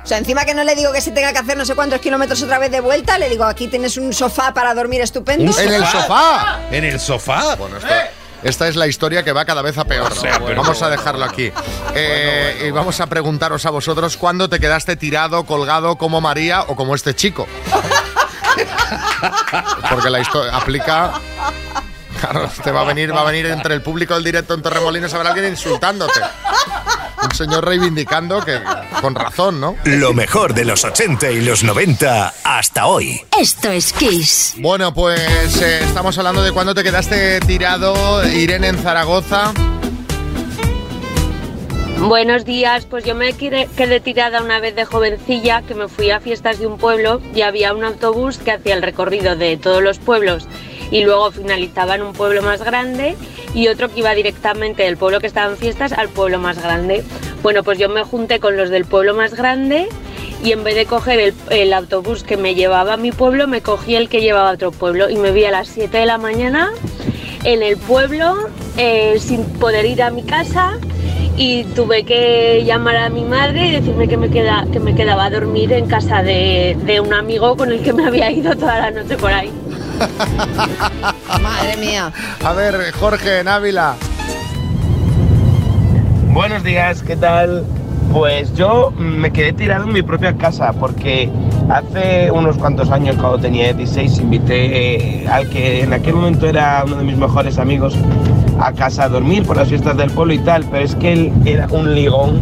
O 0.04 0.06
sea, 0.08 0.18
encima 0.18 0.44
que 0.44 0.54
no 0.54 0.64
le 0.64 0.74
digo 0.74 0.92
que 0.92 1.00
se 1.02 1.10
tenga 1.12 1.32
que 1.32 1.38
hacer 1.38 1.56
no 1.56 1.64
sé 1.66 1.74
cuántos 1.74 2.00
kilómetros 2.00 2.42
otra 2.42 2.58
vez 2.58 2.70
de 2.70 2.80
vuelta, 2.80 3.18
le 3.18 3.28
digo, 3.28 3.44
aquí 3.44 3.68
tienes 3.68 3.96
un 3.98 4.12
sofá 4.14 4.52
para 4.54 4.72
dormir 4.74 5.00
estupendo. 5.02 5.50
¿En 5.58 5.72
el 5.72 5.84
sofá? 5.86 6.60
¿En 6.70 6.84
el 6.84 6.98
sofá? 7.00 7.56
Bueno, 7.56 7.76
esta, 7.76 8.10
esta 8.42 8.68
es 8.68 8.76
la 8.76 8.86
historia 8.86 9.22
que 9.22 9.32
va 9.32 9.44
cada 9.44 9.62
vez 9.62 9.78
a 9.78 9.84
peor. 9.84 10.12
vamos 10.56 10.82
a 10.82 10.90
dejarlo 10.90 11.24
aquí. 11.24 11.52
Eh, 11.94 12.66
y 12.68 12.70
vamos 12.70 13.00
a 13.00 13.06
preguntaros 13.06 13.66
a 13.66 13.70
vosotros 13.70 14.16
cuándo 14.16 14.48
te 14.48 14.60
quedaste 14.60 14.96
tirado, 14.96 15.44
colgado 15.44 15.96
como 15.96 16.20
María 16.20 16.62
o 16.62 16.76
como 16.76 16.94
este 16.94 17.14
chico. 17.14 17.46
Porque 19.90 20.10
la 20.10 20.20
historia 20.20 20.56
aplica. 20.56 21.12
Claro, 22.20 22.50
te 22.62 22.72
va 22.72 22.80
a 22.80 22.84
venir, 22.84 23.14
va 23.14 23.20
a 23.20 23.24
venir 23.24 23.46
entre 23.46 23.74
el 23.74 23.82
público 23.82 24.14
del 24.14 24.24
directo 24.24 24.54
en 24.54 24.62
Torremolinos 24.62 25.12
habrá 25.14 25.30
alguien 25.30 25.52
insultándote. 25.52 26.20
Un 27.28 27.34
señor 27.34 27.66
reivindicando 27.66 28.42
que 28.42 28.58
con 29.02 29.14
razón, 29.14 29.60
¿no? 29.60 29.76
Lo 29.84 30.14
mejor 30.14 30.54
de 30.54 30.64
los 30.64 30.82
80 30.82 31.30
y 31.30 31.42
los 31.42 31.62
90 31.62 32.32
hasta 32.42 32.86
hoy. 32.86 33.20
Esto 33.38 33.70
es 33.70 33.92
Kiss. 33.92 34.54
Bueno, 34.56 34.94
pues 34.94 35.60
eh, 35.60 35.80
estamos 35.84 36.16
hablando 36.16 36.42
de 36.42 36.52
cuándo 36.52 36.74
te 36.74 36.82
quedaste 36.82 37.40
tirado, 37.40 38.26
Irene 38.26 38.68
en 38.68 38.78
Zaragoza. 38.78 39.52
Buenos 41.98 42.46
días, 42.46 42.86
pues 42.86 43.04
yo 43.04 43.14
me 43.14 43.34
quedé, 43.34 43.68
quedé 43.76 44.00
tirada 44.00 44.40
una 44.40 44.58
vez 44.58 44.74
de 44.74 44.86
jovencilla 44.86 45.60
que 45.60 45.74
me 45.74 45.88
fui 45.88 46.10
a 46.10 46.20
fiestas 46.20 46.58
de 46.58 46.66
un 46.66 46.78
pueblo 46.78 47.20
y 47.34 47.42
había 47.42 47.74
un 47.74 47.84
autobús 47.84 48.38
que 48.38 48.52
hacía 48.52 48.74
el 48.74 48.82
recorrido 48.82 49.36
de 49.36 49.58
todos 49.58 49.82
los 49.82 49.98
pueblos 49.98 50.48
y 50.90 51.04
luego 51.04 51.30
finalizaba 51.30 51.94
en 51.94 52.02
un 52.02 52.12
pueblo 52.12 52.42
más 52.42 52.62
grande 52.62 53.16
y 53.54 53.68
otro 53.68 53.88
que 53.88 54.00
iba 54.00 54.14
directamente 54.14 54.82
del 54.82 54.96
pueblo 54.96 55.20
que 55.20 55.26
estaba 55.26 55.50
en 55.50 55.56
fiestas 55.56 55.92
al 55.92 56.08
pueblo 56.08 56.38
más 56.38 56.62
grande. 56.62 57.04
Bueno, 57.42 57.62
pues 57.62 57.78
yo 57.78 57.88
me 57.88 58.02
junté 58.02 58.40
con 58.40 58.56
los 58.56 58.70
del 58.70 58.84
pueblo 58.84 59.14
más 59.14 59.34
grande 59.34 59.88
y 60.42 60.52
en 60.52 60.64
vez 60.64 60.74
de 60.74 60.86
coger 60.86 61.34
el, 61.50 61.72
autobús 61.72 62.22
que 62.22 62.36
me 62.36 62.54
llevaba 62.54 62.94
a 62.94 62.96
mi 62.96 63.12
pueblo, 63.12 63.48
me 63.48 63.60
cogí 63.60 63.96
el 63.96 64.08
que 64.08 64.20
llevaba 64.20 64.50
a 64.50 64.54
otro 64.54 64.70
pueblo 64.70 65.10
y 65.10 65.16
me 65.16 65.32
vi 65.32 65.44
a 65.44 65.50
las 65.50 65.68
7 65.68 65.96
de 65.98 66.06
la 66.06 66.18
mañana 66.18 66.70
en 67.44 67.62
el 67.62 67.76
pueblo 67.76 68.36
eh, 68.76 69.16
sin 69.18 69.44
poder 69.44 69.84
ir 69.86 70.02
a 70.02 70.10
mi 70.10 70.22
casa 70.22 70.78
y 71.36 71.64
tuve 71.64 72.04
que 72.04 72.64
llamar 72.64 72.96
a 72.96 73.10
mi 73.10 73.24
madre 73.24 73.68
y 73.68 73.70
decirme 73.72 74.08
que 74.08 74.16
me, 74.16 74.28
que 74.28 74.80
me 74.80 74.94
quedaba 74.94 75.26
a 75.26 75.30
dormir 75.30 75.72
en 75.72 75.86
casa 75.86 76.22
de, 76.22 76.76
de 76.84 77.00
un 77.00 77.12
amigo 77.14 77.56
con 77.56 77.70
el 77.70 77.80
que 77.80 77.92
me 77.92 78.04
había 78.04 78.30
ido 78.30 78.56
toda 78.56 78.80
la 78.80 78.90
noche 78.90 79.16
por 79.16 79.32
ahí. 79.32 79.50
Madre 81.42 81.76
mía. 81.78 82.12
A 82.44 82.52
ver, 82.52 82.92
Jorge, 82.92 83.40
en 83.40 83.48
Ávila. 83.48 83.96
Buenos 86.32 86.62
días, 86.62 87.02
¿qué 87.02 87.16
tal? 87.16 87.64
Pues 88.12 88.54
yo 88.54 88.92
me 88.96 89.32
quedé 89.32 89.52
tirado 89.52 89.84
en 89.84 89.92
mi 89.92 90.02
propia 90.02 90.36
casa 90.36 90.72
porque 90.72 91.30
hace 91.68 92.30
unos 92.30 92.56
cuantos 92.56 92.90
años, 92.90 93.16
cuando 93.16 93.38
tenía 93.38 93.72
16, 93.72 94.18
invité 94.18 95.22
eh, 95.22 95.28
al 95.28 95.48
que 95.50 95.82
en 95.82 95.92
aquel 95.92 96.14
momento 96.14 96.46
era 96.46 96.82
uno 96.86 96.96
de 96.96 97.04
mis 97.04 97.16
mejores 97.16 97.58
amigos 97.58 97.96
a 98.60 98.72
casa 98.72 99.04
a 99.04 99.08
dormir 99.08 99.44
por 99.44 99.56
las 99.56 99.68
fiestas 99.68 99.96
del 99.96 100.10
pueblo 100.10 100.32
y 100.32 100.38
tal, 100.38 100.64
pero 100.70 100.84
es 100.84 100.94
que 100.94 101.12
él 101.12 101.32
era 101.44 101.66
un 101.70 101.94
ligón 101.94 102.40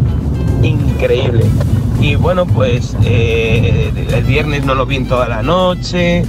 increíble. 0.63 1.45
Y 2.01 2.15
bueno, 2.15 2.47
pues 2.47 2.97
eh, 3.05 3.91
el 4.15 4.25
viernes 4.25 4.65
no 4.65 4.75
lo 4.75 4.87
vi 4.87 4.97
en 4.97 5.09
toda 5.09 5.29
la 5.29 5.43
noche, 5.43 6.25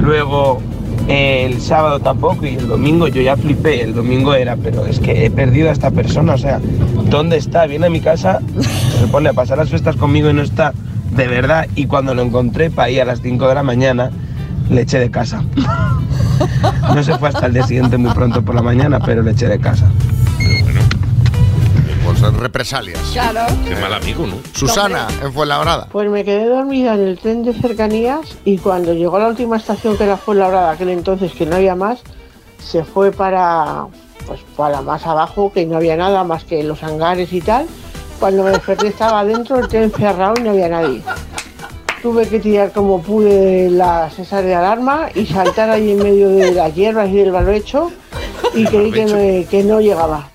luego 0.00 0.60
eh, 1.08 1.46
el 1.46 1.60
sábado 1.60 2.00
tampoco 2.00 2.46
y 2.46 2.54
el 2.54 2.68
domingo 2.68 3.08
yo 3.08 3.22
ya 3.22 3.36
flipé, 3.36 3.82
el 3.82 3.94
domingo 3.94 4.34
era, 4.34 4.56
pero 4.56 4.86
es 4.86 5.00
que 5.00 5.24
he 5.26 5.30
perdido 5.30 5.68
a 5.68 5.72
esta 5.72 5.90
persona, 5.90 6.34
o 6.34 6.38
sea, 6.38 6.60
¿dónde 7.08 7.36
está? 7.36 7.66
Viene 7.66 7.86
a 7.86 7.90
mi 7.90 8.00
casa, 8.00 8.40
se 8.98 9.06
pone 9.08 9.28
a 9.28 9.32
pasar 9.32 9.58
las 9.58 9.68
fiestas 9.68 9.96
conmigo 9.96 10.30
y 10.30 10.34
no 10.34 10.42
está, 10.42 10.72
de 11.16 11.26
verdad, 11.26 11.66
y 11.74 11.86
cuando 11.86 12.14
lo 12.14 12.22
encontré 12.22 12.70
para 12.70 12.90
ir 12.90 13.02
a 13.02 13.04
las 13.04 13.20
5 13.20 13.48
de 13.48 13.54
la 13.54 13.62
mañana, 13.62 14.10
le 14.70 14.82
eché 14.82 14.98
de 14.98 15.10
casa. 15.10 15.44
No 16.94 17.02
se 17.04 17.16
fue 17.18 17.28
hasta 17.28 17.46
el 17.46 17.52
día 17.52 17.66
siguiente 17.66 17.98
muy 17.98 18.12
pronto 18.12 18.42
por 18.42 18.54
la 18.54 18.62
mañana, 18.62 18.98
pero 18.98 19.22
le 19.22 19.32
eché 19.32 19.46
de 19.46 19.60
casa. 19.60 19.90
Represalias. 22.20 23.00
Claro. 23.12 23.40
Qué 23.66 23.74
mal 23.76 23.94
amigo, 23.94 24.26
¿no? 24.26 24.34
Susana, 24.52 25.06
en 25.22 25.32
Fuenlabrada. 25.32 25.86
Pues 25.90 26.08
me 26.10 26.24
quedé 26.24 26.46
dormida 26.46 26.94
en 26.94 27.00
el 27.00 27.18
tren 27.18 27.42
de 27.44 27.54
cercanías 27.54 28.20
y 28.44 28.58
cuando 28.58 28.92
llegó 28.92 29.16
a 29.16 29.20
la 29.20 29.28
última 29.28 29.56
estación 29.56 29.96
que 29.96 30.04
era 30.04 30.16
Fuenlabrada, 30.16 30.72
aquel 30.72 30.90
entonces 30.90 31.32
que 31.32 31.46
no 31.46 31.56
había 31.56 31.74
más, 31.74 32.00
se 32.62 32.84
fue 32.84 33.10
para 33.12 33.86
pues 34.26 34.40
para 34.56 34.82
más 34.82 35.06
abajo 35.06 35.50
que 35.52 35.64
no 35.66 35.76
había 35.76 35.96
nada 35.96 36.22
más 36.24 36.44
que 36.44 36.62
los 36.62 36.82
hangares 36.82 37.32
y 37.32 37.40
tal. 37.40 37.66
Cuando 38.20 38.42
me 38.44 38.50
desperté 38.50 38.88
estaba 38.88 39.24
dentro 39.24 39.58
el 39.58 39.66
tren 39.68 39.90
cerrado 39.90 40.34
y 40.38 40.42
no 40.42 40.50
había 40.50 40.68
nadie. 40.68 41.02
Tuve 42.02 42.26
que 42.28 42.38
tirar 42.38 42.70
como 42.72 43.00
pude 43.02 43.70
las 43.70 44.18
esas 44.18 44.42
de 44.44 44.54
alarma 44.54 45.08
y 45.14 45.26
saltar 45.26 45.70
ahí 45.70 45.92
en 45.92 45.98
medio 46.02 46.28
de 46.28 46.52
las 46.52 46.74
hierbas 46.74 47.08
y 47.08 47.14
del 47.16 47.32
barbecho 47.32 47.90
y 48.54 48.64
creí 48.66 48.90
que, 48.90 49.06
me- 49.06 49.44
que 49.50 49.62
no 49.64 49.80
llegaba. 49.80 50.28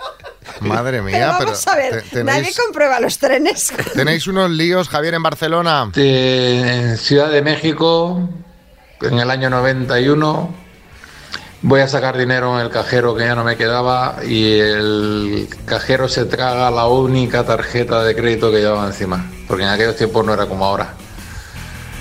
Madre 0.68 1.02
mía, 1.02 1.36
pero 1.38 1.52
vamos 1.52 1.68
a 1.68 1.76
ver, 1.76 2.04
te- 2.12 2.24
nadie 2.24 2.52
comprueba 2.56 3.00
los 3.00 3.18
trenes. 3.18 3.74
tenéis 3.94 4.28
unos 4.28 4.50
líos, 4.52 4.89
Javier, 4.89 5.13
en 5.15 5.24
Barcelona. 5.24 5.89
de 5.94 6.96
Ciudad 6.98 7.30
de 7.30 7.41
México, 7.41 8.30
en 9.02 9.20
el 9.20 9.30
año 9.30 9.50
91, 9.50 10.54
voy 11.62 11.82
a 11.82 11.88
sacar 11.88 12.18
dinero 12.18 12.58
en 12.60 12.65
el 12.65 12.72
cajero 12.72 13.15
que 13.15 13.26
ya 13.26 13.36
no 13.36 13.44
me 13.44 13.58
quedaba 13.58 14.18
y 14.26 14.60
el 14.60 15.50
cajero 15.65 16.08
se 16.08 16.26
traga 16.26 16.70
la 16.72 16.86
única 16.88 17.44
tarjeta 17.44 18.04
de 18.04 18.15
crédito 18.15 18.52
que 18.52 18.60
llevaba 18.60 18.86
encima, 18.88 19.30
porque 19.48 19.63
en 19.63 19.70
aquellos 19.70 19.96
tiempos 19.96 20.26
no 20.26 20.34
era 20.34 20.46
como 20.46 20.65
ahora. 20.65 20.94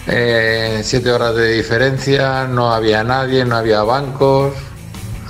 Eh, 0.07 0.83
siete 0.85 1.11
horas 1.11 1.35
de 1.35 1.53
diferencia, 1.53 2.45
no 2.47 2.73
había 2.75 3.03
nadie, 3.05 3.45
no 3.47 3.57
había 3.57 3.83
bancos, 3.83 4.53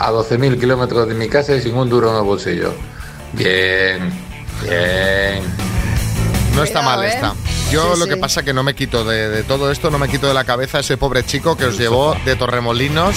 a 0.01 0.11
12.000 0.11 0.59
kilómetros 0.59 1.07
de 1.09 1.15
mi 1.15 1.29
casa 1.29 1.55
y 1.55 1.61
sin 1.63 1.77
un 1.77 1.89
duro 1.89 2.11
en 2.11 2.17
el 2.17 2.23
bolsillo. 2.25 2.75
Bien, 3.37 4.13
bien. 4.63 5.43
No 6.55 6.63
está 6.63 6.81
Cuidado, 6.81 6.97
mal 7.01 7.05
¿eh? 7.05 7.09
esta. 7.15 7.35
Yo 7.71 7.95
Sí, 7.95 8.01
lo 8.01 8.07
que 8.07 8.15
sí. 8.15 8.21
pasa 8.21 8.43
que 8.43 8.53
no 8.55 8.63
me 8.63 8.75
quito 8.75 9.05
de, 9.05 9.29
de 9.29 9.43
todo 9.43 9.71
esto, 9.71 9.91
no 9.91 9.99
me 9.99 10.09
quito 10.09 10.29
de 10.29 10.35
la 10.35 10.45
cabeza 10.45 10.79
ese 10.79 10.97
pobre 10.97 11.25
chico 11.25 11.57
que 11.57 11.65
os 11.65 11.77
llevó 11.79 12.15
de 12.25 12.37
Torremolinos 12.37 13.17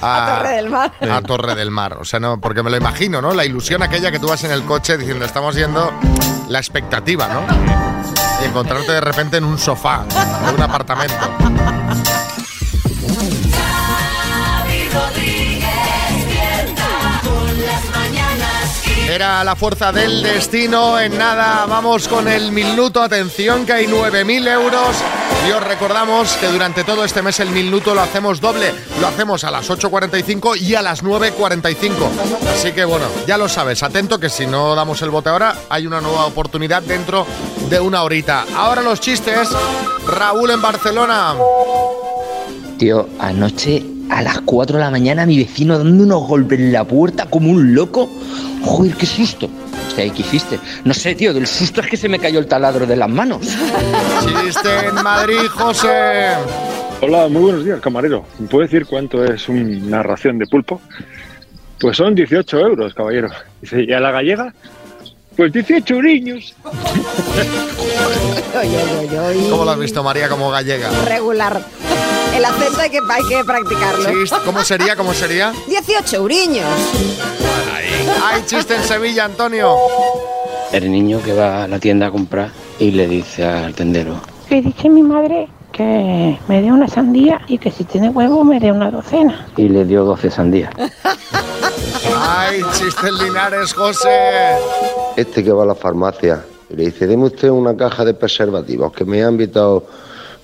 a, 0.00 0.36
A 0.36 0.38
Torre 0.38 0.56
del 0.56 0.70
Mar. 0.70 0.92
a 1.10 1.22
Torre 1.22 1.54
del 1.56 1.70
Mar. 1.70 1.96
O 2.00 2.04
sea, 2.04 2.20
no, 2.20 2.40
porque 2.40 2.62
me 2.62 2.70
lo 2.70 2.76
imagino, 2.76 3.20
¿no? 3.20 3.34
La 3.34 3.44
ilusión 3.44 3.82
aquella 3.82 4.12
que 4.12 4.18
tú 4.20 4.28
vas 4.28 4.44
en 4.44 4.52
el 4.52 4.62
coche 4.64 4.96
diciendo, 4.98 5.24
estamos 5.24 5.54
yendo 5.56 5.92
la 6.48 6.58
expectativa, 6.58 7.28
¿no? 7.28 7.40
Y 8.42 8.46
encontrarte 8.46 8.92
de 8.92 9.00
repente 9.00 9.38
en 9.38 9.44
un 9.44 9.58
sofá 9.58 10.04
de 10.46 10.54
un 10.54 10.62
apartamento. 10.62 11.14
Era 19.12 19.44
la 19.44 19.54
fuerza 19.56 19.92
del 19.92 20.22
destino. 20.22 20.98
En 20.98 21.18
nada, 21.18 21.66
vamos 21.66 22.08
con 22.08 22.28
el 22.28 22.50
minuto. 22.50 23.02
Atención, 23.02 23.66
que 23.66 23.74
hay 23.74 23.86
9.000 23.86 24.48
euros. 24.48 24.96
Y 25.46 25.52
os 25.52 25.62
recordamos 25.62 26.32
que 26.38 26.46
durante 26.46 26.82
todo 26.82 27.04
este 27.04 27.20
mes 27.20 27.38
el 27.40 27.50
minuto 27.50 27.94
lo 27.94 28.00
hacemos 28.00 28.40
doble. 28.40 28.72
Lo 29.02 29.06
hacemos 29.06 29.44
a 29.44 29.50
las 29.50 29.68
8.45 29.68 30.58
y 30.58 30.76
a 30.76 30.80
las 30.80 31.04
9.45. 31.04 31.90
Así 32.54 32.72
que 32.72 32.86
bueno, 32.86 33.04
ya 33.26 33.36
lo 33.36 33.50
sabes. 33.50 33.82
Atento 33.82 34.18
que 34.18 34.30
si 34.30 34.46
no 34.46 34.74
damos 34.74 35.02
el 35.02 35.10
bote 35.10 35.28
ahora, 35.28 35.56
hay 35.68 35.86
una 35.86 36.00
nueva 36.00 36.24
oportunidad 36.24 36.82
dentro 36.82 37.26
de 37.68 37.80
una 37.80 38.04
horita. 38.04 38.46
Ahora 38.56 38.80
los 38.80 38.98
chistes. 38.98 39.50
Raúl 40.06 40.52
en 40.52 40.62
Barcelona. 40.62 41.34
Tío, 42.78 43.10
anoche 43.20 43.91
a 44.12 44.22
las 44.22 44.40
4 44.42 44.76
de 44.76 44.84
la 44.84 44.90
mañana 44.90 45.24
mi 45.24 45.38
vecino 45.38 45.78
dando 45.78 46.04
unos 46.04 46.28
golpes 46.28 46.58
en 46.58 46.72
la 46.72 46.84
puerta 46.84 47.26
como 47.26 47.50
un 47.50 47.74
loco. 47.74 48.10
Joder, 48.62 48.94
qué 48.94 49.06
susto. 49.06 49.48
O 49.88 49.90
sea, 49.94 50.04
¿y 50.04 50.10
¿qué 50.10 50.20
hiciste? 50.20 50.58
No 50.84 50.92
sé, 50.94 51.14
tío, 51.14 51.32
del 51.32 51.46
susto 51.46 51.80
es 51.80 51.86
que 51.86 51.96
se 51.96 52.08
me 52.08 52.18
cayó 52.18 52.38
el 52.38 52.46
taladro 52.46 52.86
de 52.86 52.96
las 52.96 53.08
manos. 53.08 53.40
Chiste 53.40 54.68
en 54.88 54.94
Madrid, 55.02 55.46
José. 55.50 56.32
Hola, 57.00 57.28
muy 57.28 57.42
buenos 57.42 57.64
días, 57.64 57.80
camarero. 57.80 58.24
¿Me 58.38 58.48
puede 58.48 58.66
decir 58.66 58.86
cuánto 58.86 59.24
es 59.24 59.48
una 59.48 60.02
ración 60.02 60.38
de 60.38 60.46
pulpo? 60.46 60.80
Pues 61.80 61.96
son 61.96 62.14
18 62.14 62.60
euros, 62.60 62.94
caballero. 62.94 63.28
Dice, 63.60 63.82
¿y 63.82 63.92
a 63.92 64.00
la 64.00 64.12
gallega? 64.12 64.54
Pues 65.36 65.52
18 65.52 66.02
niños. 66.02 66.54
¿Cómo 69.50 69.64
lo 69.64 69.70
has 69.70 69.78
visto, 69.78 70.02
María, 70.02 70.28
como 70.28 70.50
gallega? 70.50 70.90
Regular. 71.06 71.62
El 72.36 72.44
acento 72.44 72.80
hay 72.80 72.90
que, 72.90 72.98
hay 73.08 73.22
que 73.28 73.44
practicarlo. 73.44 74.04
Sí, 74.08 74.34
¿Cómo 74.44 74.62
sería? 74.64 74.96
¿Cómo 74.96 75.12
sería? 75.14 75.52
18 75.68 76.16
euriños. 76.16 76.66
Hay 78.24 78.42
chiste 78.46 78.74
en 78.76 78.82
Sevilla, 78.82 79.24
Antonio. 79.24 79.74
El 80.72 80.90
niño 80.90 81.20
que 81.22 81.32
va 81.34 81.64
a 81.64 81.68
la 81.68 81.78
tienda 81.78 82.06
a 82.06 82.10
comprar 82.10 82.50
y 82.78 82.90
le 82.90 83.06
dice 83.06 83.44
al 83.44 83.74
tendero, 83.74 84.20
Que 84.48 84.62
dice 84.62 84.88
mi 84.88 85.02
madre 85.02 85.48
que 85.72 86.38
me 86.48 86.62
dé 86.62 86.70
una 86.72 86.88
sandía 86.88 87.40
y 87.46 87.58
que 87.58 87.70
si 87.70 87.84
tiene 87.84 88.08
huevo 88.10 88.44
me 88.44 88.60
dé 88.60 88.72
una 88.72 88.90
docena. 88.90 89.46
y 89.56 89.68
le 89.68 89.84
dio 89.84 90.04
12 90.04 90.30
sandías. 90.30 90.70
Ay, 92.24 92.62
chiste 92.72 93.08
en 93.08 93.18
Linares, 93.18 93.72
José. 93.74 94.56
Este 95.16 95.42
que 95.42 95.50
va 95.52 95.64
a 95.64 95.66
la 95.66 95.74
farmacia 95.74 96.44
y 96.70 96.76
le 96.76 96.84
dice, 96.86 97.06
deme 97.08 97.24
usted 97.26 97.50
una 97.50 97.76
caja 97.76 98.04
de 98.04 98.14
preservativos 98.14 98.92
que 98.92 99.04
me 99.04 99.24
ha 99.24 99.28
invitado 99.28 99.84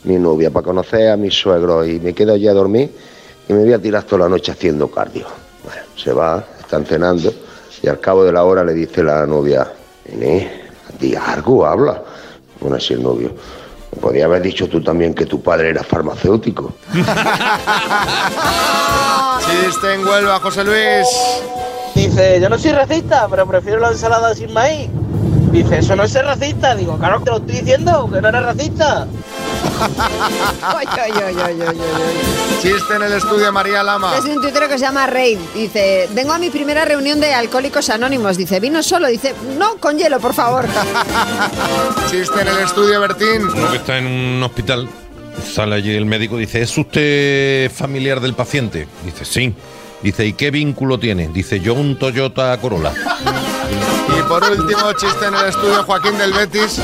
mi 0.05 0.17
novia 0.17 0.51
para 0.51 0.65
conocer 0.65 1.11
a 1.11 1.17
mi 1.17 1.31
suegro 1.31 1.85
y 1.87 2.01
me 2.01 2.13
quedo 2.15 2.35
allí 2.35 2.49
a 2.49 2.53
dormir 2.53 2.91
y 3.49 3.53
me 3.53 3.63
voy 3.65 3.73
a 3.73 3.79
tirar 3.81 4.03
toda 4.03 4.25
la 4.25 4.29
noche 4.29 4.51
haciendo 4.53 4.89
cardio. 4.91 5.27
Bueno, 5.65 5.83
se 5.97 6.13
va, 6.13 6.45
están 6.61 6.85
cenando 6.85 7.33
y 7.83 7.89
al 7.89 8.01
cabo 8.01 8.25
de 8.25 8.33
la 8.33 8.43
hora 8.45 8.65
le 8.65 8.75
dice 8.75 9.03
la 9.05 9.25
novia, 9.27 9.73
Inés, 10.13 10.51
di 10.99 11.15
algo, 11.15 11.65
habla. 11.65 12.03
Bueno, 12.61 12.77
así 12.77 12.95
el 12.95 13.03
novio. 13.03 13.33
"Me 13.95 14.01
Podría 14.03 14.25
haber 14.27 14.43
dicho 14.43 14.69
tú 14.69 14.83
también 14.83 15.15
que 15.15 15.25
tu 15.27 15.41
padre 15.43 15.71
era 15.71 15.83
farmacéutico. 15.85 16.75
Chiste 19.41 19.95
en 19.95 20.05
Huelva, 20.07 20.39
José 20.41 20.65
Luis. 20.65 21.07
Dice, 22.09 22.41
yo 22.41 22.49
no 22.49 22.59
soy 22.59 22.73
racista, 22.73 23.29
pero 23.29 23.47
prefiero 23.47 23.81
la 23.81 23.91
ensalada 23.91 24.35
sin 24.35 24.51
maíz. 24.51 24.89
Dice, 25.53 25.79
eso 25.81 25.95
no 25.95 26.05
es 26.05 26.11
ser 26.11 26.25
racista. 26.25 26.75
Digo, 26.75 26.97
claro, 26.97 27.21
te 27.21 27.31
lo 27.31 27.37
estoy 27.37 27.57
diciendo, 27.57 28.09
que 28.11 28.23
no 28.23 28.29
eres 28.29 28.43
racista. 28.43 29.07
Ay, 30.63 30.87
ay, 30.91 31.13
ay, 31.15 31.37
ay, 31.37 31.37
ay, 31.45 31.61
ay, 31.61 31.79
ay. 31.79 32.63
Chiste 32.63 32.95
en 32.97 33.03
el 33.03 33.13
estudio, 33.13 33.53
María 33.53 33.83
Lama. 33.83 34.17
Es 34.17 34.25
un 34.25 34.41
tuitero 34.41 34.69
que 34.69 34.79
se 34.79 34.85
llama 34.85 35.07
Rey. 35.07 35.39
Dice, 35.55 36.09
vengo 36.13 36.33
a 36.33 36.39
mi 36.39 36.49
primera 36.49 36.85
reunión 36.87 37.21
de 37.21 37.35
Alcohólicos 37.35 37.91
Anónimos. 37.91 38.39
Dice, 38.39 38.59
¿vino 38.59 38.83
solo? 38.83 39.09
Dice, 39.09 39.35
no, 39.59 39.77
con 39.77 39.99
hielo, 39.99 40.19
por 40.19 40.33
favor. 40.33 40.65
Chiste 42.11 42.41
en 42.41 42.49
el 42.49 42.59
estudio, 42.61 43.01
Bertín. 43.01 43.49
Uno 43.55 43.71
que 43.71 43.77
está 43.77 43.99
en 43.99 44.07
un 44.07 44.43
hospital, 44.43 44.89
sale 45.45 45.77
allí 45.77 45.95
el 45.95 46.07
médico, 46.07 46.39
dice, 46.39 46.63
¿es 46.63 46.77
usted 46.77 47.71
familiar 47.71 48.21
del 48.21 48.35
paciente? 48.35 48.89
Dice, 49.05 49.25
sí. 49.25 49.55
Dice, 50.03 50.27
¿y 50.27 50.33
qué 50.33 50.51
vínculo 50.51 50.99
tiene? 50.99 51.29
Dice, 51.29 51.61
yo 51.61 51.75
un 51.75 51.99
Toyota 51.99 52.57
Corolla. 52.61 52.93
Y 54.17 54.23
por 54.23 54.45
último, 54.45 54.93
chiste 54.93 55.27
en 55.27 55.35
el 55.35 55.47
estudio, 55.47 55.83
Joaquín 55.85 56.17
del 56.17 56.33
Betis. 56.33 56.81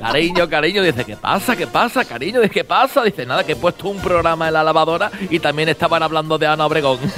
Cariño, 0.00 0.48
cariño, 0.48 0.82
dice, 0.82 1.04
¿qué 1.04 1.16
pasa? 1.16 1.56
¿Qué 1.56 1.66
pasa, 1.66 2.04
cariño? 2.04 2.40
Dice, 2.40 2.52
¿qué 2.52 2.64
pasa? 2.64 3.02
Dice, 3.02 3.26
nada, 3.26 3.44
que 3.44 3.52
he 3.52 3.56
puesto 3.56 3.88
un 3.88 4.00
programa 4.00 4.48
en 4.48 4.54
la 4.54 4.62
lavadora 4.62 5.10
y 5.30 5.38
también 5.40 5.68
estaban 5.68 6.02
hablando 6.02 6.38
de 6.38 6.46
Ana 6.46 6.66
Obregón. 6.66 6.98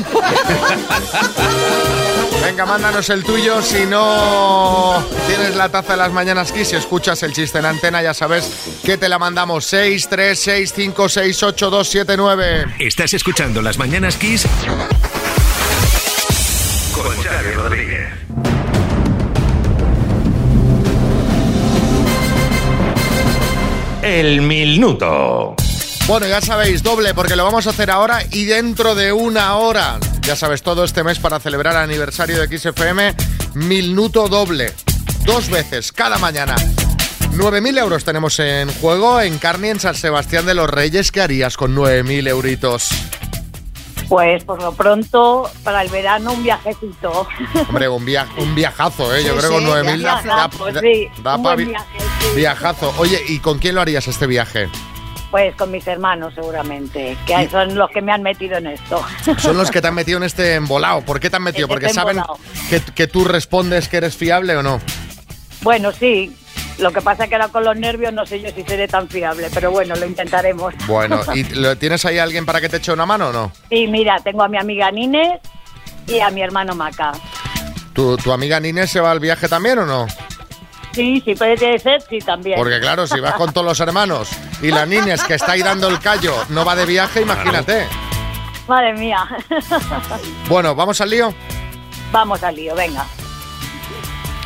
Venga, 2.42 2.66
mándanos 2.66 3.08
el 3.10 3.24
tuyo. 3.24 3.60
Si 3.62 3.86
no 3.86 5.02
tienes 5.26 5.56
la 5.56 5.68
taza 5.68 5.92
de 5.92 5.98
las 5.98 6.12
mañanas 6.12 6.52
Kiss 6.52 6.72
y 6.72 6.76
escuchas 6.76 7.22
el 7.24 7.32
chiste 7.32 7.58
en 7.58 7.66
antena, 7.66 8.02
ya 8.02 8.14
sabes 8.14 8.78
que 8.84 8.96
te 8.96 9.08
la 9.08 9.18
mandamos 9.18 9.64
6, 9.64 10.08
3, 10.08 10.38
6, 10.38 10.72
5, 10.76 11.08
6, 11.08 11.42
8, 11.42 11.70
2, 11.70 11.88
7, 11.88 12.16
9. 12.16 12.66
Estás 12.78 13.14
escuchando 13.14 13.62
Las 13.62 13.78
Mañanas 13.78 14.16
Kiss 14.16 14.46
El 24.06 24.40
minuto. 24.42 25.56
Bueno, 26.06 26.28
ya 26.28 26.40
sabéis, 26.40 26.80
doble, 26.84 27.12
porque 27.12 27.34
lo 27.34 27.42
vamos 27.44 27.66
a 27.66 27.70
hacer 27.70 27.90
ahora 27.90 28.20
y 28.30 28.44
dentro 28.44 28.94
de 28.94 29.12
una 29.12 29.56
hora. 29.56 29.98
Ya 30.22 30.36
sabes, 30.36 30.62
todo 30.62 30.84
este 30.84 31.02
mes 31.02 31.18
para 31.18 31.40
celebrar 31.40 31.74
el 31.74 31.80
aniversario 31.80 32.38
de 32.40 32.56
XFM, 32.58 33.14
minuto 33.54 34.28
doble. 34.28 34.72
Dos 35.24 35.50
veces, 35.50 35.90
cada 35.90 36.18
mañana. 36.18 36.54
9.000 37.32 37.78
euros 37.80 38.04
tenemos 38.04 38.38
en 38.38 38.72
juego 38.74 39.20
en 39.20 39.38
Carni, 39.38 39.70
en 39.70 39.80
San 39.80 39.96
Sebastián 39.96 40.46
de 40.46 40.54
los 40.54 40.70
Reyes. 40.70 41.10
¿Qué 41.10 41.20
harías 41.22 41.56
con 41.56 41.74
9.000 41.74 42.28
euritos? 42.28 42.88
Pues 44.08 44.44
por 44.44 44.62
lo 44.62 44.72
pronto, 44.72 45.50
para 45.64 45.82
el 45.82 45.88
verano, 45.88 46.32
un 46.32 46.44
viajecito. 46.44 47.26
Hombre, 47.68 47.88
un, 47.88 48.04
via- 48.04 48.28
un 48.38 48.54
viajazo, 48.54 49.12
¿eh? 49.12 49.24
Yo 49.24 49.32
Sí, 49.32 49.38
creo 49.38 49.50
que 49.50 49.58
sí, 49.58 49.64
con 49.64 49.84
9.000 49.84 50.00
da, 50.02 50.22
da- 50.22 50.48
da 51.22 51.36
sí. 52.20 52.36
viajazo. 52.36 52.94
Oye, 52.98 53.20
¿y 53.28 53.38
con 53.38 53.58
quién 53.58 53.74
lo 53.74 53.80
harías 53.80 54.06
este 54.08 54.26
viaje? 54.26 54.68
Pues 55.30 55.54
con 55.56 55.70
mis 55.70 55.86
hermanos, 55.86 56.34
seguramente, 56.34 57.16
que 57.26 57.48
son 57.50 57.74
los 57.74 57.90
que 57.90 58.00
me 58.00 58.12
han 58.12 58.22
metido 58.22 58.56
en 58.58 58.68
esto. 58.68 59.04
Son 59.38 59.56
los 59.56 59.70
que 59.70 59.82
te 59.82 59.88
han 59.88 59.94
metido 59.96 60.18
en 60.18 60.24
este 60.24 60.54
embolado. 60.54 61.02
¿Por 61.02 61.18
qué 61.20 61.28
te 61.30 61.36
han 61.36 61.42
metido? 61.42 61.66
En 61.66 61.68
¿Porque 61.68 61.86
este 61.86 61.96
saben 61.96 62.22
que, 62.70 62.80
que 62.80 63.06
tú 63.06 63.24
respondes 63.24 63.88
que 63.88 63.96
eres 63.98 64.16
fiable 64.16 64.56
o 64.56 64.62
no? 64.62 64.80
Bueno, 65.62 65.90
sí. 65.92 66.34
Lo 66.78 66.92
que 66.92 67.00
pasa 67.00 67.24
es 67.24 67.28
que 67.30 67.34
ahora 67.36 67.48
con 67.48 67.64
los 67.64 67.74
nervios 67.76 68.12
no 68.12 68.24
sé 68.26 68.40
yo 68.40 68.50
si 68.54 68.62
seré 68.62 68.86
tan 68.86 69.08
fiable, 69.08 69.48
pero 69.52 69.70
bueno, 69.70 69.96
lo 69.96 70.06
intentaremos. 70.06 70.74
Bueno, 70.86 71.20
¿y 71.34 71.42
lo- 71.54 71.76
tienes 71.76 72.04
ahí 72.04 72.18
a 72.18 72.22
alguien 72.22 72.44
para 72.46 72.60
que 72.60 72.68
te 72.68 72.76
eche 72.76 72.92
una 72.92 73.06
mano 73.06 73.28
o 73.28 73.32
no? 73.32 73.52
Y 73.70 73.86
mira, 73.88 74.18
tengo 74.22 74.42
a 74.42 74.48
mi 74.48 74.58
amiga 74.58 74.90
Nines 74.90 75.40
y 76.06 76.20
a 76.20 76.30
mi 76.30 76.42
hermano 76.42 76.74
Maca. 76.74 77.12
¿Tu, 77.94 78.16
tu 78.18 78.30
amiga 78.30 78.60
Nines 78.60 78.90
se 78.90 79.00
va 79.00 79.10
al 79.10 79.20
viaje 79.20 79.48
también 79.48 79.78
o 79.80 79.86
no? 79.86 80.06
Sí, 80.96 81.22
sí 81.24 81.34
puede 81.34 81.78
ser, 81.78 82.00
sí 82.00 82.18
también. 82.20 82.56
Porque 82.58 82.80
claro, 82.80 83.06
si 83.06 83.20
vas 83.20 83.34
con 83.34 83.52
todos 83.52 83.66
los 83.66 83.78
hermanos 83.80 84.30
y 84.62 84.68
la 84.68 84.86
Nines 84.86 85.22
que 85.24 85.34
está 85.34 85.52
ahí 85.52 85.60
dando 85.60 85.88
el 85.88 86.00
callo 86.00 86.34
no 86.48 86.64
va 86.64 86.74
de 86.74 86.86
viaje, 86.86 87.20
imagínate. 87.20 87.86
Madre 88.66 88.94
mía. 88.94 89.18
Bueno, 90.48 90.74
¿vamos 90.74 90.98
al 91.02 91.10
lío? 91.10 91.34
Vamos 92.10 92.42
al 92.42 92.56
lío, 92.56 92.74
venga. 92.74 93.04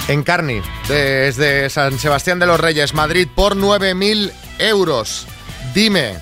En 0.08 0.24
Carni, 0.24 0.60
desde 0.88 1.70
San 1.70 1.96
Sebastián 1.98 2.40
de 2.40 2.46
los 2.46 2.58
Reyes, 2.58 2.94
Madrid, 2.94 3.28
por 3.32 3.54
9.000 3.54 4.32
euros. 4.58 5.28
Dime, 5.72 6.18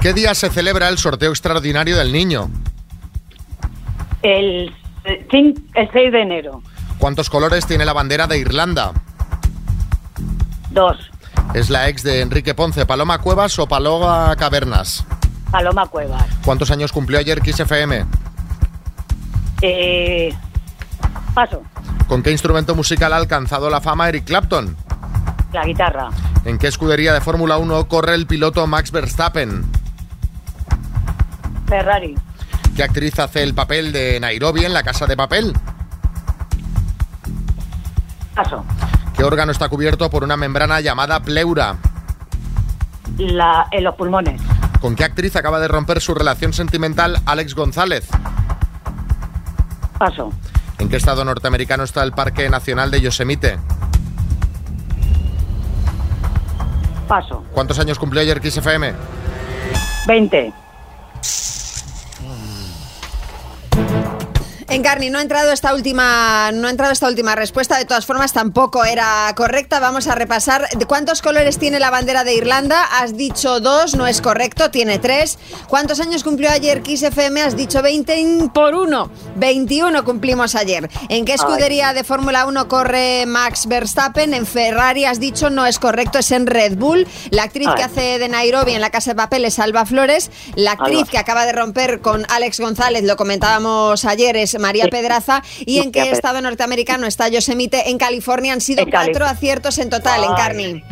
¿qué 0.00 0.12
día 0.12 0.32
se 0.36 0.48
celebra 0.48 0.88
el 0.88 0.96
sorteo 0.98 1.30
extraordinario 1.30 1.96
del 1.96 2.12
niño? 2.12 2.48
El, 4.22 4.72
eh, 5.04 5.26
cin- 5.30 5.60
el 5.74 5.90
6 5.92 6.12
de 6.12 6.20
enero. 6.22 6.62
¿Cuántos 6.98 7.30
colores 7.30 7.66
tiene 7.66 7.84
la 7.84 7.92
bandera 7.92 8.26
de 8.26 8.38
Irlanda? 8.38 8.92
Dos. 10.70 10.98
Es 11.54 11.70
la 11.70 11.88
ex 11.88 12.02
de 12.02 12.20
Enrique 12.20 12.54
Ponce, 12.54 12.86
Paloma 12.86 13.18
Cuevas 13.18 13.58
o 13.58 13.66
Paloma 13.66 14.34
Cavernas. 14.36 15.04
Paloma 15.50 15.86
Cuevas. 15.86 16.24
¿Cuántos 16.44 16.70
años 16.70 16.92
cumplió 16.92 17.18
ayer 17.18 17.40
Kiss 17.40 17.60
FM? 17.60 18.04
Eh, 19.62 20.34
paso. 21.34 21.62
¿Con 22.06 22.22
qué 22.22 22.32
instrumento 22.32 22.74
musical 22.74 23.12
ha 23.12 23.16
alcanzado 23.16 23.70
la 23.70 23.80
fama 23.80 24.08
Eric 24.08 24.24
Clapton? 24.24 24.76
La 25.52 25.64
guitarra. 25.64 26.10
¿En 26.44 26.58
qué 26.58 26.66
escudería 26.66 27.12
de 27.12 27.20
Fórmula 27.20 27.56
1 27.58 27.88
corre 27.88 28.14
el 28.14 28.26
piloto 28.26 28.66
Max 28.66 28.90
Verstappen? 28.90 29.64
Ferrari. 31.66 32.14
¿Qué 32.76 32.82
actriz 32.82 33.18
hace 33.18 33.42
el 33.42 33.54
papel 33.54 33.92
de 33.92 34.20
Nairobi 34.20 34.64
en 34.64 34.72
La 34.72 34.82
Casa 34.82 35.06
de 35.06 35.16
Papel? 35.16 35.52
Paso. 38.38 38.64
¿Qué 39.16 39.24
órgano 39.24 39.50
está 39.50 39.68
cubierto 39.68 40.08
por 40.10 40.22
una 40.22 40.36
membrana 40.36 40.80
llamada 40.80 41.18
pleura? 41.18 41.74
La, 43.18 43.66
en 43.72 43.82
los 43.82 43.96
pulmones. 43.96 44.40
¿Con 44.80 44.94
qué 44.94 45.02
actriz 45.02 45.34
acaba 45.34 45.58
de 45.58 45.66
romper 45.66 46.00
su 46.00 46.14
relación 46.14 46.52
sentimental 46.52 47.20
Alex 47.26 47.56
González? 47.56 48.08
Paso. 49.98 50.32
¿En 50.78 50.88
qué 50.88 50.94
estado 50.94 51.24
norteamericano 51.24 51.82
está 51.82 52.04
el 52.04 52.12
Parque 52.12 52.48
Nacional 52.48 52.92
de 52.92 53.00
Yosemite? 53.00 53.58
Paso. 57.08 57.44
¿Cuántos 57.50 57.80
años 57.80 57.98
cumplió 57.98 58.22
ayer 58.22 58.40
Kiss 58.40 58.58
FM? 58.58 58.94
20. 60.06 60.52
Encarni, 64.70 65.08
no 65.08 65.18
ha 65.18 65.22
entrado 65.22 65.50
esta 65.50 65.72
última, 65.74 66.52
no 66.52 66.66
ha 66.68 66.70
entrado 66.70 66.92
esta 66.92 67.08
última 67.08 67.34
respuesta. 67.34 67.78
De 67.78 67.86
todas 67.86 68.04
formas, 68.04 68.34
tampoco 68.34 68.84
era 68.84 69.32
correcta. 69.34 69.80
Vamos 69.80 70.08
a 70.08 70.14
repasar. 70.14 70.68
¿De 70.76 70.84
¿Cuántos 70.84 71.22
colores 71.22 71.58
tiene 71.58 71.80
la 71.80 71.88
bandera 71.88 72.22
de 72.22 72.34
Irlanda? 72.34 72.84
Has 72.84 73.16
dicho 73.16 73.60
dos, 73.60 73.94
no 73.94 74.06
es 74.06 74.20
correcto, 74.20 74.70
tiene 74.70 74.98
tres. 74.98 75.38
¿Cuántos 75.68 76.00
años 76.00 76.22
cumplió 76.22 76.50
ayer 76.50 76.82
Kiss 76.82 77.02
FM? 77.02 77.40
Has 77.40 77.56
dicho 77.56 77.80
20 77.80 78.50
por 78.52 78.74
uno. 78.74 79.10
21 79.36 80.04
cumplimos 80.04 80.54
ayer. 80.54 80.90
¿En 81.08 81.24
qué 81.24 81.32
escudería 81.32 81.94
de 81.94 82.04
Fórmula 82.04 82.44
1 82.44 82.68
corre 82.68 83.24
Max 83.26 83.66
Verstappen? 83.68 84.34
En 84.34 84.44
Ferrari 84.44 85.06
has 85.06 85.18
dicho 85.18 85.48
no 85.48 85.64
es 85.64 85.78
correcto, 85.78 86.18
es 86.18 86.30
en 86.30 86.46
Red 86.46 86.76
Bull. 86.76 87.06
La 87.30 87.44
actriz 87.44 87.68
que 87.74 87.84
hace 87.84 88.18
de 88.18 88.28
Nairobi 88.28 88.72
en 88.72 88.82
la 88.82 88.90
Casa 88.90 89.12
de 89.12 89.16
Papel 89.16 89.46
es 89.46 89.58
Alba 89.58 89.86
Flores. 89.86 90.30
La 90.56 90.72
actriz 90.72 91.08
que 91.10 91.16
acaba 91.16 91.46
de 91.46 91.52
romper 91.52 92.00
con 92.00 92.26
Alex 92.28 92.60
González, 92.60 93.04
lo 93.04 93.16
comentábamos 93.16 94.04
ayer, 94.04 94.36
es 94.36 94.57
María 94.58 94.84
Sí. 94.84 94.90
Pedraza. 94.90 95.42
¿Y 95.66 95.78
en 95.80 95.92
qué 95.92 96.10
estado 96.10 96.40
norteamericano 96.40 97.06
está 97.06 97.28
Yosemite? 97.28 97.90
En 97.90 97.98
California 97.98 98.52
han 98.52 98.60
sido 98.60 98.82
En 98.82 98.90
Cali- 98.90 99.12
cuatro 99.12 99.26
aciertos 99.26 99.78
en 99.78 99.90
total, 99.90 100.24
en. 100.24 100.34
Carni. 100.34 100.84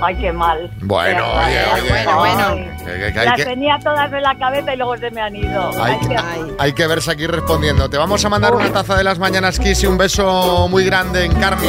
Ay, 0.00 0.14
qué 0.14 0.32
mal. 0.32 0.70
Bueno, 0.80 1.24
oye, 1.44 1.58
oye. 1.74 1.88
bueno, 1.90 2.18
bueno. 2.18 2.54
Que- 2.54 2.84
que- 3.00 3.12
que 3.12 3.18
hay 3.18 3.26
Las 3.26 3.34
que- 3.36 3.44
tenía 3.46 3.78
todas 3.82 4.12
en 4.12 4.22
la 4.22 4.38
cabeza 4.38 4.72
y 4.74 4.76
luego 4.76 4.96
se 4.96 5.10
me 5.10 5.20
han 5.20 5.34
ido. 5.34 5.70
Hay 5.82 5.94
Ay, 5.94 5.98
que, 6.00 6.08
qué- 6.08 6.54
hay 6.56 6.72
que 6.72 6.86
verse 6.86 7.10
aquí 7.10 7.26
respondiendo. 7.26 7.90
Te 7.90 7.96
vamos 7.98 8.24
a 8.24 8.28
mandar 8.28 8.54
una 8.54 8.72
taza 8.72 8.94
de 8.94 9.02
las 9.02 9.18
mañanas 9.18 9.58
Kiss 9.58 9.82
y 9.82 9.86
un 9.86 9.98
beso 9.98 10.68
muy 10.68 10.84
grande 10.84 11.24
en 11.24 11.34
carne. 11.34 11.66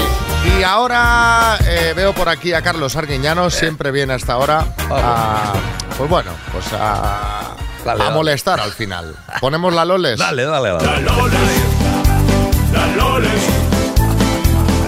Y 0.59 0.61
ahora 0.61 1.57
eh, 1.67 1.93
veo 1.95 2.13
por 2.13 2.29
aquí 2.29 2.53
a 2.53 2.61
Carlos 2.61 2.95
Arguiñano, 2.95 3.49
siempre 3.49 3.89
viene 3.89 4.13
hasta 4.13 4.33
ahora. 4.33 4.63
a- 4.91 5.53
pues 5.97 6.07
bueno, 6.07 6.29
pues 6.51 6.65
a, 6.73 7.55
Dale, 7.85 8.01
a 8.01 8.05
dale. 8.05 8.15
molestar 8.15 8.59
al 8.59 8.71
final. 8.71 9.15
Ponemos 9.41 9.73
la 9.73 9.85
Loles. 9.85 10.17
Dale, 10.19 10.43
dale, 10.43 10.69
dale. 10.69 10.85
La 12.71 12.87
Loles, 12.87 13.43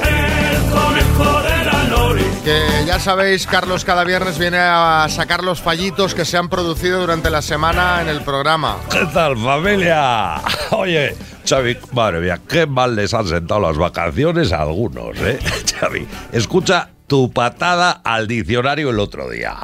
el 0.03 0.71
conejo 0.71 1.41
de 1.41 1.65
la 1.65 1.83
Loles. 1.89 2.25
Que 2.43 2.83
ya 2.85 2.99
sabéis, 2.99 3.45
Carlos 3.47 3.83
cada 3.85 4.03
viernes 4.03 4.37
viene 4.37 4.57
a 4.59 5.07
sacar 5.09 5.43
los 5.43 5.61
fallitos 5.61 6.13
que 6.15 6.25
se 6.25 6.37
han 6.37 6.49
producido 6.49 6.99
durante 7.01 7.29
la 7.29 7.41
semana 7.41 8.01
en 8.01 8.07
el 8.09 8.21
programa. 8.21 8.77
¿Qué 8.89 9.05
tal, 9.13 9.37
familia? 9.37 10.41
Oye, 10.71 11.15
Xavi, 11.47 11.77
madre 11.91 12.19
mía, 12.21 12.39
qué 12.47 12.65
mal 12.65 12.95
les 12.95 13.13
han 13.13 13.27
sentado 13.27 13.59
las 13.61 13.77
vacaciones 13.77 14.51
a 14.51 14.61
algunos, 14.61 15.17
¿eh? 15.19 15.39
Xavi, 15.79 16.07
escucha 16.31 16.89
tu 17.07 17.31
patada 17.31 18.01
al 18.03 18.27
diccionario 18.27 18.89
el 18.89 18.99
otro 18.99 19.29
día. 19.29 19.55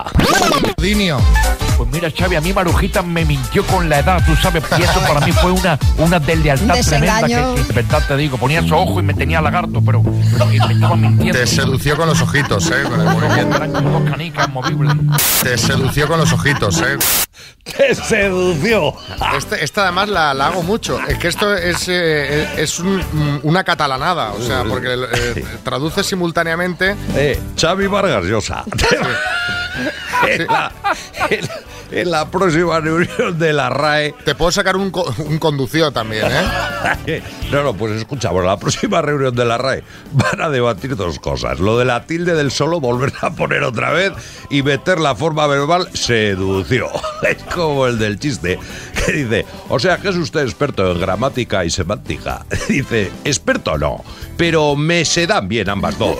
Dinio. 0.77 1.17
Pues 1.81 1.93
mira, 1.93 2.11
Xavi, 2.15 2.35
a 2.35 2.41
mí 2.41 2.53
Marujita 2.53 3.01
me 3.01 3.25
mintió 3.25 3.65
con 3.65 3.89
la 3.89 3.99
edad, 3.99 4.21
tú 4.23 4.35
sabes, 4.35 4.63
y 4.77 4.83
eso 4.83 4.99
para 5.07 5.19
mí 5.25 5.31
fue 5.31 5.51
una, 5.51 5.79
una 5.97 6.19
deslealtad 6.19 6.75
Un 6.77 6.83
tremenda. 6.85 7.27
Que, 7.27 7.63
de 7.63 7.73
verdad 7.73 8.03
te 8.07 8.17
digo, 8.17 8.37
ponía 8.37 8.61
su 8.61 8.75
ojo 8.75 8.99
y 8.99 9.03
me 9.03 9.15
tenía 9.15 9.41
lagarto, 9.41 9.81
pero, 9.83 10.03
pero 10.31 10.45
me 10.45 10.57
estaba 10.57 10.95
mintiendo. 10.95 11.39
Te 11.39 11.47
sedució 11.47 11.97
con 11.97 12.07
los 12.07 12.21
ojitos, 12.21 12.69
¿eh? 12.69 12.83
Con 12.87 13.01
el 13.01 13.07
movimiento. 13.09 13.55
Eran 13.57 13.71
como 13.71 13.99
dos 13.99 14.09
canicas 14.11 14.49
movibles. 14.49 14.93
Te 15.41 15.57
sedució 15.57 16.07
con 16.07 16.19
los 16.19 16.31
ojitos, 16.31 16.79
¿eh? 16.81 16.97
¡Te 17.63 17.95
sedució! 17.95 18.93
Este, 19.35 19.63
esta 19.63 19.83
además 19.83 20.09
la, 20.09 20.33
la 20.35 20.47
hago 20.47 20.61
mucho. 20.61 20.99
Es 21.07 21.17
que 21.17 21.29
esto 21.29 21.55
es, 21.55 21.87
eh, 21.87 22.47
es 22.57 22.79
un- 22.79 23.39
una 23.43 23.63
catalanada, 23.63 24.31
o 24.33 24.41
sea, 24.41 24.63
porque 24.63 24.87
eh, 24.93 25.45
traduce 25.63 26.03
simultáneamente. 26.03 26.95
Eh, 27.15 27.39
Xavi 27.59 27.87
Vargas 27.87 28.25
Llosa. 28.25 28.63
En, 30.27 30.47
la, 30.47 30.71
en- 31.29 31.49
en 31.91 32.09
la 32.09 32.29
próxima 32.31 32.79
reunión 32.79 33.37
de 33.37 33.51
la 33.51 33.69
RAE. 33.69 34.15
Te 34.23 34.33
puedo 34.33 34.49
sacar 34.51 34.77
un, 34.77 34.93
un 35.25 35.37
conducido 35.39 35.91
también, 35.91 36.25
¿eh? 37.05 37.21
No, 37.51 37.63
no, 37.63 37.73
pues 37.73 37.91
escuchamos, 37.97 38.45
la 38.45 38.55
próxima 38.57 39.01
reunión 39.01 39.35
de 39.35 39.43
la 39.43 39.57
RAE 39.57 39.83
van 40.13 40.41
a 40.41 40.49
debatir 40.49 40.95
dos 40.95 41.19
cosas. 41.19 41.59
Lo 41.59 41.77
de 41.77 41.83
la 41.83 42.05
tilde 42.05 42.33
del 42.33 42.49
solo, 42.51 42.79
volver 42.79 43.11
a 43.21 43.31
poner 43.31 43.63
otra 43.63 43.91
vez 43.91 44.13
y 44.49 44.63
meter 44.63 44.99
la 45.01 45.15
forma 45.15 45.47
verbal 45.47 45.89
sedució. 45.93 46.87
Es 47.21 47.37
como 47.53 47.85
el 47.85 47.99
del 47.99 48.17
chiste 48.19 48.57
que 49.05 49.11
dice, 49.11 49.45
o 49.69 49.77
sea 49.77 49.97
que 49.97 50.09
es 50.09 50.15
usted 50.15 50.41
experto 50.41 50.91
en 50.91 50.99
gramática 50.99 51.63
y 51.65 51.69
semántica. 51.69 52.45
Dice, 52.67 53.11
experto 53.23 53.77
no, 53.77 54.03
pero 54.37 54.75
me 54.75 55.05
se 55.05 55.27
dan 55.27 55.47
bien 55.47 55.69
ambas 55.69 55.99
dos. 55.99 56.17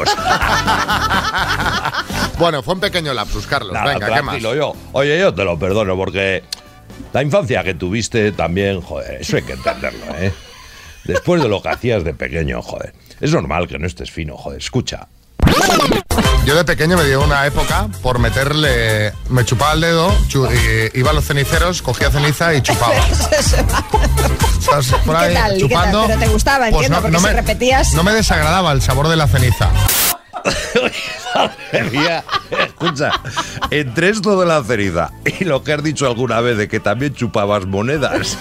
Bueno, 2.42 2.64
fue 2.64 2.74
un 2.74 2.80
pequeño 2.80 3.14
lapsus, 3.14 3.46
Carlos. 3.46 3.72
Nada, 3.74 3.94
Venga, 3.94 4.08
¿qué 4.08 4.12
más? 4.14 4.22
tranquilo, 4.24 4.56
yo. 4.56 4.74
Oye, 4.94 5.20
yo 5.20 5.32
te 5.32 5.44
lo 5.44 5.60
perdono 5.60 5.96
porque 5.96 6.44
la 7.14 7.22
infancia 7.22 7.64
que 7.64 7.76
tuviste 7.76 8.32
también, 8.32 8.82
joder, 8.82 9.22
eso 9.22 9.38
hay 9.38 9.44
que 9.44 9.54
entenderlo, 9.54 10.06
¿eh? 10.18 10.34
Después 11.04 11.40
de 11.44 11.48
lo 11.48 11.62
que 11.62 11.70
hacías 11.70 12.04
de 12.04 12.16
pequeño, 12.16 12.60
joder. 12.64 12.96
Es 13.20 13.32
normal 13.32 13.68
que 13.68 13.78
no 13.78 13.86
estés 13.86 14.10
fino, 14.10 14.38
joder. 14.38 14.58
Escucha. 14.60 15.08
Yo 16.46 16.56
de 16.56 16.66
pequeño 16.66 16.98
me 16.98 17.04
dio 17.06 17.22
una 17.24 17.46
época 17.46 17.88
por 18.02 18.18
meterle. 18.18 19.14
Me 19.30 19.46
chupaba 19.46 19.74
el 19.74 19.82
dedo, 19.82 20.12
chu- 20.28 20.48
y 20.52 20.98
iba 21.00 21.12
a 21.12 21.14
los 21.14 21.26
ceniceros, 21.26 21.84
cogía 21.84 22.10
ceniza 22.10 22.56
y 22.56 22.62
chupaba. 22.64 22.96
Estás 24.60 24.88
por 25.06 25.16
¿Qué 25.18 25.24
ahí 25.26 25.34
tal? 25.36 25.52
¿Qué 25.54 25.60
tal? 25.60 25.60
chupando. 25.60 26.04
Pero 26.08 26.20
te 26.20 26.28
gustaba, 26.28 26.70
pues 26.72 26.86
entiendo, 26.88 27.02
porque 27.04 27.20
si 27.20 27.26
repetías- 27.36 27.94
No 27.94 28.04
me 28.04 28.14
desagradaba 28.14 28.72
el 28.72 28.82
sabor 28.82 29.08
de 29.10 29.16
la 29.16 29.28
ceniza. 29.28 29.70
Escucha, 32.66 33.12
entre 33.70 34.10
esto 34.10 34.40
de 34.40 34.46
la 34.46 34.64
ceniza 34.64 35.12
y 35.40 35.44
lo 35.46 35.64
que 35.64 35.74
has 35.74 35.84
dicho 35.84 36.08
alguna 36.08 36.42
vez 36.42 36.58
de 36.58 36.68
que 36.68 36.80
también 36.80 37.14
chupabas 37.14 37.66
monedas. 37.66 38.38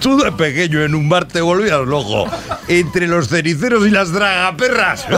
Tú 0.00 0.18
de 0.18 0.30
pequeño 0.32 0.82
en 0.82 0.94
un 0.94 1.08
bar 1.08 1.26
te 1.26 1.40
volvías 1.40 1.80
loco. 1.80 2.26
Entre 2.68 3.08
los 3.08 3.28
ceniceros 3.28 3.86
y 3.86 3.90
las 3.90 4.12
dragaperras. 4.12 5.06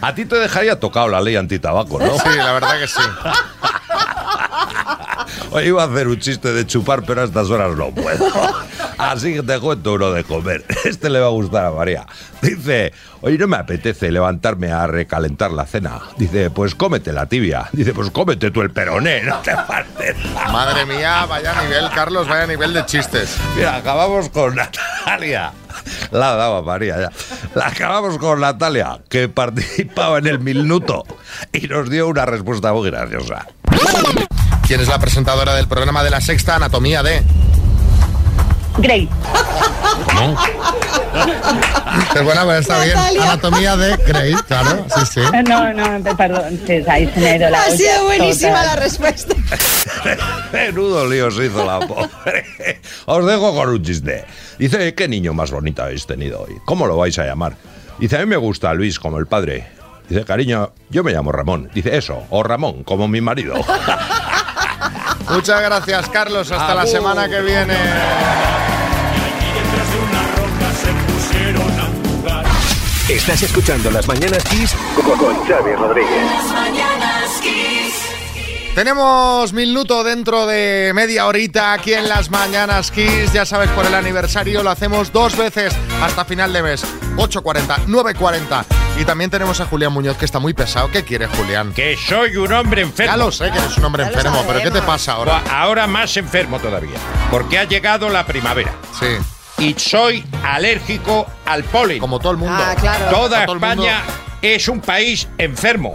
A 0.00 0.14
ti 0.14 0.24
te 0.24 0.36
dejaría 0.36 0.78
tocado 0.78 1.08
la 1.08 1.20
ley 1.20 1.34
antitabaco, 1.36 1.98
¿no? 1.98 2.16
Sí, 2.18 2.28
la 2.36 2.52
verdad 2.52 2.78
que 2.78 2.86
sí. 2.86 3.00
Hoy 5.50 5.64
iba 5.64 5.82
a 5.82 5.86
hacer 5.86 6.08
un 6.08 6.18
chiste 6.18 6.52
de 6.52 6.66
chupar, 6.66 7.02
pero 7.04 7.22
a 7.22 7.24
estas 7.24 7.48
horas 7.50 7.76
no 7.76 7.90
puedo. 7.90 8.26
Así 8.98 9.34
que 9.34 9.42
te 9.42 9.58
cuento 9.60 9.94
uno 9.94 10.10
de 10.10 10.24
comer. 10.24 10.64
Este 10.84 11.10
le 11.10 11.20
va 11.20 11.26
a 11.26 11.30
gustar 11.30 11.66
a 11.66 11.70
María. 11.70 12.06
Dice, 12.42 12.92
oye, 13.20 13.38
no 13.38 13.46
me 13.46 13.56
apetece 13.56 14.10
levantarme 14.10 14.72
a 14.72 14.86
recalentar 14.86 15.50
la 15.50 15.66
cena. 15.66 16.00
Dice, 16.16 16.50
pues 16.50 16.74
cómete 16.74 17.12
la 17.12 17.26
tibia. 17.26 17.68
Dice, 17.72 17.92
pues 17.92 18.10
cómete 18.10 18.50
tú 18.50 18.62
el 18.62 18.70
peroné, 18.70 19.22
no 19.22 19.38
te 19.38 19.54
partes. 19.54 20.16
Madre 20.50 20.86
mía, 20.86 21.26
vaya 21.26 21.60
nivel, 21.62 21.88
Carlos, 21.94 22.26
vaya 22.26 22.46
nivel 22.46 22.72
de 22.72 22.84
chistes. 22.86 23.36
Mira, 23.56 23.76
acabamos 23.76 24.28
con 24.30 24.56
Natalia. 24.56 25.52
La 26.10 26.34
daba 26.34 26.62
María 26.62 27.00
ya. 27.00 27.12
La 27.54 27.68
acabamos 27.68 28.18
con 28.18 28.40
Natalia, 28.40 28.98
que 29.08 29.28
participaba 29.28 30.18
en 30.18 30.26
el 30.26 30.38
minuto 30.40 31.04
y 31.52 31.68
nos 31.68 31.88
dio 31.90 32.08
una 32.08 32.26
respuesta 32.26 32.72
muy 32.72 32.90
graciosa. 32.90 33.46
¿Quién 34.68 34.82
es 34.82 34.88
la 34.88 34.98
presentadora 34.98 35.54
del 35.54 35.66
programa 35.66 36.04
de 36.04 36.10
la 36.10 36.20
sexta 36.20 36.56
Anatomía 36.56 37.02
de? 37.02 37.22
Grey. 38.76 39.08
¿Cómo? 40.14 40.36
Es 42.14 42.22
buena, 42.22 42.42
pero 42.44 42.58
está 42.58 42.84
bien. 42.84 42.98
Anatomía 42.98 43.78
de 43.78 43.96
Grey, 43.96 44.34
claro, 44.46 44.84
sí, 44.94 45.00
sí. 45.14 45.20
No, 45.48 45.72
no, 45.72 46.16
perdón, 46.16 46.60
sí, 46.66 46.84
ahí 46.86 47.10
se 47.14 47.18
me 47.18 47.30
ha 47.30 47.36
ido 47.36 47.48
la 47.48 47.62
Ha 47.62 47.70
sido 47.70 48.04
buenísima 48.04 48.58
total. 48.60 48.66
la 48.66 48.76
respuesta. 48.76 49.34
Menudo 50.52 51.06
lío 51.08 51.30
se 51.30 51.46
hizo 51.46 51.64
la 51.64 51.80
pobre. 51.80 52.44
Os 53.06 53.24
dejo 53.26 53.54
con 53.54 53.70
un 53.70 53.82
chiste. 53.82 54.26
Dice, 54.58 54.94
¿qué 54.94 55.08
niño 55.08 55.32
más 55.32 55.50
bonito 55.50 55.82
habéis 55.82 56.06
tenido 56.06 56.42
hoy? 56.42 56.56
¿Cómo 56.66 56.86
lo 56.86 56.98
vais 56.98 57.18
a 57.18 57.24
llamar? 57.24 57.56
Dice, 57.98 58.16
a 58.16 58.20
mí 58.20 58.26
me 58.26 58.36
gusta 58.36 58.74
Luis 58.74 58.98
como 59.00 59.16
el 59.18 59.26
padre. 59.26 59.66
Dice, 60.10 60.26
cariño, 60.26 60.72
yo 60.90 61.02
me 61.02 61.12
llamo 61.12 61.32
Ramón. 61.32 61.70
Dice, 61.74 61.96
eso, 61.96 62.24
o 62.28 62.42
Ramón, 62.42 62.84
como 62.84 63.08
mi 63.08 63.22
marido. 63.22 63.54
Muchas 65.30 65.60
gracias, 65.60 66.08
Carlos. 66.08 66.50
Hasta 66.50 66.74
la 66.74 66.86
semana 66.86 67.28
que 67.28 67.40
viene. 67.40 67.74
Detrás 69.54 69.92
de 69.92 69.98
una 70.00 70.22
roca 70.36 70.72
se 70.74 70.92
pusieron 71.12 71.80
a 71.80 71.86
jugar. 72.08 72.46
Estás 73.08 73.42
escuchando 73.42 73.90
Las 73.90 74.06
Mañanas 74.08 74.42
Kiss 74.44 74.74
con, 74.94 75.18
con 75.18 75.46
Xavi 75.46 75.74
Rodríguez. 75.74 76.24
Las 76.24 76.52
mañanas 76.52 77.30
Kiss. 77.42 77.94
Tenemos 78.74 79.52
minuto 79.52 80.04
dentro 80.04 80.46
de 80.46 80.92
media 80.94 81.26
horita 81.26 81.72
aquí 81.72 81.94
en 81.94 82.08
las 82.08 82.30
Mañanas 82.30 82.90
Kiss. 82.90 83.32
Ya 83.32 83.44
sabes, 83.44 83.70
por 83.70 83.84
el 83.86 83.94
aniversario 83.94 84.62
lo 84.62 84.70
hacemos 84.70 85.12
dos 85.12 85.36
veces 85.36 85.74
hasta 86.02 86.24
final 86.24 86.52
de 86.52 86.62
mes. 86.62 86.84
8.40, 87.18 87.86
9.40. 87.86 88.64
Y 89.00 89.04
también 89.04 89.30
tenemos 89.30 89.60
a 89.60 89.66
Julián 89.66 89.92
Muñoz, 89.92 90.16
que 90.16 90.24
está 90.24 90.38
muy 90.38 90.54
pesado. 90.54 90.90
¿Qué 90.90 91.04
quiere, 91.04 91.26
Julián? 91.26 91.72
Que 91.72 91.96
soy 91.96 92.36
un 92.36 92.52
hombre 92.52 92.82
enfermo. 92.82 93.12
Ya 93.12 93.16
lo 93.16 93.30
sé 93.32 93.50
que 93.50 93.58
eres 93.58 93.76
un 93.76 93.84
hombre 93.84 94.04
enfermo, 94.04 94.42
pero 94.46 94.60
¿qué 94.62 94.70
te 94.70 94.82
pasa 94.82 95.12
ahora? 95.12 95.42
Ahora 95.50 95.86
más 95.86 96.16
enfermo 96.16 96.58
todavía. 96.58 96.96
Porque 97.30 97.58
ha 97.58 97.64
llegado 97.64 98.08
la 98.08 98.24
primavera. 98.24 98.72
Sí. 98.98 99.06
y 99.58 99.74
soy 99.76 100.24
alérgico 100.44 101.26
al 101.44 101.64
polen. 101.64 101.98
Como 101.98 102.20
todo 102.20 102.32
el 102.32 102.38
mundo. 102.38 102.54
Ah, 102.56 102.74
claro. 102.80 103.06
Toda 103.10 103.44
todo. 103.44 103.56
España 103.56 104.02
es 104.40 104.68
un 104.68 104.80
país 104.80 105.28
enfermo. 105.38 105.92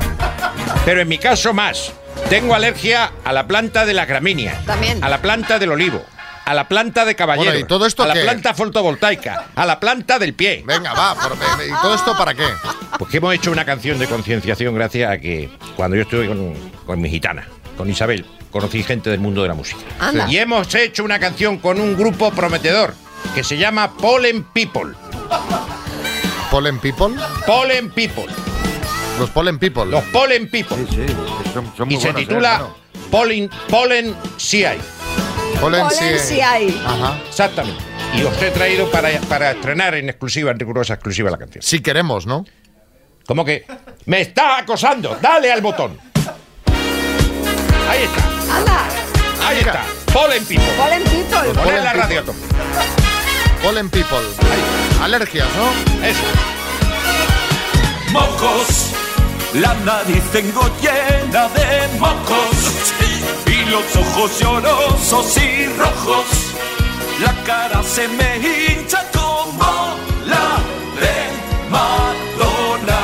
Pero 0.85 1.01
en 1.01 1.07
mi 1.07 1.17
caso 1.17 1.53
más. 1.53 1.93
Tengo 2.29 2.55
alergia 2.55 3.11
a 3.25 3.33
la 3.33 3.47
planta 3.47 3.85
de 3.85 3.93
la 3.93 4.05
gramínea. 4.05 4.61
También. 4.65 5.03
A 5.03 5.09
la 5.09 5.21
planta 5.21 5.59
del 5.59 5.71
olivo. 5.71 6.03
A 6.45 6.53
la 6.53 6.67
planta 6.67 7.05
de 7.05 7.15
caballero. 7.15 7.51
Bueno, 7.51 7.59
¿y 7.65 7.67
todo 7.67 7.85
esto 7.85 8.03
a 8.03 8.07
la 8.07 8.13
qué? 8.15 8.21
planta 8.23 8.53
fotovoltaica. 8.53 9.45
A 9.55 9.65
la 9.65 9.79
planta 9.79 10.19
del 10.19 10.33
pie. 10.33 10.63
Venga, 10.65 10.93
va. 10.93 11.15
por- 11.15 11.33
¿Y 11.33 11.71
todo 11.81 11.95
esto 11.95 12.17
para 12.17 12.33
qué? 12.33 12.45
Pues 12.99 13.09
que 13.09 13.17
hemos 13.17 13.33
hecho 13.33 13.51
una 13.51 13.63
canción 13.65 13.97
de 13.97 14.07
concienciación 14.07 14.75
gracias 14.75 15.09
a 15.11 15.17
que 15.19 15.49
cuando 15.75 15.95
yo 15.95 16.03
estuve 16.03 16.27
con, 16.27 16.53
con 16.85 16.99
mi 17.01 17.09
gitana, 17.09 17.47
con 17.77 17.89
Isabel, 17.89 18.25
conocí 18.51 18.83
gente 18.83 19.09
del 19.09 19.19
mundo 19.21 19.41
de 19.41 19.47
la 19.47 19.53
música. 19.53 19.79
Anda. 19.99 20.29
Y 20.29 20.37
hemos 20.37 20.73
hecho 20.75 21.03
una 21.03 21.17
canción 21.19 21.57
con 21.59 21.79
un 21.79 21.95
grupo 21.97 22.31
prometedor 22.31 22.93
que 23.33 23.43
se 23.43 23.57
llama 23.57 23.93
Pollen 23.95 24.43
People. 24.43 24.93
¿Pollen 26.51 26.77
People? 26.79 27.15
Pollen 27.47 27.89
People. 27.91 28.25
Los 29.17 29.29
Pollen 29.29 29.57
People. 29.59 29.85
Los 29.85 30.03
Pollen 30.05 30.49
People. 30.49 30.77
Son, 31.53 31.71
son 31.77 31.87
muy 31.87 31.95
y 31.95 32.01
se 32.01 32.11
buenos, 32.11 32.21
¿eh? 32.21 32.25
titula 32.25 32.57
Bueno. 32.59 32.75
Pollen, 33.09 33.49
Pollen 33.69 34.15
CI. 34.37 34.65
Polen 35.59 35.85
sí 36.19 36.41
hay. 36.41 36.81
Ajá. 36.85 37.17
Exactamente. 37.27 37.83
Y 38.15 38.23
os 38.23 38.41
he 38.41 38.51
traído 38.51 38.89
para, 38.91 39.09
para 39.21 39.51
estrenar 39.51 39.95
en 39.95 40.09
exclusiva, 40.09 40.51
en 40.51 40.59
rigurosa 40.59 40.93
exclusiva 40.93 41.31
la 41.31 41.37
canción. 41.37 41.63
Si 41.63 41.81
queremos, 41.81 42.25
¿no? 42.25 42.45
¿Cómo 43.25 43.43
que? 43.45 43.65
¡Me 44.05 44.21
está 44.21 44.57
acosando! 44.59 45.17
¡Dale 45.21 45.51
al 45.51 45.61
botón! 45.61 45.97
Ahí 47.89 48.03
está. 48.03 48.55
¡Anda! 48.57 48.87
Ahí 49.45 49.59
está. 49.59 49.83
Pollen 50.11 50.45
People. 50.45 50.67
Polen 50.77 51.03
people. 51.03 51.53
Poner 51.63 51.83
la 51.83 51.93
radio. 51.93 52.23
Pollen 53.61 53.89
People. 53.89 54.19
Alergias, 55.01 55.47
¿no? 55.55 56.05
Eso. 56.05 56.23
Mocos, 58.11 58.91
la 59.53 59.73
nariz 59.73 60.23
tengo 60.31 60.69
llena 60.79 61.49
de 61.49 61.97
mocos 61.97 62.93
y 63.65 63.69
los 63.69 63.95
ojos 63.95 64.39
llorosos 64.39 65.37
y 65.37 65.65
rojos. 65.77 66.25
La 67.21 67.33
cara 67.43 67.83
se 67.83 68.07
me 68.07 68.37
hincha 68.37 68.99
como 69.11 69.95
la 70.25 70.59
de 70.99 71.69
Madonna 71.69 72.99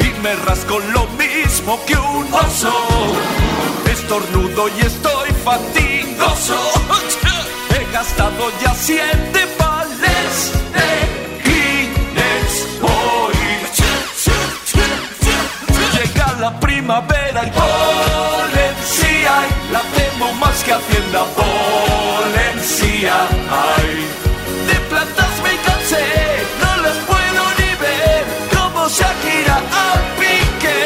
y 0.00 0.20
me 0.22 0.34
rasco 0.46 0.78
lo 0.78 1.06
mismo 1.18 1.78
que 1.86 1.96
un 1.96 2.32
oso. 2.32 2.72
Estornudo 3.90 4.68
y 4.68 4.80
estoy 4.80 5.30
fatigoso. 5.44 6.58
He 7.74 7.92
gastado 7.92 8.50
ya 8.62 8.74
siete 8.74 9.46
vales 9.58 10.52
de 10.76 11.42
Kleenex 11.42 12.82
hoy. 12.82 13.34
Llega 15.94 16.32
la 16.40 16.58
primavera 16.58 17.46
y 17.46 17.50
Valencia 17.50 18.41
más 20.40 20.62
que 20.62 20.72
Hacienda 20.72 21.24
Valencia. 21.36 23.14
Ay, 23.50 24.06
de 24.68 24.76
plantas 24.88 25.32
me 25.42 25.54
cansé, 25.66 26.04
no 26.60 26.70
las 26.82 26.96
puedo 27.10 27.42
ni 27.58 27.70
ver 27.84 28.24
como 28.54 28.88
Shakira 28.88 29.56
a 29.56 29.88
Piqué. 30.18 30.84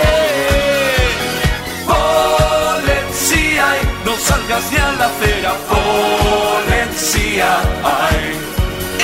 Valencia, 1.87 3.67
no 4.05 4.13
salgas 4.17 4.65
ni 4.73 4.79
a 4.79 4.93
la 4.93 5.07
acera, 5.07 5.53
Valencia. 5.71 7.49
Ay, 7.85 8.23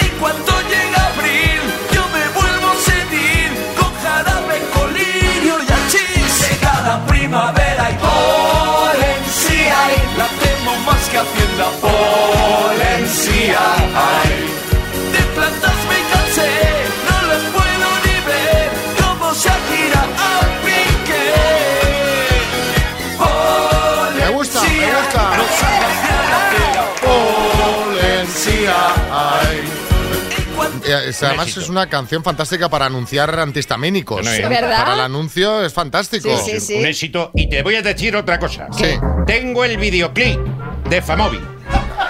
y 0.03 0.07
cuando 0.21 0.53
llega 0.73 1.01
abril, 1.15 1.63
yo 1.95 2.03
me 2.15 2.25
vuelvo 2.39 2.69
senil 2.89 3.53
con 3.79 3.93
jarabe, 4.03 4.57
colirio 4.77 5.55
y 5.63 5.73
achís. 5.79 6.31
Llega 6.41 6.75
la 6.89 7.07
primavera 7.07 7.62
Hacienda, 11.23 11.67
Valencia. 11.83 13.61
Ay, 13.95 14.37
de 15.13 15.23
plantas 15.35 15.79
me 15.91 15.99
cansé, 16.13 16.53
no 17.09 17.17
las 17.29 17.43
puedo 17.55 17.89
ni 18.05 18.17
ver 18.27 18.71
como 19.01 19.27
Shakira 19.33 20.03
a 20.19 20.31
Piqué. 20.65 21.31
Me 24.19 24.27
gusta, 24.31 24.61
me 24.63 24.69
gusta. 24.69 25.23
No 25.37 25.45
la. 25.45 25.83
Ay. 29.11 29.63
Además 31.23 31.57
es 31.57 31.69
una 31.69 31.89
canción 31.89 32.23
fantástica 32.25 32.69
para 32.69 32.87
anunciar 32.87 33.39
antihistamínicos. 33.39 34.27
¿eh? 34.27 34.47
¿Verdad? 34.49 34.79
Para 34.79 34.95
el 34.95 35.01
anuncio 35.01 35.65
es 35.65 35.73
fantástico. 35.73 36.37
Sí, 36.39 36.53
sí, 36.53 36.61
sí. 36.61 36.75
Un 36.79 36.87
éxito. 36.87 37.31
Y 37.35 37.49
te 37.49 37.63
voy 37.63 37.77
a 37.77 37.83
decir 37.83 38.17
otra 38.17 38.39
cosa. 38.39 38.67
Sí. 38.73 38.99
Tengo 39.27 39.65
el 39.65 39.77
videoclip 39.77 40.41
de 40.89 41.03
Famóvil. 41.03 41.41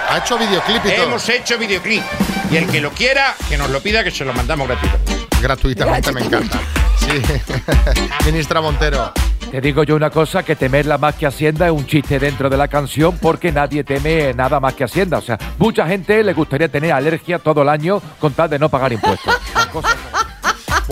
Ha 0.09 0.18
hecho 0.18 0.39
videoclip 0.39 0.85
y 0.85 0.91
todo. 0.97 1.07
Hemos 1.07 1.29
hecho 1.29 1.59
videoclip. 1.59 2.03
Y 2.51 2.57
el 2.57 2.66
que 2.66 2.81
lo 2.81 2.91
quiera, 2.91 3.35
que 3.49 3.57
nos 3.57 3.70
lo 3.70 3.81
pida, 3.81 4.05
que 4.05 4.11
se 4.11 4.25
lo 4.25 4.33
mandamos 4.35 4.68
gratuito. 4.68 4.99
Gratuitamente, 5.41 6.12
me 6.12 6.20
encanta. 6.23 6.59
Sí. 6.99 7.23
Ministra 8.27 8.61
Montero. 8.61 9.12
Te 9.51 9.61
digo 9.61 9.83
yo 9.85 9.97
una 9.97 10.11
cosa, 10.11 10.43
que 10.43 10.57
temerla 10.57 10.97
más 10.99 11.14
que 11.14 11.27
Hacienda 11.27 11.66
es 11.66 11.73
un 11.73 11.87
chiste 11.87 12.18
dentro 12.18 12.49
de 12.49 12.57
la 12.57 12.68
canción 12.68 13.18
porque 13.18 13.53
nadie 13.53 13.85
teme 13.85 14.33
nada 14.35 14.61
más 14.61 14.75
que 14.75 14.85
Hacienda. 14.85 15.18
O 15.18 15.23
sea, 15.23 15.39
mucha 15.59 15.87
gente 15.87 16.23
le 16.25 16.33
gustaría 16.33 16.68
tener 16.68 16.93
alergia 16.93 17.39
todo 17.39 17.62
el 17.62 17.68
año 17.68 18.01
con 18.18 18.33
tal 18.33 18.49
de 18.49 18.59
no 18.59 18.68
pagar 18.68 18.93
impuestos. 18.93 19.35
Las 19.55 19.66
cosas- 19.73 19.97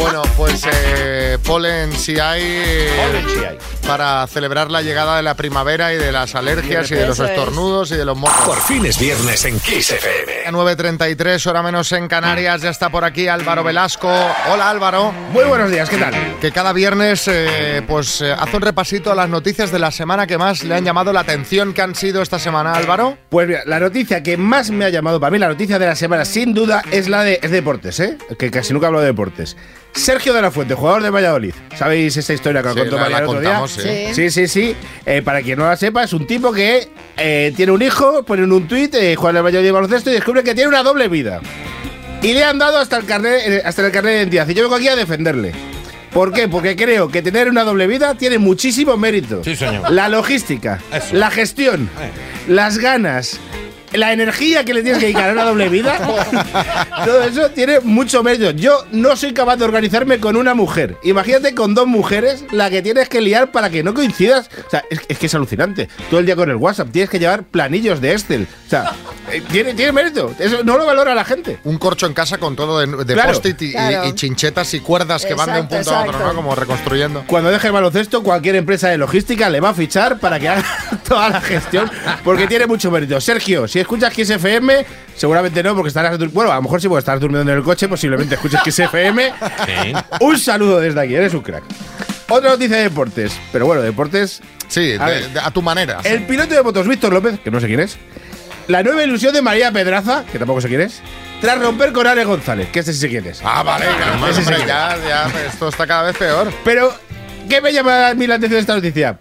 Bueno, 0.01 0.23
pues 0.35 0.67
eh, 0.73 1.37
Polen 1.45 1.93
si 1.93 2.19
hay 2.19 2.43
eh, 2.43 2.91
Polen 3.05 3.29
sí 3.29 3.45
hay. 3.45 3.59
para 3.87 4.27
celebrar 4.27 4.71
la 4.71 4.81
llegada 4.81 5.19
de 5.19 5.23
la 5.23 5.35
primavera 5.35 5.93
y 5.93 5.99
de 5.99 6.11
las 6.11 6.35
alergias 6.35 6.91
y 6.91 6.95
de 6.95 7.07
los 7.07 7.21
estornudos 7.21 7.93
y 7.93 7.97
de 7.97 8.07
los 8.07 8.17
mocos. 8.17 8.47
Por 8.47 8.61
fin 8.63 8.87
es 8.87 8.99
viernes 8.99 9.45
en 9.45 9.61
Kiss 9.61 9.91
FM. 9.91 10.47
A 10.47 10.53
9.33, 10.53 11.47
hora 11.47 11.63
menos 11.63 11.93
en 11.93 12.09
Canarias, 12.09 12.63
ya 12.63 12.71
está 12.71 12.89
por 12.89 13.05
aquí 13.05 13.29
Álvaro 13.29 13.63
Velasco. 13.63 14.09
Hola 14.51 14.71
Álvaro. 14.71 15.13
Muy 15.33 15.45
buenos 15.45 15.71
días, 15.71 15.91
¿qué 15.91 15.99
tal? 15.99 16.15
Que 16.41 16.51
cada 16.51 16.73
viernes 16.73 17.29
eh, 17.29 17.83
pues 17.87 18.23
eh, 18.23 18.33
hace 18.33 18.57
un 18.57 18.63
repasito 18.63 19.13
a 19.13 19.15
las 19.15 19.29
noticias 19.29 19.71
de 19.71 19.81
la 19.81 19.91
semana 19.91 20.27
que 20.27 20.39
más 20.39 20.65
le 20.65 20.77
han 20.77 20.85
llamado 20.85 21.13
la 21.13 21.21
atención 21.21 21.75
que 21.75 21.83
han 21.83 21.95
sido 21.95 22.23
esta 22.23 22.39
semana, 22.39 22.73
Álvaro. 22.73 23.19
Pues 23.29 23.47
mira, 23.47 23.65
la 23.67 23.79
noticia 23.79 24.23
que 24.23 24.39
más 24.39 24.71
me 24.71 24.87
ha 24.87 24.89
llamado 24.89 25.21
para 25.21 25.31
mí, 25.31 25.39
la 25.39 25.49
noticia 25.49 25.79
de 25.79 25.87
la 25.87 25.95
semana, 25.95 26.25
sin 26.25 26.55
duda, 26.55 26.83
es 26.91 27.07
la 27.07 27.23
de 27.23 27.39
es 27.43 27.51
deportes, 27.51 28.01
¿eh? 28.01 28.17
Que 28.39 28.51
casi 28.51 28.73
nunca 28.73 28.87
hablo 28.87 29.01
de 29.01 29.07
deportes. 29.07 29.57
Sergio 29.95 30.33
de 30.35 30.43
la 30.43 30.51
Fuente, 30.51 30.75
jugador 30.75 31.03
de 31.03 31.11
Valladolid. 31.11 31.53
¿Sabéis 31.77 32.17
esa 32.17 32.33
historia 32.33 32.63
que 32.63 32.69
os 32.69 32.75
Sí, 32.75 32.81
contó 32.81 32.99
María 32.99 33.19
el 33.19 33.25
otro 33.25 33.41
día? 33.41 33.61
sí. 33.67 34.15
Sí, 34.15 34.31
sí, 34.31 34.49
sí. 34.49 34.77
Eh, 35.05 35.23
para 35.23 35.43
quien 35.43 35.59
no 35.59 35.67
la 35.67 35.77
sepa, 35.77 36.05
es 36.05 36.13
un 36.13 36.27
tipo 36.27 36.53
que 36.53 36.89
eh, 37.17 37.53
tiene 37.57 37.73
un 37.73 37.83
hijo, 37.83 38.23
pone 38.23 38.45
en 38.45 38.53
un 38.53 38.67
tuit, 38.69 38.95
eh, 38.95 39.15
juega 39.17 39.31
en 39.31 39.37
el 39.39 39.43
Valladolid 39.43 39.69
de 39.69 39.73
baloncesto 39.73 40.11
y 40.11 40.15
descubre 40.15 40.43
que 40.43 40.55
tiene 40.55 40.69
una 40.69 40.83
doble 40.83 41.09
vida. 41.09 41.41
Y 42.23 42.33
le 42.35 42.45
han 42.45 42.59
dado 42.59 42.79
hasta 42.79 42.97
el 42.99 43.05
carnet, 43.07 43.41
eh, 43.47 43.63
hasta 43.65 43.85
el 43.85 43.93
carnet 43.93 44.13
de 44.13 44.19
identidad. 44.21 44.49
Y 44.49 44.55
yo 44.55 44.63
vengo 44.63 44.77
aquí 44.77 44.89
a 44.89 44.97
defenderle. 44.97 45.53
¿Por 46.13 46.33
qué? 46.33 46.49
Porque 46.49 46.75
creo 46.77 47.09
que 47.09 47.23
tener 47.23 47.49
una 47.49 47.63
doble 47.63 47.87
vida 47.87 48.15
tiene 48.17 48.39
muchísimo 48.39 48.97
mérito. 48.97 49.43
Sí, 49.45 49.55
señor. 49.57 49.91
La 49.91 50.09
logística, 50.09 50.81
Eso. 50.93 51.15
la 51.15 51.31
gestión, 51.31 51.89
Eh. 52.01 52.11
las 52.49 52.79
ganas, 52.79 53.39
la 53.93 54.13
energía 54.13 54.65
que 54.65 54.75
le 54.75 54.83
tienes 54.83 54.99
que 55.01 55.07
dedicar 55.07 55.31
a 55.31 55.33
una 55.33 55.45
doble 55.45 55.69
vida, 55.69 55.99
todo 57.05 57.23
eso 57.25 57.51
tiene 57.51 57.81
mucho 57.81 58.23
mérito. 58.23 58.51
Yo 58.53 58.85
no 58.93 59.17
soy 59.17 59.33
capaz 59.33 59.57
de 59.57 59.65
organizarme 59.65 60.19
con 60.21 60.37
una 60.37 60.55
mujer. 60.55 60.97
Imagínate 61.03 61.55
con 61.55 61.75
dos 61.75 61.87
mujeres 61.87 62.45
la 62.53 62.71
que 62.71 62.83
tienes 62.83 63.09
que 63.09 63.21
liar 63.21 63.51
para 63.51 63.71
que 63.71 63.83
no 63.83 63.95
coincidas. 63.95 64.51
O 64.67 64.71
sea, 64.71 64.85
es, 64.91 65.01
es 65.09 65.19
que 65.19 65.27
es 65.27 65.35
alucinante. 65.35 65.89
Todo 66.09 66.21
el 66.21 66.27
día 66.27 66.37
con 66.37 66.51
el 66.51 66.57
WhatsApp 66.57 66.89
tienes 66.93 67.11
que 67.11 67.19
llevar 67.19 67.43
planillos 67.45 68.01
de 68.01 68.13
Excel. 68.13 68.47
O 68.67 68.71
sea, 68.71 68.93
eh, 69.33 69.43
tiene, 69.51 69.75
tiene 69.75 69.93
mérito. 69.93 70.35
Eso 70.39 70.63
no 70.65 70.77
lo 70.79 70.87
valora 70.87 71.15
la 71.15 71.25
gente. 71.25 71.59
Un 71.65 71.79
corcho 71.79 72.07
en 72.07 72.15
casa 72.15 72.39
con 72.39 72.57
todo 72.57 72.79
de, 72.81 73.05
de 73.05 73.15
Claro. 73.15 73.33
post-it 73.33 73.61
y, 73.63 73.73
Claro. 73.73 74.07
y 74.09 74.13
chinchetas 74.15 74.73
y 74.75 74.81
cuerdas 74.81 75.25
que 75.25 75.35
van 75.35 75.53
de 75.53 75.61
un 75.61 75.67
Exacto, 75.67 75.91
punto 75.91 75.95
a 75.95 76.03
otro. 76.17 76.27
¿no? 76.29 76.35
Como 76.35 76.55
reconstruyendo. 76.55 77.25
Cuando 77.27 77.51
deje 77.51 77.67
el 77.69 77.73
baloncesto, 77.73 78.23
cualquier 78.23 78.57
empresa 78.57 78.89
de 78.89 78.99
logística 78.99 79.49
le 79.49 79.61
va 79.61 79.71
a 79.71 79.75
fichar 79.75 80.19
para 80.19 80.39
que 80.39 80.49
haga 80.49 80.65
toda 81.09 81.29
la 81.29 81.41
gestión, 81.41 81.91
porque 82.25 82.47
tiene 82.47 82.67
mucho 82.67 82.91
mérito. 82.91 83.21
Sergio, 83.21 83.67
si 83.69 83.80
escuchas 83.81 84.13
Kiss 84.13 84.31
FM, 84.31 84.85
seguramente 85.17 85.63
no, 85.63 85.75
porque 85.75 85.89
estarás. 85.89 86.19
Bueno, 86.33 86.51
a 86.53 86.57
lo 86.57 86.63
mejor 86.63 86.81
sí, 86.81 86.89
porque 86.89 87.01
estarás 87.01 87.21
durmiendo 87.21 87.51
en 87.53 87.59
el 87.59 87.65
coche, 87.65 87.89
posiblemente 87.89 88.35
escuches 88.37 88.61
Kiss 88.63 88.79
FM. 88.81 89.33
Sí. 89.67 89.93
Un 90.21 90.39
saludo 90.39 90.81
desde 90.81 91.01
aquí, 91.01 91.15
eres 91.15 91.35
un 91.35 91.41
crack. 91.43 91.65
Otra 92.29 92.51
noticia 92.51 92.77
de 92.77 92.83
deportes, 92.85 93.33
pero 93.53 93.67
bueno, 93.67 93.83
deportes. 93.83 94.41
Sí, 94.69 94.95
A 94.99 95.09
de- 95.11 95.41
a 95.43 95.51
tu 95.51 95.63
manera. 95.63 95.99
El 96.05 96.25
piloto 96.27 96.55
de 96.55 96.63
motos 96.63 96.87
Víctor 96.87 97.13
López, 97.13 97.41
que 97.41 97.51
no 97.51 97.59
sé 97.61 97.67
quién 97.67 97.81
es. 97.81 97.97
La 98.69 98.83
nueva 98.85 99.03
ilusión 99.03 99.35
de 99.35 99.43
María 99.43 99.73
Pedraza, 99.73 100.25
que 100.31 100.39
tampoco 100.39 100.61
sé 100.61 100.69
quién 100.69 100.83
es. 100.83 101.01
Tras 101.41 101.59
romper 101.61 101.93
con 101.93 102.07
Ale 102.07 102.25
González, 102.25 102.69
que 102.71 102.79
este 102.81 102.93
sí 102.93 103.01
sé 103.01 103.09
quién 103.09 103.27
es. 103.27 103.41
Ah, 103.45 103.63
vale, 103.65 103.87
Ese 104.31 104.41
hombre, 104.41 104.57
que- 104.59 104.67
ya, 104.67 104.97
ya, 105.09 105.31
esto 105.49 105.69
está 105.69 105.87
cada 105.87 106.05
vez 106.05 106.17
peor. 106.17 106.53
Pero, 106.65 106.95
¿qué 107.49 107.61
me 107.61 107.73
llama 107.73 108.09
a 108.11 108.15
mí 108.15 108.27
la 108.29 108.35
atención 108.37 108.59
de 108.59 108.61
esta 108.61 108.75
noticia? 108.77 109.19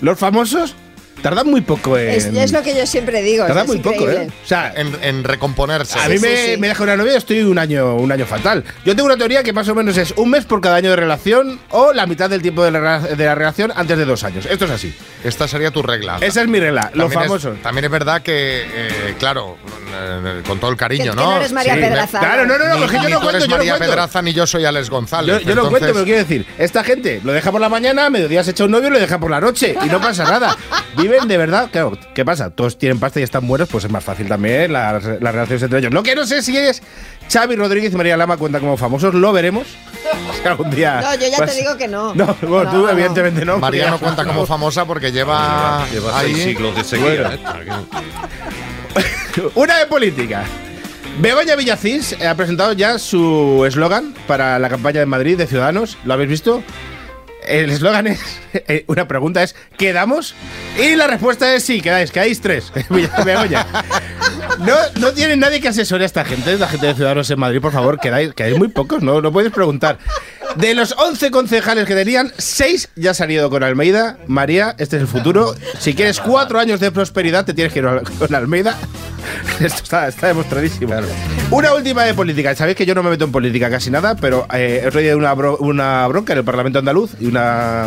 Los 0.00 0.18
famosos 0.18 0.74
tardan 1.22 1.46
muy 1.48 1.60
poco 1.60 1.96
en... 1.98 2.08
Es, 2.10 2.26
es 2.26 2.52
lo 2.52 2.62
que 2.62 2.74
yo 2.76 2.86
siempre 2.86 3.22
digo. 3.22 3.46
Tarda 3.46 3.62
es 3.62 3.66
muy 3.68 3.78
poco. 3.78 4.08
¿eh? 4.08 4.28
O 4.44 4.46
sea, 4.46 4.72
en, 4.76 4.96
en 5.02 5.24
recomponerse. 5.24 5.98
A 5.98 6.08
mí 6.08 6.18
me, 6.18 6.56
me 6.58 6.68
deja 6.68 6.82
una 6.82 6.96
novia, 6.96 7.16
estoy 7.16 7.40
un 7.42 7.58
año, 7.58 7.94
un 7.96 8.10
año 8.12 8.26
fatal. 8.26 8.64
Yo 8.84 8.94
tengo 8.94 9.06
una 9.06 9.16
teoría 9.16 9.42
que 9.42 9.52
más 9.52 9.68
o 9.68 9.74
menos 9.74 9.96
es 9.96 10.12
un 10.16 10.30
mes 10.30 10.44
por 10.44 10.60
cada 10.60 10.76
año 10.76 10.90
de 10.90 10.96
relación 10.96 11.58
o 11.70 11.92
la 11.92 12.06
mitad 12.06 12.28
del 12.30 12.42
tiempo 12.42 12.64
de 12.64 12.70
la, 12.70 13.00
de 13.00 13.24
la 13.24 13.34
relación 13.34 13.72
antes 13.74 13.96
de 13.98 14.04
dos 14.04 14.24
años. 14.24 14.46
Esto 14.46 14.64
es 14.66 14.70
así. 14.70 14.94
Esta 15.24 15.48
sería 15.48 15.70
tu 15.70 15.82
regla. 15.82 16.18
Esa 16.20 16.42
es 16.42 16.48
mi 16.48 16.60
regla, 16.60 16.90
lo 16.94 17.04
También 17.08 17.20
es- 17.22 17.26
famoso. 17.28 17.50
también 17.62 17.84
es 17.84 17.90
verdad 17.90 18.22
que, 18.22 18.62
eh, 18.72 19.14
claro, 19.18 19.56
eh, 19.92 20.42
con 20.46 20.60
todo 20.60 20.70
el 20.70 20.76
cariño, 20.76 21.04
Que- 21.04 21.10
que 21.10 21.16
¿no? 21.16 21.30
no 21.30 21.36
eres 21.36 21.52
María 21.52 21.74
Pedraza. 21.74 22.18
Claro, 22.20 22.46
no, 22.46 22.56
no, 22.58 22.66
no, 22.68 22.74
Ni, 22.74 22.80
porque 22.82 22.96
yo 22.96 23.02
ni 23.04 23.12
no 23.12 23.18
tú 23.18 23.22
cuento, 23.24 23.36
eres 23.38 23.42
yo 23.42 23.48
no 23.50 23.56
María 23.56 23.72
cuento. 23.76 23.92
Pedraza 23.94 24.22
ni 24.22 24.32
yo 24.32 24.46
soy 24.46 24.64
Alex 24.64 24.90
González. 24.90 25.40
Yo, 25.42 25.48
yo 25.48 25.54
lo 25.54 25.62
cuento, 25.70 25.86
Entonces- 25.88 25.92
pero 25.94 26.04
quiero 26.04 26.18
decir, 26.20 26.46
esta 26.58 26.84
gente 26.84 27.20
lo 27.24 27.32
deja 27.32 27.50
por 27.50 27.60
la 27.60 27.68
mañana, 27.68 28.06
a 28.06 28.10
mediodía 28.10 28.44
se 28.44 28.52
echa 28.52 28.64
un 28.64 28.70
novio 28.70 28.88
y 28.88 28.92
lo 28.92 28.98
deja 29.00 29.18
por 29.18 29.30
la 29.30 29.40
noche 29.40 29.74
y 29.84 29.86
no 29.88 30.00
pasa 30.00 30.24
nada. 30.24 30.56
Viven 31.12 31.28
de 31.28 31.36
verdad, 31.36 31.68
claro, 31.70 31.98
¿qué 32.14 32.24
pasa? 32.24 32.50
Todos 32.50 32.78
tienen 32.78 32.98
pasta 33.00 33.20
y 33.20 33.22
están 33.22 33.46
buenos, 33.46 33.68
pues 33.68 33.84
es 33.84 33.90
más 33.90 34.04
fácil 34.04 34.28
también 34.28 34.72
las, 34.72 35.02
las 35.04 35.32
relaciones 35.34 35.62
entre 35.62 35.78
ellos. 35.80 35.92
Lo 35.92 36.02
que 36.02 36.14
no 36.14 36.26
sé 36.26 36.42
si 36.42 36.56
es 36.56 36.82
Xavi 37.32 37.56
Rodríguez 37.56 37.92
y 37.92 37.96
María 37.96 38.16
Lama 38.16 38.36
cuentan 38.36 38.60
como 38.60 38.76
famosos, 38.76 39.14
lo 39.14 39.32
veremos. 39.32 39.66
Si 40.42 40.46
algún 40.46 40.70
día. 40.70 41.00
No, 41.00 41.14
yo 41.14 41.26
ya 41.28 41.38
vas- 41.38 41.50
te 41.50 41.56
digo 41.60 41.76
que 41.76 41.88
no. 41.88 42.14
No, 42.14 42.36
bueno, 42.42 42.70
tú 42.70 42.76
No, 42.78 42.82
no. 42.82 42.90
evidentemente 42.90 43.44
no. 43.44 43.58
María 43.58 43.90
no 43.90 43.98
cuenta 43.98 44.24
como 44.24 44.46
famosa 44.46 44.84
porque 44.84 45.10
lleva, 45.10 45.84
Lleva 45.90 46.18
ahí 46.18 46.32
seis 46.32 46.44
siglos 46.44 46.76
de 46.76 46.84
seguida. 46.84 47.36
Bueno. 47.42 47.86
¿eh? 48.96 49.50
Una 49.54 49.78
de 49.78 49.86
política. 49.86 50.44
Begoña 51.20 51.56
Villacís 51.56 52.16
ha 52.22 52.34
presentado 52.34 52.72
ya 52.72 52.98
su 52.98 53.64
eslogan 53.66 54.14
para 54.26 54.58
la 54.58 54.68
campaña 54.68 55.00
de 55.00 55.06
Madrid 55.06 55.36
de 55.36 55.46
Ciudadanos. 55.46 55.98
¿Lo 56.04 56.14
habéis 56.14 56.30
visto? 56.30 56.62
El 57.46 57.70
eslogan 57.70 58.06
es, 58.06 58.20
eh, 58.52 58.84
una 58.88 59.08
pregunta 59.08 59.42
es, 59.42 59.54
¿quedamos? 59.76 60.34
Y 60.78 60.96
la 60.96 61.06
respuesta 61.06 61.54
es 61.54 61.64
sí, 61.64 61.80
quedáis, 61.80 62.10
quedáis 62.10 62.40
tres. 62.40 62.72
No, 64.58 64.74
no 64.98 65.12
tiene 65.12 65.36
nadie 65.36 65.60
que 65.60 65.68
asesore 65.68 66.02
a 66.02 66.06
esta 66.06 66.24
gente, 66.24 66.56
la 66.58 66.66
gente 66.66 66.86
de 66.86 66.94
Ciudadanos 66.94 67.30
en 67.30 67.38
Madrid, 67.38 67.60
por 67.60 67.72
favor, 67.72 68.00
quedáis, 68.00 68.34
quedáis 68.34 68.58
muy 68.58 68.68
pocos, 68.68 69.02
no, 69.02 69.20
no 69.20 69.30
puedes 69.32 69.52
preguntar. 69.52 69.98
De 70.56 70.74
los 70.74 70.94
11 70.98 71.30
concejales 71.30 71.86
que 71.86 71.94
tenían, 71.94 72.32
6 72.36 72.90
ya 72.96 73.14
se 73.14 73.22
han 73.24 73.30
ido 73.30 73.48
con 73.50 73.62
Almeida. 73.62 74.18
María, 74.26 74.74
este 74.78 74.96
es 74.96 75.02
el 75.02 75.08
futuro. 75.08 75.54
Si 75.78 75.94
quieres 75.94 76.20
cuatro 76.20 76.58
años 76.58 76.80
de 76.80 76.90
prosperidad, 76.90 77.44
te 77.44 77.54
tienes 77.54 77.72
que 77.72 77.78
ir 77.80 77.86
con 78.18 78.34
Almeida. 78.34 78.76
Esto 79.60 79.82
está, 79.82 80.08
está 80.08 80.26
demostradísimo. 80.28 80.94
Una 81.50 81.74
última 81.74 82.04
de 82.04 82.14
política. 82.14 82.54
Sabéis 82.54 82.76
que 82.76 82.86
yo 82.86 82.94
no 82.94 83.02
me 83.02 83.10
meto 83.10 83.24
en 83.24 83.32
política 83.32 83.70
casi 83.70 83.90
nada, 83.90 84.16
pero 84.16 84.46
eh, 84.52 84.82
he 84.84 84.90
traído 84.90 85.16
una, 85.18 85.34
bro- 85.34 85.58
una 85.60 86.06
bronca 86.08 86.32
en 86.32 86.38
el 86.40 86.44
Parlamento 86.44 86.78
andaluz 86.78 87.10
y 87.20 87.26
una 87.26 87.86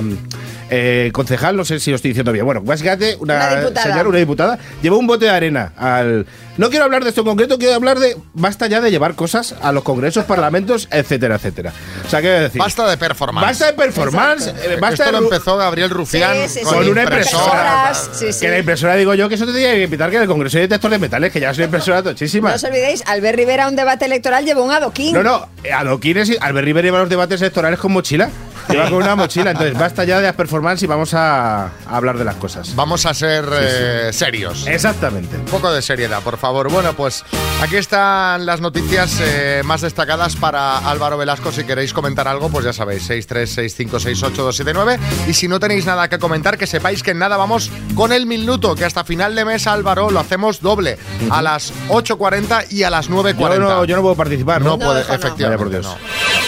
eh, 0.74 1.12
concejal, 1.14 1.56
no 1.58 1.66
sé 1.66 1.80
si 1.80 1.90
lo 1.92 1.98
estoy 1.98 2.10
diciendo 2.12 2.32
bien. 2.32 2.46
Bueno, 2.46 2.62
básicamente 2.62 3.18
una, 3.20 3.36
Una 3.36 3.56
diputada. 3.62 3.84
señora, 3.86 4.10
una 4.10 4.18
diputada, 4.18 4.60
llevó 4.82 4.98
un 4.98 5.06
bote 5.08 5.26
de 5.26 5.32
arena 5.32 5.74
al. 5.78 6.26
No 6.58 6.70
quiero 6.70 6.86
hablar 6.86 7.04
de 7.04 7.10
esto 7.10 7.22
en 7.22 7.28
concreto, 7.28 7.58
quiero 7.58 7.76
hablar 7.76 8.00
de. 8.00 8.18
Basta 8.34 8.68
ya 8.68 8.82
de 8.82 8.90
llevar 8.92 9.16
cosas 9.16 9.56
a 9.62 9.72
los 9.72 9.84
congresos, 9.84 10.26
parlamentos, 10.26 10.88
etcétera, 10.92 11.36
etcétera. 11.36 11.72
O 12.06 12.10
sea, 12.10 12.22
quiero 12.22 12.40
decir. 12.42 12.60
Basta 12.60 12.90
de 12.90 12.98
performance. 12.98 13.46
Basta 13.48 13.66
de 13.68 13.74
performance. 13.74 14.48
eh, 14.48 14.78
basta 14.80 15.04
Esto 15.04 15.06
de 15.06 15.12
lo 15.12 15.18
empezó 15.26 15.58
Gabriel 15.58 15.90
Rufián 15.90 16.34
Sí, 16.48 16.60
sí, 16.60 16.66
con 16.66 16.84
sí. 16.84 16.90
una 16.90 17.04
impresora. 17.04 17.44
Impresoras, 17.46 18.10
sí, 18.14 18.34
sí. 18.34 18.40
Que 18.42 18.50
la 18.50 18.60
impresora 18.60 18.96
digo 18.96 19.14
yo 19.14 19.28
que 19.30 19.36
eso 19.36 19.46
te 19.46 19.54
tenía 19.54 19.72
que 19.74 19.84
invitar 19.84 20.10
que 20.10 20.16
en 20.18 20.22
el 20.24 20.28
Congreso 20.28 20.58
de 20.58 20.64
Detectores 20.64 21.00
de 21.00 21.00
Metales, 21.06 21.32
que 21.32 21.40
ya 21.40 21.50
es 21.52 21.58
una 21.58 21.66
impresora 21.66 22.02
tochísima. 22.04 22.50
No 22.50 22.56
os 22.56 22.64
olvidéis, 22.64 23.04
Albert 23.08 23.38
Rivera 23.38 23.66
a 23.66 23.70
un 23.70 23.76
debate 23.76 24.06
electoral 24.06 24.46
llevó 24.46 24.64
un 24.64 24.72
adoquín. 24.72 25.14
No, 25.14 25.24
no, 25.24 25.48
adoquines 25.74 26.30
y 26.30 26.38
Albert 26.40 26.66
Rivera 26.66 26.86
lleva 26.86 27.00
los 27.00 27.10
debates 27.10 27.42
electorales 27.42 27.80
con 27.80 27.92
mochila. 27.92 28.30
Lleva 28.72 28.90
con 28.90 29.04
una 29.04 29.16
mochila, 29.16 29.52
entonces 29.52 29.78
basta 29.78 30.04
ya 30.04 30.18
de 30.18 30.24
las 30.24 30.36
performance 30.36 30.84
y 30.84 30.88
vamos 30.88 31.14
a, 31.14 31.66
a 31.66 31.72
hablar 31.90 32.18
de 32.18 32.26
las 32.26 32.36
cosas. 32.36 32.76
Vamos 32.76 33.06
a 33.06 33.14
ser 33.14 33.46
eh, 33.54 34.10
serios. 34.14 34.66
Exactamente. 34.68 35.38
Un 35.38 35.46
poco 35.46 35.72
de 35.72 35.82
seriedad, 35.82 36.22
por 36.22 36.38
favor. 36.38 36.70
Bueno, 36.72 36.94
pues 36.94 37.24
aquí 37.62 37.76
están 37.78 38.46
las 38.46 38.62
noticias 38.62 39.18
eh, 39.22 39.62
más 39.66 39.82
destacadas 39.82 40.36
para 40.36 40.78
Álvaro 40.80 41.18
Velasco. 41.18 41.52
Si 41.52 41.64
queréis 41.64 41.94
comentar 41.94 42.28
algo, 42.28 42.50
pues 42.50 42.66
ya 42.66 42.74
sabéis, 42.74 43.10
636568279. 43.10 45.00
Y 45.28 45.34
si 45.34 45.48
no 45.48 45.60
tenéis 45.60 45.86
nada 45.86 46.08
que 46.10 46.20
comentar, 46.20 46.58
que 46.58 46.68
sepáis 46.68 47.04
que 47.04 47.12
en 47.12 47.20
nada 47.20 47.38
vamos 47.38 47.72
con 47.96 48.12
el 48.14 48.26
minuto, 48.26 48.76
que 48.76 48.86
hasta 48.86 49.04
final 49.04 49.36
de 49.36 49.46
mes, 49.46 49.68
Álvaro, 49.68 50.10
lo 50.12 50.20
hacemos 50.20 50.62
doble. 50.62 50.98
A 51.30 51.42
las 51.42 51.74
8.40 51.90 52.72
y 52.72 52.84
a 52.84 52.90
las 52.90 53.10
9.40. 53.10 53.36
Yo 53.38 53.60
no, 53.60 53.86
yo 53.86 53.96
no 53.96 54.02
puedo 54.02 54.16
participar, 54.16 54.62
¿no? 54.62 54.72
No 54.72 54.80
puede, 54.80 55.06
no. 55.08 55.14
efectivamente. 55.14 55.44
Vaya 55.44 55.58
por 55.58 55.70
Dios. 55.70 56.41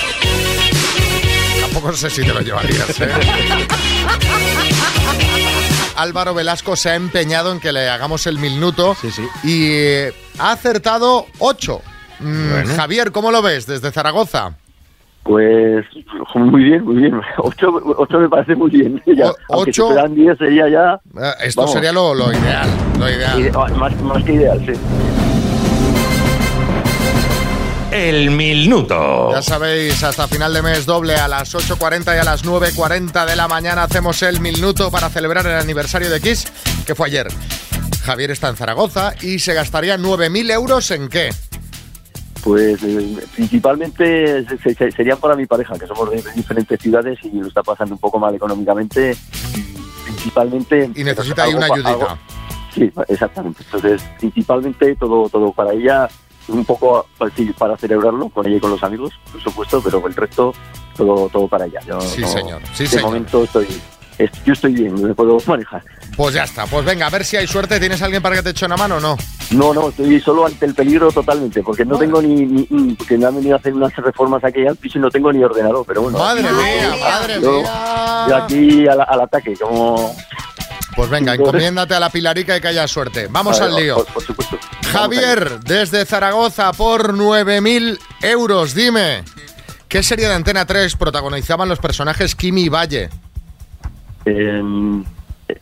No. 1.73 1.79
Tampoco 1.79 1.93
sé 1.95 2.09
si 2.09 2.21
te 2.23 2.33
lo 2.33 2.41
llevarías, 2.41 2.99
¿eh? 3.01 3.09
Álvaro 5.95 6.33
Velasco 6.33 6.75
se 6.75 6.89
ha 6.89 6.95
empeñado 6.95 7.51
en 7.51 7.59
que 7.59 7.71
le 7.71 7.87
hagamos 7.89 8.25
el 8.27 8.39
minuto 8.39 8.95
Sí, 8.99 9.11
sí. 9.11 9.23
y 9.43 9.67
eh, 9.71 10.13
ha 10.39 10.51
acertado 10.51 11.27
8. 11.39 11.81
Bueno. 12.19 12.73
Javier, 12.75 13.11
¿cómo 13.11 13.31
lo 13.31 13.41
ves 13.41 13.67
desde 13.67 13.91
Zaragoza? 13.91 14.55
Pues 15.23 15.85
muy 16.35 16.63
bien, 16.63 16.83
muy 16.83 16.95
bien. 16.97 17.13
Ocho, 17.37 17.67
ocho 17.97 18.19
me 18.19 18.27
parece 18.29 18.55
muy 18.55 18.69
bien. 18.71 19.01
Ya, 19.15 19.29
O- 19.29 19.35
aunque 19.49 19.69
ocho- 19.71 19.87
si 19.87 19.93
fueran 19.93 20.15
diez 20.15 20.37
sería 20.37 20.67
ya 20.69 20.99
Eh, 21.21 21.31
Esto 21.43 21.61
Vamos. 21.61 21.73
sería 21.73 21.91
lo, 21.91 22.13
lo 22.13 22.31
ideal, 22.31 22.67
lo 22.99 23.09
ideal. 23.09 23.39
ide- 23.39 23.51
ah, 23.55 23.67
más, 23.77 24.01
más 24.01 24.23
que 24.23 24.33
ideal, 24.33 24.59
sí. 24.65 24.73
El 27.93 28.31
minuto. 28.31 29.29
Ya 29.31 29.41
sabéis, 29.43 30.03
hasta 30.03 30.27
final 30.27 30.51
de 30.53 30.61
mes 30.63 30.85
doble 30.85 31.15
a 31.15 31.27
las 31.27 31.53
8.40 31.53 32.15
y 32.15 32.19
a 32.19 32.23
las 32.23 32.43
9.40 32.43 33.25
de 33.25 33.35
la 33.35 33.47
mañana 33.47 33.83
hacemos 33.83 34.21
el 34.23 34.39
minuto 34.39 34.89
para 34.89 35.09
celebrar 35.09 35.45
el 35.45 35.55
aniversario 35.55 36.09
de 36.09 36.19
Kiss, 36.19 36.45
que 36.87 36.95
fue 36.95 37.07
ayer. 37.07 37.27
Javier 38.03 38.31
está 38.31 38.49
en 38.49 38.55
Zaragoza 38.55 39.13
y 39.21 39.37
se 39.39 39.53
gastaría 39.53 39.97
9.000 39.97 40.51
euros 40.51 40.89
en 40.91 41.07
qué? 41.07 41.29
Pues 42.43 42.81
eh, 42.83 43.17
principalmente 43.35 44.43
se- 44.47 44.73
se- 44.75 44.91
serían 44.91 45.17
para 45.19 45.35
mi 45.35 45.45
pareja, 45.45 45.77
que 45.77 45.85
somos 45.87 46.09
de 46.09 46.21
diferentes 46.35 46.79
ciudades 46.81 47.19
y 47.23 47.29
lo 47.39 47.47
está 47.47 47.61
pasando 47.63 47.93
un 47.95 47.99
poco 48.01 48.17
mal 48.19 48.33
económicamente. 48.35 49.15
Y 49.55 49.61
principalmente. 50.05 50.89
Y 50.95 51.03
necesita 51.03 51.43
ahí 51.43 51.53
una 51.53 51.67
ayudita. 51.67 51.89
algo- 51.89 52.17
Sí, 52.73 52.91
exactamente. 53.07 53.61
Entonces, 53.65 54.01
principalmente 54.19 54.95
todo 54.95 55.29
todo 55.29 55.51
para 55.53 55.73
ella, 55.73 56.09
un 56.47 56.65
poco 56.65 57.05
para 57.57 57.77
celebrarlo 57.77 58.29
con 58.29 58.45
ella 58.47 58.57
y 58.57 58.59
con 58.59 58.71
los 58.71 58.83
amigos, 58.83 59.13
por 59.31 59.41
supuesto, 59.41 59.81
pero 59.83 60.05
el 60.07 60.13
resto 60.15 60.53
todo 60.97 61.29
todo 61.29 61.47
para 61.47 61.65
ella. 61.65 61.79
Yo 61.87 61.99
Sí, 62.01 62.21
no- 62.21 62.27
señor. 62.27 62.61
Sí, 62.73 62.83
de 62.83 62.89
señor. 62.89 63.05
momento 63.05 63.43
estoy, 63.43 63.67
es- 64.17 64.31
yo 64.45 64.53
estoy 64.53 64.73
bien, 64.73 65.01
me 65.01 65.13
puedo 65.15 65.37
manejar. 65.47 65.83
Pues 66.15 66.35
ya 66.35 66.43
está, 66.43 66.65
pues 66.67 66.85
venga, 66.85 67.07
a 67.07 67.09
ver 67.09 67.25
si 67.25 67.37
hay 67.37 67.47
suerte. 67.47 67.79
¿Tienes 67.79 68.01
alguien 68.03 68.21
para 68.21 68.35
que 68.35 68.43
te 68.43 68.49
eche 68.51 68.65
una 68.67 68.77
mano 68.77 68.97
o 68.97 68.99
no? 68.99 69.17
No, 69.51 69.73
no, 69.73 69.89
estoy 69.89 70.19
solo 70.19 70.45
ante 70.45 70.65
el 70.67 70.75
peligro 70.75 71.11
totalmente, 71.11 71.63
porque 71.63 71.85
no 71.85 71.97
tengo 71.97 72.21
ni, 72.21 72.45
ni- 72.45 72.93
porque 72.95 73.17
me 73.17 73.25
han 73.25 73.35
venido 73.35 73.55
a 73.55 73.59
hacer 73.59 73.73
unas 73.73 73.95
reformas 73.95 74.43
aquí 74.43 74.65
al 74.67 74.75
piso 74.75 74.97
y 74.99 75.01
no 75.01 75.09
tengo 75.09 75.31
ni 75.33 75.43
ordenador, 75.43 75.83
pero 75.87 76.03
bueno. 76.03 76.17
Madre 76.19 76.47
aquí- 76.47 76.55
mía, 76.55 76.95
madre 77.01 77.41
yo- 77.41 77.51
mía. 77.61 78.25
yo 78.29 78.35
aquí 78.37 78.87
al, 78.87 79.01
al 79.01 79.21
ataque, 79.21 79.53
como... 79.59 80.15
Pues 80.95 81.09
venga, 81.09 81.33
encomiéndate 81.33 81.95
a 81.95 81.99
la 81.99 82.09
Pilarica 82.09 82.55
y 82.57 82.61
que 82.61 82.67
haya 82.67 82.87
suerte. 82.87 83.27
Vamos 83.29 83.59
al 83.59 83.75
lío. 83.75 83.95
Por, 83.95 84.05
por 84.13 84.23
supuesto. 84.23 84.57
Javier, 84.91 85.59
desde 85.61 86.05
Zaragoza, 86.05 86.71
por 86.73 87.13
9.000 87.15 87.97
euros, 88.21 88.75
dime, 88.75 89.23
¿qué 89.87 90.03
serie 90.03 90.27
de 90.27 90.35
Antena 90.35 90.65
3 90.65 90.95
protagonizaban 90.95 91.67
los 91.67 91.79
personajes 91.79 92.35
Kimi 92.35 92.63
y 92.65 92.69
Valle? 92.69 93.09
Em, 94.25 95.01
eh, 95.49 95.59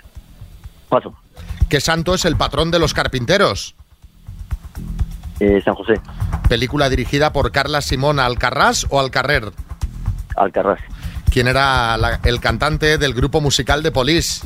paso. 0.90 1.14
¿Qué 1.70 1.80
santo 1.80 2.14
es 2.14 2.26
el 2.26 2.36
patrón 2.36 2.70
de 2.70 2.80
los 2.80 2.94
carpinteros? 2.94 3.76
Eh, 5.40 5.62
San 5.64 5.74
José, 5.76 5.94
Película 6.50 6.90
dirigida 6.90 7.32
por 7.32 7.52
Carla 7.52 7.82
Simón 7.82 8.20
Alcarrás 8.20 8.86
o 8.90 9.00
Alcarrer. 9.00 9.52
Alcarrás. 10.36 10.80
¿Quién 11.32 11.48
era 11.48 11.98
la- 11.98 12.20
el 12.26 12.42
cantante 12.42 12.98
del 12.98 13.14
grupo 13.14 13.40
musical 13.40 13.82
de 13.82 13.92
Police? 13.92 14.46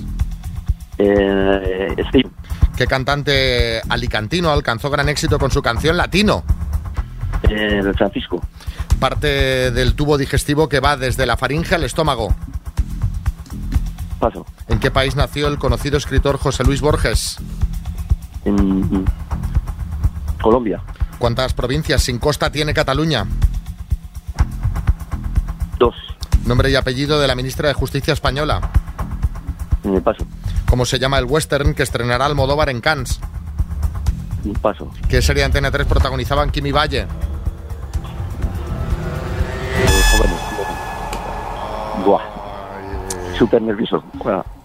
Eh, 0.97 1.95
Steve, 2.09 2.29
¿Qué 2.77 2.87
cantante 2.87 3.81
alicantino 3.89 4.49
alcanzó 4.51 4.89
gran 4.89 5.09
éxito 5.09 5.37
con 5.39 5.51
su 5.51 5.61
canción 5.61 5.97
Latino? 5.97 6.43
eh, 7.49 7.81
Francisco, 7.97 8.41
Parte 8.99 9.71
del 9.71 9.93
tubo 9.95 10.17
digestivo 10.17 10.69
que 10.69 10.79
va 10.79 10.95
desde 10.97 11.25
la 11.25 11.35
faringe 11.37 11.75
al 11.75 11.83
estómago. 11.83 12.33
paso. 14.19 14.45
¿En 14.69 14.79
qué 14.79 14.89
país 14.89 15.15
nació 15.15 15.47
el 15.47 15.57
conocido 15.59 15.97
escritor 15.97 16.37
José 16.37 16.63
Luis 16.63 16.81
Borges? 16.81 17.37
En 18.45 19.05
Colombia, 20.41 20.81
¿Cuántas 21.19 21.53
provincias 21.53 22.03
sin 22.03 22.19
costa 22.19 22.51
tiene 22.51 22.73
Cataluña? 22.73 23.25
dos. 25.77 25.95
Nombre 26.45 26.69
y 26.69 26.75
apellido 26.75 27.19
de 27.19 27.27
la 27.27 27.35
ministra 27.35 27.67
de 27.67 27.73
Justicia 27.73 28.13
española. 28.13 28.61
Eh, 29.83 29.99
paso, 30.01 30.25
¿Cómo 30.67 30.85
se 30.85 30.99
llama 30.99 31.19
el 31.19 31.25
western 31.25 31.73
que 31.73 31.83
estrenará 31.83 32.25
Almodóvar 32.25 32.69
en 32.69 32.81
Cannes? 32.81 33.19
paso. 34.61 34.89
¿Qué 35.09 35.21
serie 35.21 35.41
de 35.41 35.45
Antena 35.45 35.71
3 35.71 35.87
protagonizaban 35.87 36.51
Kimi 36.51 36.71
Valle? 36.71 37.01
Eh, 37.01 37.07
jóvenes. 40.11 40.39
Buah. 42.05 42.21
Súper 43.37 43.61
nervioso. 43.61 44.03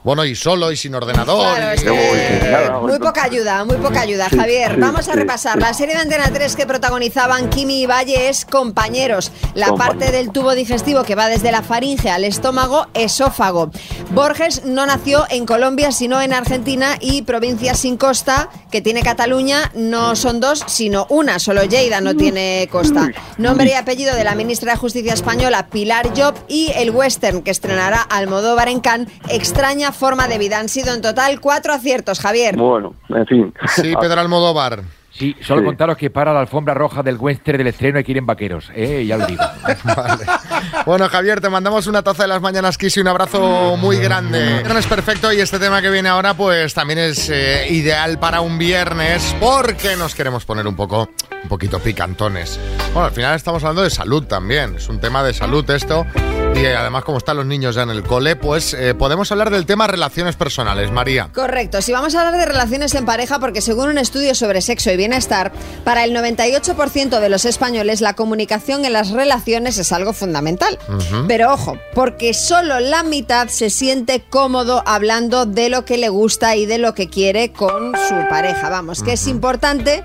Bueno, 0.03 0.25
y 0.25 0.35
solo 0.35 0.73
y 0.73 0.77
sin 0.77 0.95
ordenador. 0.95 1.57
Claro, 1.57 1.73
y- 1.73 1.75
es 1.75 1.83
que 1.83 2.71
muy 2.81 2.99
poca 2.99 3.25
ayuda, 3.25 3.65
muy 3.67 3.77
poca 3.77 4.01
ayuda, 4.01 4.29
Javier. 4.31 4.79
Vamos 4.79 5.09
a 5.09 5.13
repasar. 5.13 5.59
La 5.59 5.75
serie 5.75 5.95
de 5.95 6.01
Antena 6.01 6.31
3 6.33 6.57
que 6.57 6.65
protagonizaban 6.67 7.51
Kimi 7.51 7.83
y 7.83 7.87
Valle 7.87 8.31
es 8.31 8.47
Compañeros. 8.47 9.31
La 9.55 9.75
parte 9.75 10.11
del 10.11 10.31
tubo 10.33 10.55
digestivo 10.55 11.05
que 11.05 11.15
va 11.15 11.29
desde 11.29 11.53
la 11.53 11.63
faringe 11.63 12.09
al 12.11 12.25
estómago, 12.25 12.87
esófago. 12.95 13.71
Borges 14.13 14.65
no 14.65 14.87
nació 14.87 15.27
en 15.29 15.45
Colombia, 15.45 15.93
sino 15.93 16.21
en 16.23 16.33
Argentina 16.33 16.97
y 16.99 17.23
provincia 17.23 17.75
sin 17.75 17.97
costa, 17.99 18.49
que 18.71 18.81
tiene 18.81 19.03
Cataluña, 19.03 19.71
no 19.75 20.17
son 20.17 20.41
dos, 20.41 20.65
sino 20.67 21.07
una. 21.11 21.39
Solo 21.39 21.65
Lleida 21.65 22.01
no 22.01 22.17
tiene 22.17 22.69
costa. 22.73 23.11
Nombre 23.37 23.71
y 23.71 23.75
apellido 23.75 24.15
de 24.17 24.25
la 24.25 24.35
ministra 24.35 24.73
de 24.73 24.79
Justicia 24.79 25.13
española, 25.13 25.67
Pilar 25.67 26.11
Job, 26.17 26.35
y 26.49 26.73
el 26.75 26.91
western 26.91 27.43
que 27.43 27.51
estrenará 27.51 28.01
Almodóvar 28.01 28.69
en 28.69 28.81
Cannes, 28.81 29.09
Extraña 29.29 29.90
forma 29.93 30.29
de 30.29 30.39
vida. 30.39 30.59
Han 30.59 30.69
sido 30.69 30.95
en 30.95 31.01
total 31.03 31.41
cuatro 31.41 31.73
aciertos, 31.73 32.21
Javier. 32.21 32.57
Bueno, 32.57 32.95
en 33.09 33.27
fin. 33.27 33.55
Sí, 33.75 33.95
Pedro 34.01 34.21
Almodóvar. 34.21 34.83
Sí, 35.13 35.37
solo 35.43 35.61
Sí. 35.61 35.67
contaros 35.67 35.97
que 35.99 36.09
para 36.09 36.33
la 36.33 36.41
alfombra 36.41 36.73
roja 36.73 37.03
del 37.03 37.17
western 37.19 37.59
del 37.59 37.67
estreno 37.67 37.99
hay 37.99 38.05
que 38.05 38.13
ir 38.13 38.19
en 38.19 38.27
vaqueros, 38.27 38.71
eh, 38.75 39.05
ya 39.07 39.17
lo 39.17 39.27
digo. 39.27 39.43
Bueno, 40.87 41.09
Javier, 41.09 41.41
te 41.41 41.49
mandamos 41.51 41.87
una 41.87 42.03
taza 42.03 42.23
de 42.23 42.29
las 42.29 42.41
mañanas 42.41 42.79
Kiss 42.79 42.97
y 42.97 43.01
un 43.01 43.09
abrazo 43.09 43.77
muy 43.77 43.97
grande. 43.99 44.61
Viernes 44.63 44.87
perfecto 44.87 45.33
y 45.33 45.41
este 45.41 45.59
tema 45.59 45.83
que 45.83 45.91
viene 45.91 46.09
ahora 46.09 46.35
pues 46.35 46.73
también 46.75 46.99
es 47.01 47.29
eh, 47.31 47.67
ideal 47.71 48.19
para 48.19 48.41
un 48.41 48.57
viernes 48.57 49.35
porque 49.41 49.97
nos 49.97 50.15
queremos 50.15 50.45
poner 50.45 50.67
un 50.67 50.77
poco, 50.77 51.11
un 51.43 51.49
poquito 51.49 51.81
picantones. 51.81 52.59
Bueno, 52.93 53.07
al 53.07 53.13
final 53.13 53.35
estamos 53.37 53.63
hablando 53.63 53.83
de 53.83 53.91
salud 53.91 54.25
también, 54.25 54.77
es 54.77 54.89
un 54.89 55.01
tema 55.01 55.23
de 55.23 55.35
salud 55.35 55.69
esto. 55.71 56.07
Y 56.55 56.67
además 56.67 57.05
como 57.05 57.19
están 57.19 57.39
los 57.39 57.47
niños 57.47 57.75
ya 57.75 57.83
en 57.83 57.91
el 57.91 58.03
cole, 58.03 58.37
pues 58.37 58.75
eh, 58.75 58.95
podemos 58.95 59.33
hablar 59.33 59.51
del 59.51 59.65
tema 59.65 59.87
relaciones 59.87 60.37
personales, 60.37 60.91
María. 60.91 61.31
Correcto, 61.33 61.81
si 61.81 61.93
vamos 61.93 62.15
a 62.15 62.21
hablar 62.21 62.39
de 62.39 62.45
relaciones 62.45 62.95
en 62.95 63.07
pareja, 63.07 63.39
porque 63.39 63.63
según 63.63 63.89
un 63.89 63.99
estudio 63.99 64.35
sobre 64.35 64.61
sexo 64.61 64.91
y 64.91 64.97
bienestar, 64.97 65.53
para 65.85 66.05
el 66.05 66.15
98% 66.15 67.19
de 67.19 67.29
los 67.31 67.47
españoles 67.47 68.03
la 68.03 68.15
comunicación 68.15 68.85
en 68.85 68.93
las 68.93 69.11
relaciones 69.11 69.79
es 69.79 69.93
algo 69.93 70.13
fundamental. 70.13 70.79
Pero 71.27 71.55
ojo, 71.55 71.79
porque 71.95 72.35
solo 72.35 72.79
la 72.81 73.05
mitad 73.05 73.49
se 73.49 73.71
siente 73.71 74.23
cómodo 74.29 74.83
hablando 74.87 75.47
de 75.47 75.71
lo 75.71 75.85
que 75.87 75.97
le 75.97 76.11
gusta 76.11 76.57
y 76.57 76.67
de 76.67 76.79
lo 76.79 76.95
que 76.95 77.09
quiere 77.09 77.53
con 77.53 77.95
su 78.09 78.29
pareja. 78.29 78.69
Vamos, 78.69 79.03
que 79.03 79.15
es 79.15 79.27
importante, 79.27 80.03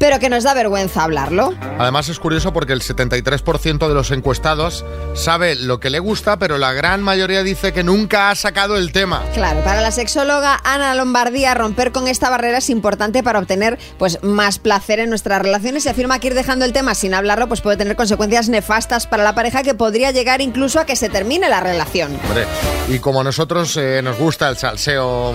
pero 0.00 0.18
que 0.18 0.30
nos 0.30 0.44
da 0.44 0.54
vergüenza 0.54 1.04
hablarlo. 1.04 1.52
Además 1.78 2.08
es 2.08 2.18
curioso 2.18 2.54
porque 2.54 2.72
el 2.72 2.80
73% 2.80 3.86
de 3.86 3.94
los 3.94 4.10
encuestados 4.10 4.82
sabe 5.12 5.56
lo 5.56 5.78
que 5.78 5.90
le 5.90 5.98
gusta, 5.98 6.38
pero 6.38 6.56
la 6.56 6.72
gran 6.72 7.02
mayoría 7.02 7.42
dice 7.42 7.74
que 7.74 7.84
nunca 7.84 8.30
ha 8.30 8.34
sacado 8.34 8.78
el 8.78 8.92
tema. 8.92 9.22
Claro, 9.34 9.60
para 9.60 9.82
la 9.82 9.90
sexóloga 9.90 10.58
Ana 10.64 10.94
Lombardía, 10.94 11.54
romper 11.54 11.92
con 11.92 12.08
esta 12.08 12.30
barrera 12.30 12.58
es 12.58 12.70
importante 12.70 13.22
para 13.22 13.40
obtener 13.40 13.78
pues, 13.98 14.22
más 14.22 14.58
placer 14.58 15.00
en 15.00 15.10
nuestras 15.10 15.42
relaciones 15.42 15.84
y 15.84 15.90
afirma 15.90 16.18
que 16.18 16.28
ir 16.28 16.34
dejando 16.34 16.64
el 16.64 16.72
tema 16.72 16.94
sin 16.94 17.12
hablarlo 17.12 17.46
pues, 17.46 17.60
puede 17.60 17.76
tener 17.76 17.94
consecuencias 17.94 18.48
nefastas 18.48 19.06
para 19.06 19.22
la 19.22 19.34
pareja 19.34 19.62
que 19.62 19.74
podría 19.74 20.12
llegar 20.12 20.40
incluso 20.40 20.80
a 20.80 20.86
que 20.86 20.96
se 20.96 21.10
termine 21.10 21.50
la 21.50 21.60
relación. 21.60 22.18
Hombre, 22.26 22.46
y 22.88 23.00
como 23.00 23.20
a 23.20 23.24
nosotros 23.24 23.76
eh, 23.76 24.00
nos 24.02 24.16
gusta 24.16 24.48
el 24.48 24.56
salseo, 24.56 25.34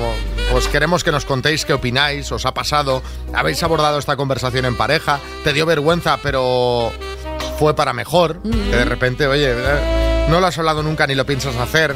pues 0.52 0.68
queremos 0.70 1.04
que 1.04 1.12
nos 1.12 1.24
contéis 1.24 1.66
qué 1.66 1.74
opináis, 1.74 2.32
os 2.32 2.48
ha 2.48 2.54
pasado, 2.54 3.04
habéis 3.32 3.62
abordado 3.62 4.00
esta 4.00 4.16
conversación 4.16 4.55
en 4.64 4.78
pareja, 4.78 5.20
te 5.44 5.52
dio 5.52 5.66
vergüenza, 5.66 6.18
pero 6.24 6.94
fue 7.60 7.76
para 7.76 7.92
mejor, 7.94 8.42
que 8.42 8.76
de 8.76 8.86
repente, 8.86 9.28
oye, 9.28 9.52
eh, 9.52 10.26
no 10.30 10.40
lo 10.40 10.48
has 10.48 10.58
hablado 10.58 10.82
nunca 10.84 11.06
ni 11.08 11.16
lo 11.16 11.26
piensas 11.26 11.58
hacer. 11.58 11.94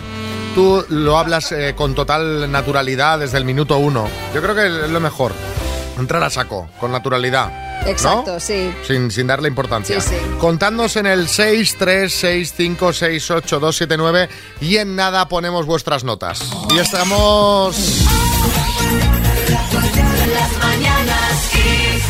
Tú 0.56 0.84
lo 0.90 1.18
hablas 1.18 1.52
eh, 1.52 1.76
con 1.76 1.94
total 1.96 2.52
naturalidad 2.52 3.20
desde 3.20 3.38
el 3.38 3.46
minuto 3.46 3.78
uno. 3.78 4.08
Yo 4.34 4.42
creo 4.42 4.56
que 4.56 4.66
es 4.66 4.90
lo 4.90 5.00
mejor. 5.00 5.32
Entrar 5.98 6.24
a 6.24 6.30
saco, 6.30 6.70
con 6.80 6.92
naturalidad. 6.92 7.82
¿no? 7.84 7.88
Exacto, 7.88 8.40
sí. 8.40 8.74
Sin, 8.86 9.12
sin 9.12 9.28
darle 9.28 9.48
importancia. 9.48 10.02
Sí, 10.02 10.16
sí. 10.16 10.22
Contadnos 10.40 10.96
en 10.96 11.06
el 11.06 11.28
636568279 11.28 14.28
y 14.62 14.78
en 14.78 14.96
nada 14.96 15.28
ponemos 15.28 15.66
vuestras 15.66 16.04
notas. 16.04 16.42
Y 16.74 16.80
estamos 16.80 17.76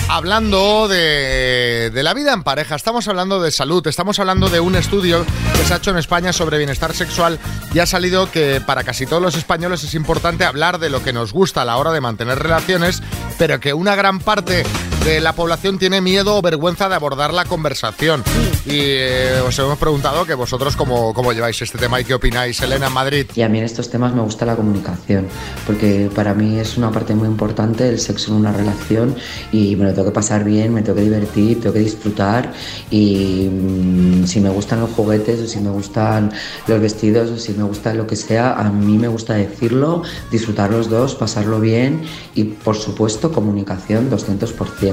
hablando 0.09 0.87
de, 0.87 1.91
de 1.93 2.03
la 2.03 2.13
vida 2.13 2.33
en 2.33 2.43
pareja, 2.43 2.75
estamos 2.75 3.07
hablando 3.07 3.39
de 3.39 3.51
salud, 3.51 3.85
estamos 3.87 4.19
hablando 4.19 4.49
de 4.49 4.59
un 4.59 4.75
estudio 4.75 5.23
que 5.55 5.63
se 5.63 5.73
ha 5.73 5.77
hecho 5.77 5.91
en 5.91 5.97
España 5.97 6.33
sobre 6.33 6.57
bienestar 6.57 6.93
sexual 6.93 7.39
y 7.73 7.79
ha 7.79 7.85
salido 7.85 8.31
que 8.31 8.59
para 8.59 8.83
casi 8.83 9.05
todos 9.05 9.21
los 9.21 9.35
españoles 9.35 9.83
es 9.83 9.93
importante 9.93 10.45
hablar 10.45 10.79
de 10.79 10.89
lo 10.89 11.03
que 11.03 11.13
nos 11.13 11.31
gusta 11.31 11.61
a 11.61 11.65
la 11.65 11.77
hora 11.77 11.91
de 11.91 12.01
mantener 12.01 12.39
relaciones, 12.39 13.03
pero 13.37 13.59
que 13.59 13.73
una 13.73 13.95
gran 13.95 14.19
parte 14.19 14.63
de 15.03 15.21
la 15.21 15.33
población 15.33 15.77
tiene 15.77 16.01
miedo 16.01 16.37
o 16.37 16.41
vergüenza 16.41 16.89
de 16.89 16.95
abordar 16.95 17.33
la 17.33 17.45
conversación. 17.45 18.23
Y 18.65 18.79
eh, 18.79 19.41
os 19.45 19.57
hemos 19.59 19.77
preguntado 19.77 20.25
que 20.25 20.33
vosotros 20.33 20.75
cómo, 20.75 21.13
cómo 21.13 21.31
lleváis 21.33 21.61
este 21.61 21.77
tema 21.77 21.99
y 21.99 22.05
qué 22.05 22.13
opináis, 22.13 22.61
Elena 22.61 22.87
en 22.87 22.93
Madrid. 22.93 23.25
Y 23.35 23.41
a 23.41 23.49
mí 23.49 23.59
en 23.59 23.65
estos 23.65 23.89
temas 23.89 24.13
me 24.13 24.21
gusta 24.21 24.45
la 24.45 24.55
comunicación, 24.55 25.27
porque 25.65 26.09
para 26.13 26.33
mí 26.33 26.59
es 26.59 26.77
una 26.77 26.91
parte 26.91 27.15
muy 27.15 27.27
importante 27.27 27.87
el 27.87 27.99
sexo 27.99 28.31
en 28.31 28.37
una 28.37 28.51
relación 28.51 29.15
y 29.51 29.75
me 29.75 29.85
lo 29.85 29.93
tengo 29.93 30.05
que 30.05 30.13
pasar 30.13 30.43
bien, 30.43 30.73
me 30.73 30.81
tengo 30.81 30.97
que 30.97 31.03
divertir, 31.03 31.61
tengo 31.61 31.73
que 31.73 31.79
disfrutar 31.79 32.51
y 32.91 33.49
mm, 33.51 34.25
si 34.25 34.39
me 34.39 34.49
gustan 34.49 34.81
los 34.81 34.91
juguetes 34.91 35.39
o 35.41 35.47
si 35.47 35.59
me 35.59 35.69
gustan 35.69 36.31
los 36.67 36.81
vestidos 36.81 37.31
o 37.31 37.37
si 37.37 37.53
me 37.53 37.63
gusta 37.63 37.93
lo 37.93 38.05
que 38.07 38.15
sea, 38.15 38.53
a 38.53 38.69
mí 38.69 38.97
me 38.97 39.07
gusta 39.07 39.35
decirlo, 39.35 40.03
disfrutar 40.31 40.71
los 40.71 40.89
dos, 40.89 41.15
pasarlo 41.15 41.59
bien 41.59 42.01
y 42.35 42.43
por 42.43 42.75
supuesto 42.75 43.31
comunicación 43.31 44.09
200%. 44.09 44.88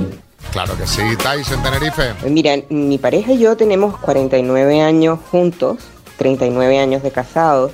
Claro 0.53 0.77
que 0.77 0.87
sí, 0.87 1.03
Tais 1.23 1.51
en 1.51 1.63
Tenerife. 1.63 2.15
Pues 2.21 2.33
Mira, 2.33 2.57
mi 2.69 2.99
pareja 2.99 3.33
y 3.33 3.39
yo 3.39 3.57
tenemos 3.57 3.99
49 3.99 4.81
años 4.81 5.19
juntos, 5.31 5.79
39 6.19 6.79
años 6.79 7.03
de 7.03 7.11
casados, 7.11 7.73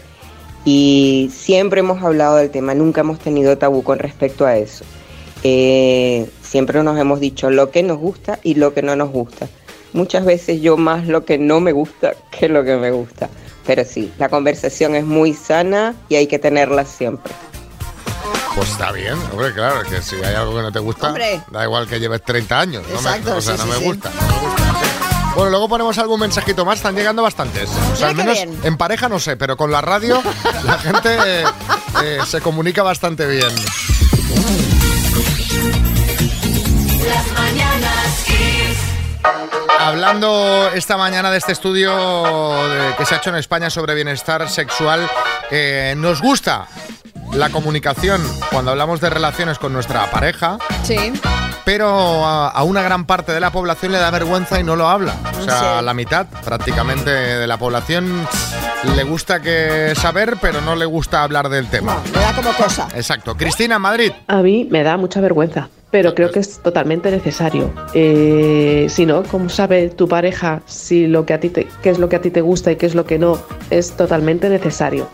y 0.65 1.31
siempre 1.33 1.81
hemos 1.81 2.03
hablado 2.03 2.37
del 2.37 2.51
tema, 2.51 2.75
nunca 2.75 3.01
hemos 3.01 3.19
tenido 3.19 3.59
tabú 3.59 3.83
con 3.83 3.99
respecto 3.99 4.47
a 4.47 4.57
eso. 4.57 4.85
Eh, 5.45 6.29
siempre 6.41 6.83
nos 6.83 6.99
hemos 6.99 7.19
dicho 7.19 7.51
lo 7.51 7.71
que 7.71 7.83
nos 7.83 7.99
gusta 7.99 8.39
y 8.43 8.55
lo 8.55 8.73
que 8.75 8.83
no 8.83 8.95
nos 8.95 9.11
gusta. 9.11 9.49
Muchas 9.93 10.25
veces 10.25 10.61
yo 10.61 10.77
más 10.77 11.07
lo 11.07 11.25
que 11.25 11.37
no 11.37 11.61
me 11.61 11.73
gusta 11.73 12.15
que 12.31 12.49
lo 12.49 12.65
que 12.65 12.77
me 12.77 12.91
gusta. 12.91 13.29
Pero 13.67 13.85
sí, 13.85 14.11
la 14.19 14.29
conversación 14.29 14.95
es 14.95 15.05
muy 15.05 15.35
sana 15.35 15.95
y 16.09 16.17
hay 16.17 16.27
que 16.27 16.39
tenerla 16.39 16.85
siempre. 16.85 17.33
Pues 18.55 18.69
está 18.71 18.93
bien, 18.93 19.15
hombre, 19.33 19.53
claro, 19.55 19.83
que 19.83 20.03
si 20.03 20.17
hay 20.17 20.35
algo 20.35 20.55
que 20.57 20.63
no 20.63 20.71
te 20.73 20.79
gusta, 20.79 21.09
Hombre. 21.09 21.41
da 21.51 21.65
igual 21.65 21.89
que 21.89 21.99
lleves 21.99 22.23
30 22.23 22.61
años. 22.61 22.85
no 22.93 23.01
me- 23.01 23.31
o 23.33 23.41
sea, 23.41 23.57
sí, 23.57 23.59
no 23.59 23.65
sí, 23.65 23.69
me 23.71 23.77
sí. 23.77 23.85
gusta. 23.85 24.11
no 24.11 24.27
me 24.27 24.39
gusta, 24.47 24.63
sí. 24.83 24.89
Bueno, 25.35 25.51
luego 25.51 25.69
ponemos 25.71 25.97
algún 25.97 26.21
mensajito 26.21 26.65
más, 26.67 26.77
están 26.77 26.95
llegando 26.95 27.23
bastantes. 27.23 27.71
O 27.93 27.97
sea, 27.97 28.09
al 28.09 28.15
menos 28.15 28.39
en 28.39 28.77
pareja 28.77 29.09
no 29.09 29.19
sé, 29.19 29.37
pero 29.39 29.57
con 29.57 29.71
la 29.71 29.81
radio 29.81 30.23
la 30.65 30.79
gente 30.79 31.17
eh, 31.25 31.45
eh, 32.05 32.19
se 32.27 32.43
comunica 32.43 32.83
bastante 32.83 33.27
bien. 33.27 33.49
Las 37.09 37.33
mañanas 37.33 38.25
Kiss. 38.27 38.79
Hablando 39.79 40.71
esta 40.75 40.97
mañana 40.99 41.31
de 41.31 41.39
este 41.39 41.53
estudio 41.53 42.69
de- 42.69 42.95
que 42.97 43.07
se 43.07 43.15
ha 43.15 43.19
hecho 43.19 43.31
en 43.31 43.37
España 43.37 43.71
sobre 43.71 43.95
bienestar 43.95 44.49
sexual, 44.51 45.09
eh, 45.51 45.95
nos 45.97 46.21
gusta 46.21 46.67
la 47.35 47.51
comunicación 47.51 48.21
cuando 48.51 48.71
hablamos 48.73 49.01
de 49.01 49.09
relaciones 49.11 49.59
con 49.59 49.73
nuestra 49.73 50.11
pareja, 50.11 50.59
Sí. 50.83 51.13
pero 51.65 51.89
a, 52.27 52.49
a 52.49 52.63
una 52.63 52.83
gran 52.83 53.05
parte 53.07 53.33
de 53.33 53.41
la 53.41 53.51
población 53.51 53.93
le 53.93 53.99
da 53.99 54.11
vergüenza 54.11 54.61
y 54.61 54.65
no 54.65 54.77
lo 54.77 54.89
habla. 54.89 55.15
O 55.41 55.43
sea, 55.45 55.79
Sí. 55.79 55.85
la 55.85 55.95
mitad 55.95 56.27
prácticamente 56.45 57.11
de 57.11 57.47
la 57.47 57.57
población 57.57 58.27
le 58.97 59.03
gusta 59.05 59.41
que 59.41 59.95
saber, 59.97 60.37
pero 60.41 60.61
no 60.61 60.75
le 60.77 60.85
gusta 60.85 61.23
hablar 61.23 61.49
del 61.49 61.69
tema. 61.69 61.97
Le 62.13 62.21
da 62.21 62.33
como 62.35 62.53
cosa. 62.53 62.89
Exacto. 62.95 63.37
Cristina, 63.37 63.79
Madrid. 63.79 64.13
A 64.27 64.43
mí 64.43 64.69
me 64.71 64.83
da 64.83 64.97
mucha 64.97 65.21
vergüenza, 65.21 65.69
pero 65.91 66.15
creo 66.15 66.31
que 66.33 66.41
es 66.41 66.59
totalmente 66.61 67.11
necesario. 67.11 67.73
Eh, 67.95 68.87
si 68.91 69.07
no, 69.07 69.23
¿cómo 69.23 69.49
sabe 69.49 69.89
tu 69.89 70.09
pareja 70.09 70.61
si 70.67 71.07
lo 71.07 71.25
que 71.25 71.33
a 71.35 71.41
ti 71.41 71.49
te, 71.49 71.69
qué 71.83 71.91
es 71.91 71.99
lo 71.99 72.09
que 72.09 72.17
a 72.17 72.21
ti 72.21 72.31
te 72.31 72.41
gusta 72.41 72.73
y 72.73 72.77
qué 72.77 72.87
es 72.87 72.95
lo 72.95 73.07
que 73.07 73.19
no? 73.19 73.39
Es 73.71 73.93
totalmente 73.97 74.49
necesario. 74.49 75.09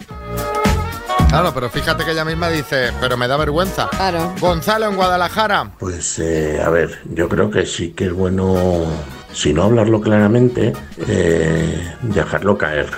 Claro, 1.29 1.53
pero 1.53 1.69
fíjate 1.69 2.05
que 2.05 2.13
ella 2.13 2.25
misma 2.25 2.49
dice, 2.49 2.91
pero 3.01 3.19
me 3.19 3.29
da 3.29 3.37
vergüenza. 3.37 3.89
Claro. 3.91 4.35
Gonzalo 4.41 4.87
en 4.87 4.97
Guadalajara. 4.97 5.73
Pues 5.79 6.19
eh, 6.21 6.61
a 6.65 6.71
ver, 6.71 6.99
yo 7.13 7.29
creo 7.29 7.51
que 7.51 7.67
sí 7.67 7.91
que 7.91 8.07
es 8.07 8.13
bueno, 8.13 8.87
si 9.33 9.53
no 9.53 9.65
hablarlo 9.65 10.01
claramente, 10.01 10.73
eh, 11.07 11.95
dejarlo 12.01 12.57
caer. 12.57 12.89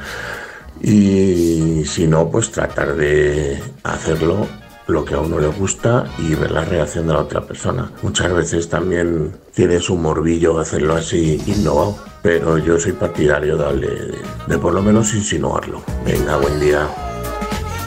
y 0.80 1.84
si 1.84 2.06
no, 2.06 2.30
pues 2.30 2.50
tratar 2.50 2.96
de 2.96 3.62
hacerlo 3.84 4.48
lo 4.86 5.04
que 5.04 5.14
a 5.14 5.20
uno 5.20 5.38
le 5.38 5.48
gusta 5.48 6.06
y 6.18 6.34
ver 6.34 6.50
la 6.52 6.64
reacción 6.64 7.06
de 7.06 7.12
la 7.12 7.20
otra 7.20 7.42
persona. 7.42 7.92
Muchas 8.02 8.32
veces 8.32 8.70
también 8.70 9.32
tiene 9.54 9.80
su 9.80 9.96
morbillo 9.96 10.58
hacerlo 10.58 10.94
así 10.94 11.40
innovado, 11.46 11.98
pero 12.22 12.56
yo 12.56 12.80
soy 12.80 12.92
partidario 12.92 13.58
de, 13.58 14.18
de 14.46 14.58
por 14.58 14.72
lo 14.72 14.82
menos 14.82 15.12
insinuarlo. 15.14 15.82
Venga, 16.06 16.36
buen 16.38 16.58
día. 16.58 16.88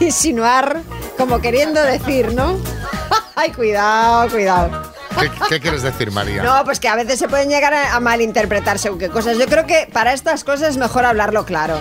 insinuar, 0.00 0.82
como 1.18 1.40
queriendo 1.40 1.82
decir, 1.82 2.34
¿no? 2.34 2.56
Ay, 3.36 3.52
cuidado, 3.52 4.28
cuidado. 4.30 4.94
¿Qué, 5.20 5.30
qué 5.48 5.60
quieres 5.60 5.82
decir, 5.82 6.10
María? 6.10 6.42
No, 6.42 6.64
pues 6.64 6.80
que 6.80 6.88
a 6.88 6.96
veces 6.96 7.18
se 7.20 7.28
pueden 7.28 7.48
llegar 7.48 7.72
a, 7.72 7.94
a 7.94 8.00
malinterpretar 8.00 8.78
según 8.80 8.98
qué 8.98 9.08
cosas. 9.08 9.38
Yo 9.38 9.46
creo 9.46 9.64
que 9.66 9.88
para 9.92 10.12
estas 10.12 10.42
cosas 10.42 10.70
es 10.70 10.76
mejor 10.76 11.04
hablarlo 11.04 11.44
claro. 11.44 11.78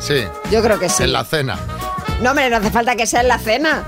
Sí. 0.00 0.26
Yo 0.50 0.62
creo 0.62 0.78
que 0.78 0.90
sí. 0.90 1.02
En 1.04 1.12
la 1.14 1.24
cena. 1.24 1.58
No, 2.20 2.30
hombre, 2.30 2.50
no 2.50 2.58
hace 2.58 2.70
falta 2.70 2.94
que 2.94 3.06
sea 3.06 3.22
en 3.22 3.28
la 3.28 3.38
cena. 3.38 3.84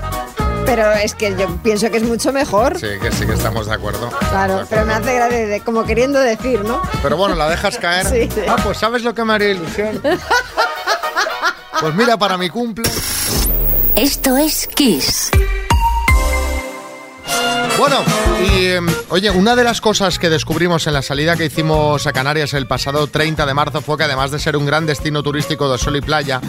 Pero 0.65 0.91
es 0.93 1.13
que 1.13 1.35
yo 1.37 1.47
pienso 1.57 1.89
que 1.91 1.97
es 1.97 2.03
mucho 2.03 2.33
mejor. 2.33 2.79
Sí, 2.79 2.87
que 2.99 3.11
sí 3.11 3.25
que 3.27 3.33
estamos 3.33 3.67
de 3.67 3.73
acuerdo. 3.75 4.09
Claro, 4.31 4.65
pero 4.69 4.83
me 4.83 4.93
hace 4.95 5.13
gracia 5.13 5.45
de- 5.45 5.61
como 5.61 5.85
queriendo 5.85 6.19
decir, 6.19 6.61
¿no? 6.65 6.81
Pero 7.03 7.15
bueno, 7.17 7.35
la 7.35 7.47
dejas 7.49 7.77
caer. 7.81 8.07
Sí. 8.07 8.27
Ah, 8.49 8.55
pues 8.63 8.79
¿sabes 8.79 9.03
lo 9.03 9.13
que 9.13 9.23
me 9.23 9.33
haría 9.33 9.51
ilusión? 9.51 10.01
Pues 11.79 11.93
mira, 11.93 12.17
para 12.17 12.37
mi 12.37 12.49
cumple. 12.49 12.89
Esto 13.97 14.37
es 14.37 14.67
Kiss. 14.67 15.31
Bueno, 17.79 18.03
y 18.43 18.65
eh, 18.65 18.79
oye, 19.09 19.31
una 19.31 19.55
de 19.55 19.63
las 19.63 19.81
cosas 19.81 20.19
que 20.19 20.29
descubrimos 20.29 20.85
en 20.85 20.93
la 20.93 21.01
salida 21.01 21.35
que 21.35 21.45
hicimos 21.45 22.05
a 22.05 22.13
Canarias 22.13 22.53
el 22.53 22.67
pasado 22.67 23.07
30 23.07 23.47
de 23.47 23.53
marzo 23.55 23.81
fue 23.81 23.97
que 23.97 24.03
además 24.03 24.29
de 24.29 24.37
ser 24.37 24.55
un 24.55 24.67
gran 24.67 24.85
destino 24.85 25.23
turístico 25.23 25.71
de 25.71 25.79
sol 25.79 25.95
y 25.95 26.01
playa 26.01 26.41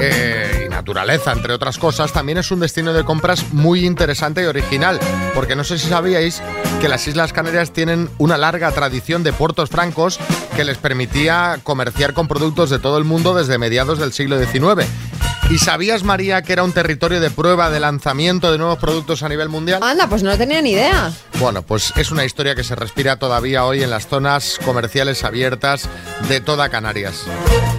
eh, 0.00 0.64
y 0.64 0.70
naturaleza, 0.70 1.32
entre 1.32 1.52
otras 1.52 1.76
cosas, 1.76 2.10
también 2.10 2.38
es 2.38 2.50
un 2.50 2.60
destino 2.60 2.94
de 2.94 3.04
compras 3.04 3.52
muy 3.52 3.84
interesante 3.84 4.42
y 4.42 4.46
original. 4.46 4.98
Porque 5.34 5.56
no 5.56 5.64
sé 5.64 5.78
si 5.78 5.88
sabíais 5.88 6.42
que 6.80 6.88
las 6.88 7.06
Islas 7.06 7.34
Canarias 7.34 7.70
tienen 7.72 8.08
una 8.16 8.38
larga 8.38 8.72
tradición 8.72 9.22
de 9.24 9.34
puertos 9.34 9.68
francos 9.68 10.18
que 10.56 10.64
les 10.64 10.78
permitía 10.78 11.60
comerciar 11.64 12.14
con 12.14 12.28
productos 12.28 12.70
de 12.70 12.78
todo 12.78 12.96
el 12.96 13.04
mundo 13.04 13.34
desde 13.34 13.58
mediados 13.58 13.98
del 13.98 14.14
siglo 14.14 14.38
XIX. 14.38 14.88
¿Y 15.50 15.58
sabías, 15.58 16.02
María, 16.04 16.42
que 16.42 16.52
era 16.52 16.64
un 16.64 16.72
territorio 16.72 17.20
de 17.20 17.30
prueba 17.30 17.70
de 17.70 17.78
lanzamiento 17.78 18.50
de 18.50 18.58
nuevos 18.58 18.78
productos 18.78 19.22
a 19.22 19.28
nivel 19.28 19.48
mundial? 19.50 19.82
Anda, 19.82 20.08
pues 20.08 20.22
no 20.22 20.36
tenía 20.38 20.62
ni 20.62 20.70
idea. 20.70 21.12
Bueno, 21.38 21.62
pues 21.62 21.92
es 21.96 22.10
una 22.10 22.24
historia 22.24 22.54
que 22.54 22.64
se 22.64 22.74
respira 22.74 23.18
todavía 23.18 23.64
hoy 23.64 23.82
en 23.82 23.90
las 23.90 24.08
zonas 24.08 24.58
comerciales 24.64 25.22
abiertas 25.22 25.88
de 26.28 26.40
toda 26.40 26.70
Canarias. 26.70 27.24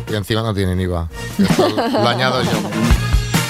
Y 0.10 0.16
encima 0.16 0.44
no 0.44 0.54
tienen 0.54 0.80
IVA. 0.80 1.10
Esto 1.40 1.68
lo, 1.76 2.08
añado 2.08 2.44
yo. 2.44 2.52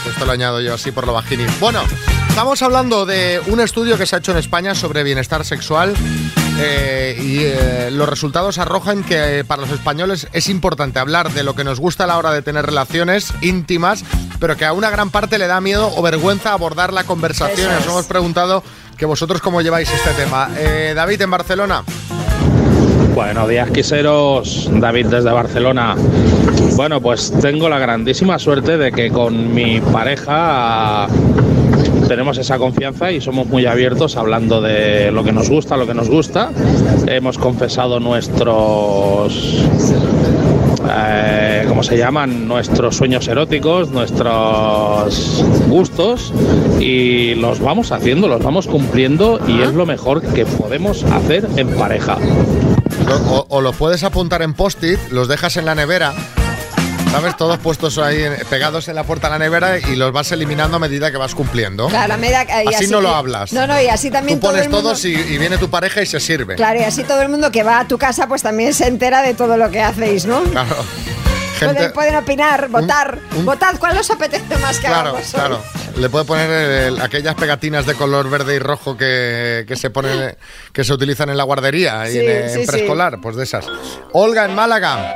Esto 0.10 0.26
lo 0.26 0.32
añado 0.32 0.62
yo 0.62 0.74
así 0.74 0.92
por 0.92 1.06
lo 1.06 1.14
bajini. 1.14 1.46
Bueno, 1.60 1.82
estamos 2.30 2.62
hablando 2.62 3.06
de 3.06 3.42
un 3.48 3.60
estudio 3.60 3.98
que 3.98 4.06
se 4.06 4.16
ha 4.16 4.20
hecho 4.20 4.32
en 4.32 4.38
España 4.38 4.76
sobre 4.76 5.04
bienestar 5.04 5.44
sexual. 5.44 5.94
Eh, 6.58 7.18
y 7.22 7.40
eh, 7.44 7.90
los 7.92 8.08
resultados 8.08 8.58
arrojan 8.58 9.04
que 9.04 9.40
eh, 9.40 9.44
para 9.44 9.62
los 9.62 9.72
españoles 9.72 10.28
es 10.32 10.48
importante 10.50 11.00
hablar 11.00 11.32
de 11.32 11.44
lo 11.44 11.56
que 11.56 11.64
nos 11.64 11.80
gusta 11.80 12.06
a 12.06 12.08
la 12.08 12.18
hora 12.18 12.32
de 12.32 12.42
tener 12.42 12.66
relaciones 12.66 13.34
íntimas, 13.42 14.04
pero 14.40 14.56
que 14.56 14.66
a 14.66 14.74
una 14.74 14.90
gran 14.90 15.10
parte 15.10 15.38
le 15.38 15.48
da 15.48 15.60
miedo 15.62 15.92
o 15.96 16.02
vergüenza 16.02 16.54
abordar 16.54 16.94
la 16.94 17.04
conversación. 17.04 17.72
Nos 17.74 17.86
hemos 17.86 18.06
preguntado 18.06 18.64
que 18.98 19.06
vosotros 19.06 19.42
cómo 19.42 19.62
lleváis 19.62 19.92
este 19.92 20.12
tema. 20.12 20.50
Eh, 20.58 20.94
David, 20.96 21.22
en 21.22 21.32
Barcelona. 21.32 21.84
Buenos 23.14 23.48
días, 23.48 23.70
quiseros. 23.72 24.70
David 24.72 25.08
desde 25.08 25.32
Barcelona. 25.32 25.96
Bueno, 26.76 27.02
pues 27.02 27.32
tengo 27.42 27.70
la 27.70 27.80
grandísima 27.80 28.40
suerte 28.40 28.78
de 28.78 28.92
que 28.92 29.10
con 29.10 29.54
mi 29.54 29.80
pareja 29.80 31.08
tenemos 32.16 32.38
esa 32.38 32.58
confianza 32.58 33.12
y 33.12 33.20
somos 33.20 33.46
muy 33.46 33.66
abiertos 33.66 34.16
hablando 34.16 34.62
de 34.62 35.12
lo 35.12 35.26
que 35.26 35.34
nos 35.34 35.50
gusta, 35.50 35.76
lo 35.76 35.86
que 35.86 35.94
nos 35.94 36.10
gusta. 36.10 36.50
Hemos 37.08 37.38
confesado 37.38 38.00
nuestros 38.00 39.66
eh, 40.98 41.66
¿cómo 41.68 41.84
se 41.84 41.98
llaman? 41.98 42.48
Nuestros 42.48 42.96
sueños 42.96 43.28
eróticos, 43.28 43.90
nuestros 43.92 45.44
gustos 45.68 46.32
y 46.80 47.36
los 47.36 47.60
vamos 47.60 47.92
haciendo, 47.92 48.30
los 48.30 48.42
vamos 48.42 48.68
cumpliendo 48.68 49.42
y 49.46 49.62
es 49.64 49.74
lo 49.74 49.86
mejor 49.86 50.22
que 50.22 50.46
podemos 50.46 51.04
hacer 51.04 51.46
en 51.58 51.68
pareja. 51.76 52.18
O, 53.30 53.46
o 53.50 53.60
lo 53.60 53.74
puedes 53.74 54.06
apuntar 54.06 54.42
en 54.42 54.54
post-it, 54.54 55.00
los 55.12 55.28
dejas 55.28 55.58
en 55.58 55.66
la 55.66 55.76
nevera. 55.76 56.14
¿Sabes? 57.16 57.38
Todos 57.38 57.58
puestos 57.60 57.98
ahí 57.98 58.24
pegados 58.50 58.88
en 58.88 58.96
la 58.96 59.04
puerta 59.04 59.28
de 59.28 59.34
la 59.34 59.40
nevera 59.40 59.78
y 59.80 59.96
los 59.96 60.12
vas 60.12 60.32
eliminando 60.32 60.78
a 60.78 60.80
medida 60.80 61.12
que 61.12 61.18
vas 61.18 61.34
cumpliendo. 61.36 61.88
Claro, 61.88 62.14
a 62.14 62.18
medida 62.18 62.46
que- 62.46 62.64
y 62.70 62.74
así, 62.74 62.88
no 62.88 63.02
lo 63.02 63.10
hablas. 63.16 63.54
No, 63.54 63.66
no, 63.68 63.82
y 63.82 63.88
así 63.88 64.12
también 64.12 64.40
Tú 64.40 64.48
pones 64.48 64.64
mundo- 64.64 64.82
todos 64.82 65.06
y, 65.06 65.14
y 65.14 65.38
viene 65.38 65.58
tu 65.58 65.70
pareja 65.70 66.02
y 66.02 66.06
se 66.06 66.20
sirve. 66.20 66.56
Claro, 66.56 66.80
y 66.80 66.84
así 66.84 67.04
todo 67.04 67.22
el 67.22 67.30
mundo 67.30 67.52
que 67.52 67.64
va 67.64 67.80
a 67.80 67.88
tu 67.88 67.98
casa 67.98 68.28
pues 68.28 68.42
también 68.42 68.74
se 68.74 68.88
entera 68.88 69.22
de 69.22 69.34
todo 69.34 69.58
lo 69.58 69.70
que 69.72 69.82
hacéis, 69.82 70.26
¿no? 70.26 70.42
Claro. 70.44 70.76
Pueden, 71.58 71.76
Gente, 71.78 71.90
pueden 71.92 72.16
opinar, 72.18 72.68
votar. 72.68 73.18
Votad, 73.44 73.76
¿cuál 73.80 73.98
os 73.98 74.12
apetece 74.12 74.58
más 74.58 74.78
que 74.78 74.88
claro, 74.88 75.10
hagamos 75.12 75.30
claro. 75.32 75.62
Le 75.96 76.10
puede 76.10 76.26
poner 76.26 76.50
el- 76.52 77.02
aquellas 77.02 77.34
pegatinas 77.36 77.86
de 77.86 77.94
color 77.96 78.30
verde 78.30 78.56
y 78.56 78.60
rojo 78.60 78.98
que, 78.98 79.64
que 79.66 79.78
se 79.78 79.90
ponen, 79.90 80.36
que 80.74 80.84
se 80.84 80.92
utilizan 80.92 81.30
en 81.30 81.38
la 81.38 81.44
guardería 81.46 82.10
y 82.10 82.12
Sí, 82.12 82.20
en, 82.20 82.30
en 82.30 82.50
sí, 82.50 82.60
sí. 82.60 82.66
preescolar, 82.68 83.22
pues 83.22 83.38
de 83.38 83.46
esas. 83.46 83.66
Olga 84.12 84.44
en 84.44 84.54
Málaga. 84.54 85.16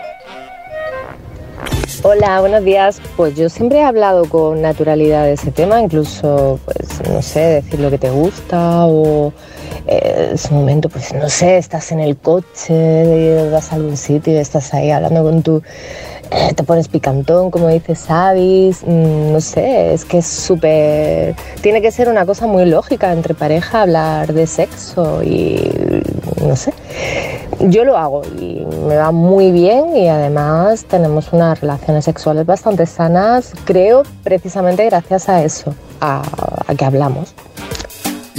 Hola, 2.02 2.40
buenos 2.40 2.64
días. 2.64 3.02
Pues 3.18 3.36
yo 3.36 3.50
siempre 3.50 3.80
he 3.80 3.84
hablado 3.84 4.24
con 4.24 4.62
naturalidad 4.62 5.26
de 5.26 5.34
ese 5.34 5.52
tema, 5.52 5.82
incluso, 5.82 6.58
pues, 6.64 7.02
no 7.10 7.22
sé, 7.22 7.62
decir 7.62 7.82
lo 7.82 7.90
que 7.90 7.98
te 7.98 8.10
gusta 8.10 8.86
o 8.86 9.34
eh, 9.88 10.32
ese 10.34 10.54
momento, 10.54 10.90
pues, 10.90 11.14
no 11.14 11.30
sé, 11.30 11.58
estás 11.58 11.92
en 11.92 12.00
el 12.00 12.18
coche, 12.18 13.50
vas 13.50 13.72
a 13.72 13.76
algún 13.76 13.98
sitio 13.98 14.40
estás 14.40 14.74
ahí 14.74 14.92
hablando 14.92 15.24
con 15.24 15.42
tu... 15.42 15.62
eh, 16.32 16.54
te 16.54 16.64
pones 16.64 16.88
picantón, 16.88 17.50
como 17.52 17.68
dice 17.70 17.96
Sabis, 17.96 18.84
mm, 18.86 19.32
no 19.32 19.42
sé, 19.42 19.94
es 19.94 20.06
que 20.06 20.20
es 20.20 20.28
súper... 20.28 21.36
Tiene 21.62 21.82
que 21.82 21.92
ser 21.92 22.08
una 22.10 22.26
cosa 22.26 22.48
muy 22.48 22.66
lógica 22.66 23.12
entre 23.12 23.34
pareja 23.34 23.82
hablar 23.82 24.34
de 24.34 24.46
sexo 24.48 25.24
y 25.24 25.72
no 26.46 26.56
sé. 26.56 26.74
Yo 27.62 27.84
lo 27.84 27.98
hago 27.98 28.22
y 28.40 28.66
me 28.88 28.96
va 28.96 29.12
muy 29.12 29.52
bien 29.52 29.98
y 29.98 30.08
además 30.08 30.86
tenemos 30.86 31.34
unas 31.34 31.60
relaciones 31.60 32.06
sexuales 32.06 32.46
bastante 32.46 32.86
sanas, 32.86 33.52
creo 33.66 34.04
precisamente 34.24 34.86
gracias 34.86 35.28
a 35.28 35.44
eso, 35.44 35.76
a, 36.00 36.22
a 36.66 36.76
que 36.76 36.86
hablamos. 36.86 37.34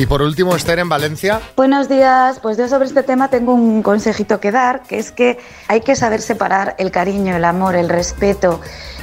Y 0.00 0.06
por 0.06 0.22
último, 0.22 0.56
Esther 0.56 0.78
en 0.78 0.88
Valencia. 0.88 1.42
Buenos 1.56 1.86
días, 1.86 2.38
pues 2.40 2.56
yo 2.56 2.66
sobre 2.68 2.86
este 2.86 3.02
tema 3.02 3.28
tengo 3.28 3.52
un 3.52 3.82
consejito 3.82 4.40
que 4.40 4.50
dar, 4.50 4.80
que 4.84 4.98
es 4.98 5.12
que 5.12 5.38
hay 5.68 5.82
que 5.82 5.94
saber 5.94 6.22
separar 6.22 6.74
el 6.78 6.90
cariño, 6.90 7.36
el 7.36 7.44
amor, 7.44 7.76
el 7.76 7.90
respeto, 7.90 8.62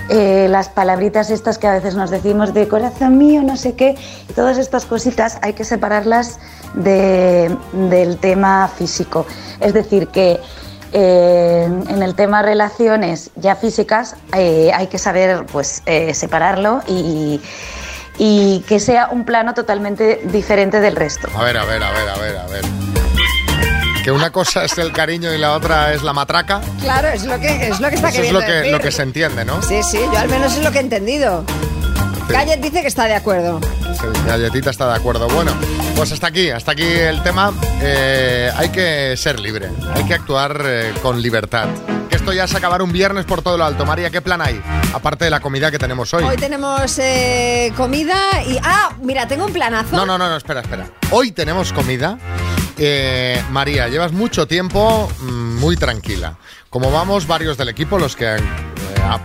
eh, 0.10 0.48
las 0.50 0.70
palabritas 0.70 1.30
estas 1.30 1.60
que 1.60 1.68
a 1.68 1.74
veces 1.74 1.94
nos 1.94 2.10
decimos 2.10 2.52
de 2.56 2.68
corazón 2.68 3.16
mío, 3.20 3.44
no 3.44 3.58
sé 3.58 3.76
qué, 3.76 3.96
todas 4.36 4.58
estas 4.58 4.86
cositas 4.86 5.38
hay 5.44 5.54
que 5.54 5.66
separarlas 5.66 6.40
de- 6.74 7.56
del 7.74 8.18
tema 8.18 8.68
físico. 8.68 9.28
Es 9.60 9.76
decir, 9.76 10.08
que 10.08 10.40
eh, 10.94 11.66
en 11.90 12.02
el 12.02 12.16
tema 12.16 12.42
relaciones 12.42 13.30
ya 13.36 13.56
físicas 13.56 14.16
eh, 14.36 14.72
hay 14.74 14.88
que 14.88 14.98
saber 14.98 15.46
pues 15.52 15.84
separarlo 16.14 16.82
y 16.88 17.40
que 18.18 18.80
sea 18.80 19.10
un 19.10 19.26
plano 19.26 19.54
totalmente 19.54 20.22
diferente 20.26 20.80
del 20.80 20.96
resto. 20.96 21.30
A 21.36 21.44
ver, 21.44 21.58
a 21.58 21.66
ver, 21.66 21.84
a 21.84 21.92
ver, 21.92 22.10
a 22.10 22.18
ver, 22.18 22.38
a 22.38 22.46
ver. 22.48 22.66
Que 24.04 24.12
una 24.12 24.32
cosa 24.32 24.64
es 24.64 24.78
el 24.78 24.94
cariño 24.94 25.34
y 25.34 25.38
la 25.38 25.54
otra 25.54 25.94
es 25.94 26.02
la 26.02 26.14
matraca. 26.14 26.62
Claro, 26.80 27.10
es 27.10 27.26
lo 27.26 27.38
que, 27.40 27.68
es 27.68 27.80
lo 27.80 27.90
que 27.90 27.96
está 27.96 28.08
Eso 28.10 28.22
es 28.22 28.28
queriendo 28.28 28.40
lo 28.40 28.46
que, 28.46 28.52
decir. 28.54 28.72
lo 28.72 28.80
que 28.80 28.92
se 28.92 29.02
entiende, 29.04 29.44
¿no? 29.46 29.62
Sí, 29.62 29.84
sí, 29.84 30.00
yo 30.00 30.18
al 30.18 30.30
menos 30.30 30.54
es 30.56 30.64
lo 30.64 30.72
que 30.72 30.78
he 30.78 30.82
entendido. 30.82 31.44
Gallet 32.30 32.58
dice 32.62 32.82
que 32.82 32.88
está 32.88 33.06
de 33.06 33.16
acuerdo. 33.16 33.60
Sí, 33.62 34.06
Galletita 34.26 34.70
está 34.70 34.88
de 34.90 34.96
acuerdo. 34.96 35.28
Bueno, 35.30 35.52
pues 35.96 36.12
hasta 36.12 36.28
aquí, 36.28 36.50
hasta 36.50 36.72
aquí 36.72 36.84
el 36.86 37.22
tema. 37.24 37.54
Eh, 37.82 38.52
hay 38.56 38.70
que 38.70 39.16
ser 39.18 39.40
libre, 39.40 39.70
hay 39.94 40.04
que 40.06 40.14
actuar 40.14 40.62
eh, 40.66 40.94
con 41.02 41.22
libertad. 41.22 41.68
Esto 42.28 42.36
ya 42.36 42.44
es 42.44 42.56
acabar 42.56 42.82
un 42.82 42.92
viernes 42.92 43.24
por 43.24 43.42
todo 43.42 43.58
lo 43.58 43.64
alto. 43.64 43.86
María, 43.86 44.10
¿qué 44.10 44.22
plan 44.22 44.42
hay? 44.42 44.62
Aparte 44.94 45.24
de 45.24 45.32
la 45.32 45.40
comida 45.40 45.72
que 45.72 45.80
tenemos 45.80 46.14
hoy. 46.14 46.26
Hoy 46.26 46.36
tenemos 46.36 47.00
eh, 47.00 47.72
comida 47.78 48.18
y... 48.46 48.60
Ah, 48.62 48.94
mira, 49.02 49.30
tengo 49.30 49.46
un 49.46 49.54
planazo. 49.54 49.96
No, 49.96 50.06
no, 50.06 50.18
no, 50.18 50.28
no, 50.28 50.36
espera, 50.36 50.60
espera. 50.60 50.90
Hoy 51.12 51.32
tenemos 51.32 51.72
comida. 51.72 52.20
Eh, 52.78 53.42
María, 53.52 53.88
llevas 53.88 54.12
mucho 54.12 54.46
tiempo 54.46 55.10
mm, 55.22 55.56
muy 55.56 55.78
tranquila. 55.78 56.38
Como 56.70 56.92
vamos 56.92 57.28
varios 57.28 57.58
del 57.58 57.70
equipo, 57.70 57.98
los 57.98 58.18
que 58.18 58.36
eh, 58.36 58.40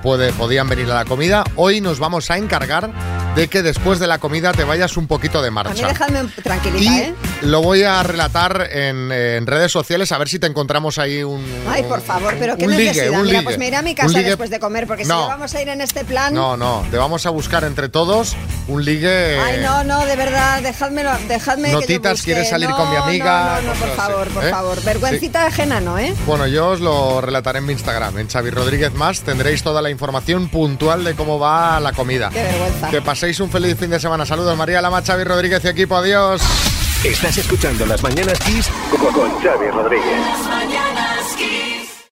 puede, 0.02 0.32
podían 0.32 0.68
venir 0.68 0.90
a 0.90 0.94
la 0.94 1.04
comida, 1.04 1.44
hoy 1.56 1.80
nos 1.80 1.98
vamos 1.98 2.30
a 2.30 2.36
encargar 2.38 2.90
de 3.34 3.48
que 3.48 3.62
después 3.62 3.98
de 3.98 4.06
la 4.06 4.18
comida 4.18 4.52
te 4.52 4.62
vayas 4.64 4.96
un 4.98 5.06
poquito 5.06 5.40
de 5.40 5.48
A 5.48 5.50
mí 5.50 5.54
marcha. 5.54 5.86
dejadme 5.88 6.24
tranquilita, 6.42 6.92
Y 6.92 6.98
¿eh? 6.98 7.14
lo 7.42 7.62
voy 7.62 7.82
a 7.82 8.02
relatar 8.02 8.68
en, 8.70 9.10
en 9.10 9.46
redes 9.46 9.72
sociales 9.72 10.12
a 10.12 10.18
ver 10.18 10.28
si 10.28 10.38
te 10.38 10.46
encontramos 10.46 10.98
ahí 10.98 11.22
un. 11.22 11.42
Ay, 11.68 11.82
por 11.84 12.02
favor, 12.02 12.34
pero 12.38 12.56
qué 12.58 12.66
un 12.66 12.72
ligue, 12.72 12.84
necesidad. 12.90 13.10
un 13.18 13.22
Mira, 13.26 13.38
ligue. 13.38 13.44
pues 13.44 13.58
me 13.58 13.68
iré 13.68 13.76
a 13.76 13.82
mi 13.82 13.94
casa 13.94 14.08
ligue- 14.18 14.28
después 14.28 14.50
de 14.50 14.60
comer, 14.60 14.86
porque 14.86 15.04
No. 15.06 15.14
si 15.16 15.22
no 15.22 15.28
vamos 15.28 15.54
a 15.54 15.62
ir 15.62 15.68
en 15.68 15.80
este 15.80 16.04
plan. 16.04 16.34
No, 16.34 16.56
no, 16.58 16.84
te 16.90 16.98
vamos 16.98 17.24
a 17.24 17.30
buscar 17.30 17.64
entre 17.64 17.88
todos 17.88 18.36
un 18.68 18.84
ligue. 18.84 19.38
Ay, 19.40 19.60
no, 19.62 19.82
no, 19.82 20.04
de 20.04 20.14
verdad, 20.14 20.60
dejádmelo, 20.62 21.10
dejadme 21.26 21.68
que 21.68 21.72
yo 21.72 21.80
Notitas. 21.80 22.22
¿quieres 22.22 22.50
salir 22.50 22.68
No, 22.68 22.76
con 22.76 22.90
mi 22.90 22.96
amiga? 22.96 23.60
No, 23.62 23.68
no, 23.68 23.74
no, 23.74 23.80
por 23.80 23.96
favor, 23.96 24.28
por 24.28 24.44
¿eh? 24.44 24.50
favor. 24.50 24.82
Vergüencita 24.84 25.46
ajena, 25.46 25.80
¿no, 25.80 25.98
eh? 25.98 26.14
Bueno, 26.26 26.46
yo 26.46 26.68
os 26.68 26.80
lo 26.80 27.22
relataré 27.22 27.60
en 27.60 27.66
mi 27.66 27.72
Instagram, 27.72 28.18
en 28.18 28.28
Xavi 28.28 28.50
Rodríguez 28.50 28.92
Más. 28.92 29.22
Tendréis 29.22 29.62
toda 29.72 29.80
la 29.80 29.88
información 29.88 30.50
puntual 30.50 31.02
de 31.02 31.14
cómo 31.14 31.38
va 31.38 31.80
la 31.80 31.92
comida. 31.92 32.28
Qué 32.28 32.42
vergüenza. 32.42 32.90
Que 32.90 33.00
paséis 33.00 33.40
un 33.40 33.50
feliz 33.50 33.78
fin 33.78 33.88
de 33.88 33.98
semana. 33.98 34.26
Saludos, 34.26 34.54
María 34.54 34.82
Lama, 34.82 35.00
Xavi 35.00 35.24
Rodríguez 35.24 35.64
y 35.64 35.68
equipo. 35.68 35.96
Adiós. 35.96 36.42
Estás 37.02 37.38
escuchando 37.38 37.86
Las 37.86 38.02
Mañanas 38.02 38.38
Kiss 38.40 38.68
con 38.90 39.14
con 39.14 39.30
Xavi 39.40 39.70
Rodríguez. 39.70 40.20
Las 40.20 40.46
mañanas 40.46 41.36